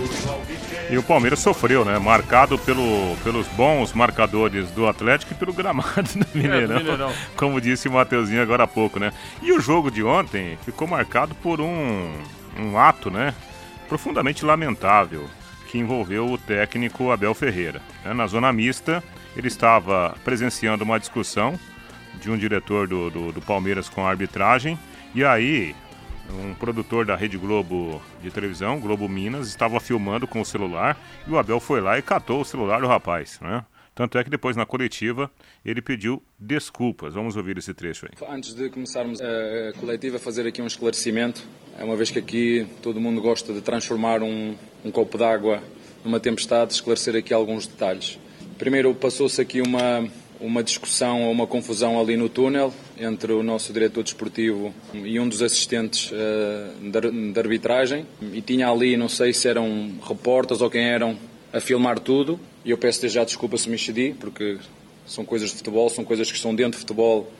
E 0.89 0.97
o 0.97 1.03
Palmeiras 1.03 1.39
sofreu, 1.39 1.85
né? 1.85 1.99
Marcado 1.99 2.57
pelo, 2.57 3.15
pelos 3.23 3.47
bons 3.49 3.93
marcadores 3.93 4.71
do 4.71 4.87
Atlético 4.87 5.33
e 5.33 5.35
pelo 5.35 5.53
gramado 5.53 6.09
do 6.17 6.27
Mineirão, 6.33 6.57
é, 6.57 6.67
do 6.67 6.83
Mineirão. 6.83 7.13
Como 7.35 7.61
disse 7.61 7.87
o 7.87 7.91
Mateuzinho 7.91 8.41
agora 8.41 8.63
há 8.63 8.67
pouco, 8.67 8.99
né? 8.99 9.13
E 9.41 9.51
o 9.51 9.59
jogo 9.59 9.91
de 9.91 10.03
ontem 10.03 10.57
ficou 10.65 10.87
marcado 10.87 11.35
por 11.35 11.61
um, 11.61 12.11
um 12.57 12.77
ato, 12.77 13.11
né? 13.11 13.35
Profundamente 13.87 14.43
lamentável 14.43 15.29
que 15.69 15.77
envolveu 15.77 16.25
o 16.25 16.37
técnico 16.37 17.11
Abel 17.11 17.35
Ferreira. 17.35 17.79
Né? 18.03 18.11
Na 18.13 18.25
zona 18.25 18.51
mista, 18.51 19.03
ele 19.35 19.47
estava 19.47 20.15
presenciando 20.25 20.83
uma 20.83 20.99
discussão 20.99 21.59
de 22.19 22.31
um 22.31 22.37
diretor 22.37 22.87
do, 22.87 23.11
do, 23.11 23.31
do 23.31 23.41
Palmeiras 23.41 23.87
com 23.87 24.05
a 24.05 24.09
arbitragem. 24.09 24.77
E 25.13 25.23
aí, 25.23 25.75
um 26.33 26.53
produtor 26.53 27.05
da 27.05 27.15
Rede 27.15 27.37
Globo 27.37 28.01
de 28.21 28.31
televisão, 28.31 28.79
Globo 28.79 29.07
Minas, 29.07 29.47
estava 29.47 29.79
filmando 29.79 30.27
com 30.27 30.41
o 30.41 30.45
celular 30.45 30.97
e 31.27 31.31
o 31.31 31.37
Abel 31.37 31.59
foi 31.59 31.81
lá 31.81 31.97
e 31.97 32.01
catou 32.01 32.41
o 32.41 32.45
celular 32.45 32.81
do 32.81 32.87
rapaz, 32.87 33.39
né? 33.41 33.65
Tanto 33.95 34.17
é 34.17 34.23
que 34.23 34.29
depois 34.29 34.55
na 34.55 34.65
coletiva 34.65 35.29
ele 35.65 35.81
pediu 35.81 36.23
desculpas. 36.39 37.15
Vamos 37.15 37.35
ouvir 37.35 37.57
esse 37.57 37.73
trecho 37.73 38.05
aí. 38.05 38.27
Antes 38.33 38.53
de 38.53 38.69
começarmos 38.69 39.19
a 39.19 39.73
coletiva, 39.77 40.17
fazer 40.17 40.47
aqui 40.47 40.61
um 40.61 40.67
esclarecimento. 40.67 41.43
É 41.77 41.83
uma 41.83 41.97
vez 41.97 42.09
que 42.09 42.17
aqui 42.17 42.65
todo 42.81 42.99
mundo 42.99 43.19
gosta 43.19 43.51
de 43.51 43.59
transformar 43.59 44.23
um, 44.23 44.55
um 44.85 44.91
copo 44.91 45.17
d'água 45.17 45.61
numa 46.03 46.17
tempestade, 46.17 46.71
esclarecer 46.71 47.13
aqui 47.13 47.33
alguns 47.33 47.67
detalhes. 47.67 48.17
Primeiro, 48.57 48.95
passou-se 48.95 49.41
aqui 49.41 49.61
uma, 49.61 50.07
uma 50.39 50.63
discussão 50.63 51.25
ou 51.25 51.31
uma 51.31 51.45
confusão 51.45 51.99
ali 51.99 52.15
no 52.15 52.29
túnel 52.29 52.73
entre 52.97 53.33
o 53.33 53.43
nosso 53.43 53.73
diretor 53.73 54.03
desportivo 54.03 54.73
e 54.93 55.19
um 55.19 55.27
dos 55.27 55.41
assistentes 55.41 56.11
uh, 56.11 57.31
de 57.33 57.39
arbitragem 57.39 58.05
e 58.33 58.41
tinha 58.41 58.69
ali, 58.69 58.95
não 58.95 59.09
sei 59.09 59.33
se 59.33 59.47
eram 59.47 59.91
repórteres 60.01 60.61
ou 60.61 60.69
quem 60.69 60.83
eram, 60.83 61.17
a 61.51 61.59
filmar 61.59 61.99
tudo 61.99 62.39
e 62.63 62.71
eu 62.71 62.77
peço 62.77 63.07
já 63.09 63.23
desculpa 63.23 63.57
se 63.57 63.67
me 63.69 63.75
excedi 63.75 64.15
porque 64.17 64.57
são 65.05 65.25
coisas 65.25 65.49
de 65.49 65.57
futebol, 65.57 65.89
são 65.89 66.05
coisas 66.05 66.29
que 66.29 66.37
estão 66.37 66.55
dentro 66.55 66.73
de 66.73 66.77
futebol 66.77 67.31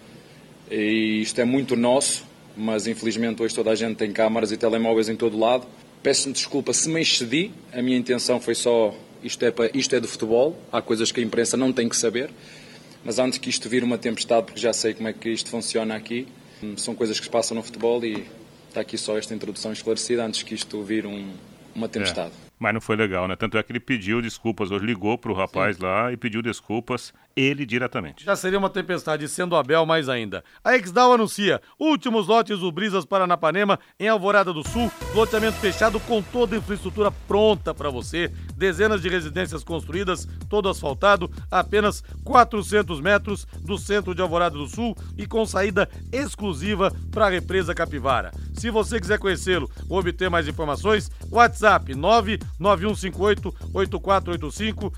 e 0.69 1.21
isto 1.21 1.39
é 1.39 1.45
muito 1.45 1.75
nosso, 1.75 2.25
mas 2.55 2.85
infelizmente 2.85 3.41
hoje 3.41 3.55
toda 3.55 3.71
a 3.71 3.75
gente 3.75 3.95
tem 3.95 4.11
câmaras 4.11 4.51
e 4.51 4.57
telemóveis 4.57 5.07
em 5.07 5.15
todo 5.15 5.37
lado. 5.37 5.65
Peço-me 6.03 6.33
desculpa 6.33 6.73
se 6.73 6.89
me 6.89 7.01
excedi, 7.01 7.51
a 7.73 7.81
minha 7.81 7.97
intenção 7.97 8.39
foi 8.39 8.55
só 8.55 8.93
isto 9.23 9.43
é, 9.43 9.53
isto 9.73 9.95
é 9.95 9.99
de 9.99 10.07
futebol, 10.07 10.57
há 10.71 10.81
coisas 10.81 11.11
que 11.11 11.19
a 11.19 11.23
imprensa 11.23 11.57
não 11.57 11.73
tem 11.73 11.89
que 11.89 11.95
saber. 11.95 12.29
Mas 13.03 13.19
antes 13.19 13.37
que 13.37 13.49
isto 13.49 13.69
vir 13.69 13.83
uma 13.83 13.97
tempestade, 13.97 14.47
porque 14.47 14.59
já 14.59 14.73
sei 14.73 14.93
como 14.93 15.07
é 15.07 15.13
que 15.13 15.29
isto 15.29 15.49
funciona 15.49 15.95
aqui, 15.95 16.27
são 16.77 16.93
coisas 16.93 17.17
que 17.19 17.25
se 17.25 17.31
passam 17.31 17.55
no 17.55 17.63
futebol 17.63 18.03
e 18.03 18.25
está 18.67 18.81
aqui 18.81 18.97
só 18.97 19.17
esta 19.17 19.33
introdução 19.33 19.71
esclarecida 19.71 20.25
antes 20.25 20.43
que 20.43 20.53
isto 20.53 20.81
vir 20.83 21.05
um, 21.05 21.31
uma 21.73 21.87
tempestade. 21.87 22.31
É. 22.45 22.49
Mas 22.59 22.73
não 22.73 22.81
foi 22.81 22.97
legal, 22.97 23.27
né? 23.27 23.35
Tanto 23.37 23.57
é 23.57 23.63
que 23.63 23.71
ele 23.71 23.79
pediu 23.79 24.21
desculpas, 24.21 24.69
hoje 24.69 24.85
ligou 24.85 25.17
pro 25.17 25.33
rapaz 25.33 25.77
Sim. 25.77 25.83
lá 25.83 26.11
e 26.11 26.17
pediu 26.17 26.41
desculpas, 26.41 27.13
ele 27.35 27.65
diretamente. 27.65 28.25
Já 28.25 28.35
seria 28.35 28.59
uma 28.59 28.69
tempestade, 28.69 29.27
sendo 29.27 29.55
Abel 29.55 29.85
mais 29.85 30.09
ainda. 30.09 30.43
A 30.63 30.75
Exdal 30.75 31.13
anuncia 31.13 31.61
últimos 31.79 32.27
lotes 32.27 32.59
do 32.59 32.71
Brisas 32.71 33.05
Paranapanema 33.05 33.79
em 33.99 34.07
Alvorada 34.07 34.53
do 34.53 34.67
Sul, 34.67 34.91
loteamento 35.13 35.57
fechado 35.57 35.99
com 36.01 36.21
toda 36.21 36.55
a 36.55 36.59
infraestrutura 36.59 37.11
pronta 37.11 37.73
para 37.73 37.89
você, 37.89 38.31
dezenas 38.55 39.01
de 39.01 39.09
residências 39.09 39.63
construídas, 39.63 40.27
todo 40.49 40.69
asfaltado, 40.69 41.31
apenas 41.49 42.03
400 42.23 43.01
metros 43.01 43.45
do 43.61 43.77
centro 43.77 44.13
de 44.13 44.21
Alvorada 44.21 44.57
do 44.57 44.67
Sul 44.67 44.95
e 45.17 45.25
com 45.25 45.45
saída 45.45 45.89
exclusiva 46.11 46.91
para 47.11 47.27
a 47.27 47.29
represa 47.29 47.73
Capivara. 47.73 48.31
Se 48.53 48.69
você 48.69 48.99
quiser 48.99 49.19
conhecê-lo 49.19 49.69
ou 49.87 49.99
obter 49.99 50.29
mais 50.29 50.47
informações, 50.47 51.09
WhatsApp 51.31 51.95
9 51.95 52.39
99158-8485, 52.59 54.91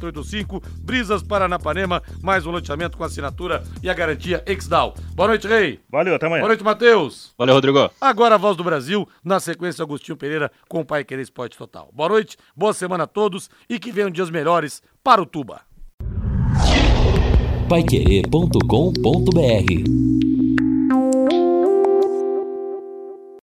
99158-8485. 0.00 0.62
Brisas 0.80 1.22
Paranapanema, 1.22 2.02
mais 2.22 2.46
um 2.46 2.50
loteamento 2.50 2.96
com 2.96 3.04
assinatura 3.04 3.62
e 3.82 3.90
a 3.90 3.94
garantia 3.94 4.42
Exdal. 4.46 4.94
Boa 5.14 5.28
noite, 5.28 5.46
Rei. 5.46 5.80
Valeu, 5.90 6.14
até 6.14 6.26
amanhã. 6.26 6.40
Boa 6.40 6.48
noite, 6.48 6.64
Matheus. 6.64 7.34
Valeu, 7.36 7.54
Rodrigo. 7.54 7.90
Agora 8.00 8.36
a 8.36 8.38
voz 8.38 8.56
do 8.56 8.64
Brasil, 8.64 9.06
na 9.24 9.38
sequência 9.38 9.82
Agostinho 9.82 10.16
Pereira 10.16 10.50
com 10.68 10.80
o 10.80 10.84
Pai 10.84 11.04
Querer 11.04 11.22
Esporte 11.22 11.56
Total. 11.56 11.88
Boa 11.92 12.08
noite, 12.08 12.36
boa 12.56 12.72
semana 12.72 13.04
a 13.04 13.06
todos 13.06 13.50
e 13.68 13.78
que 13.78 13.92
venham 13.92 14.10
dias 14.10 14.30
melhores 14.30 14.82
para 15.04 15.20
o 15.20 15.26
Tuba. 15.26 15.60
Paiquerê.com.br 17.68 20.29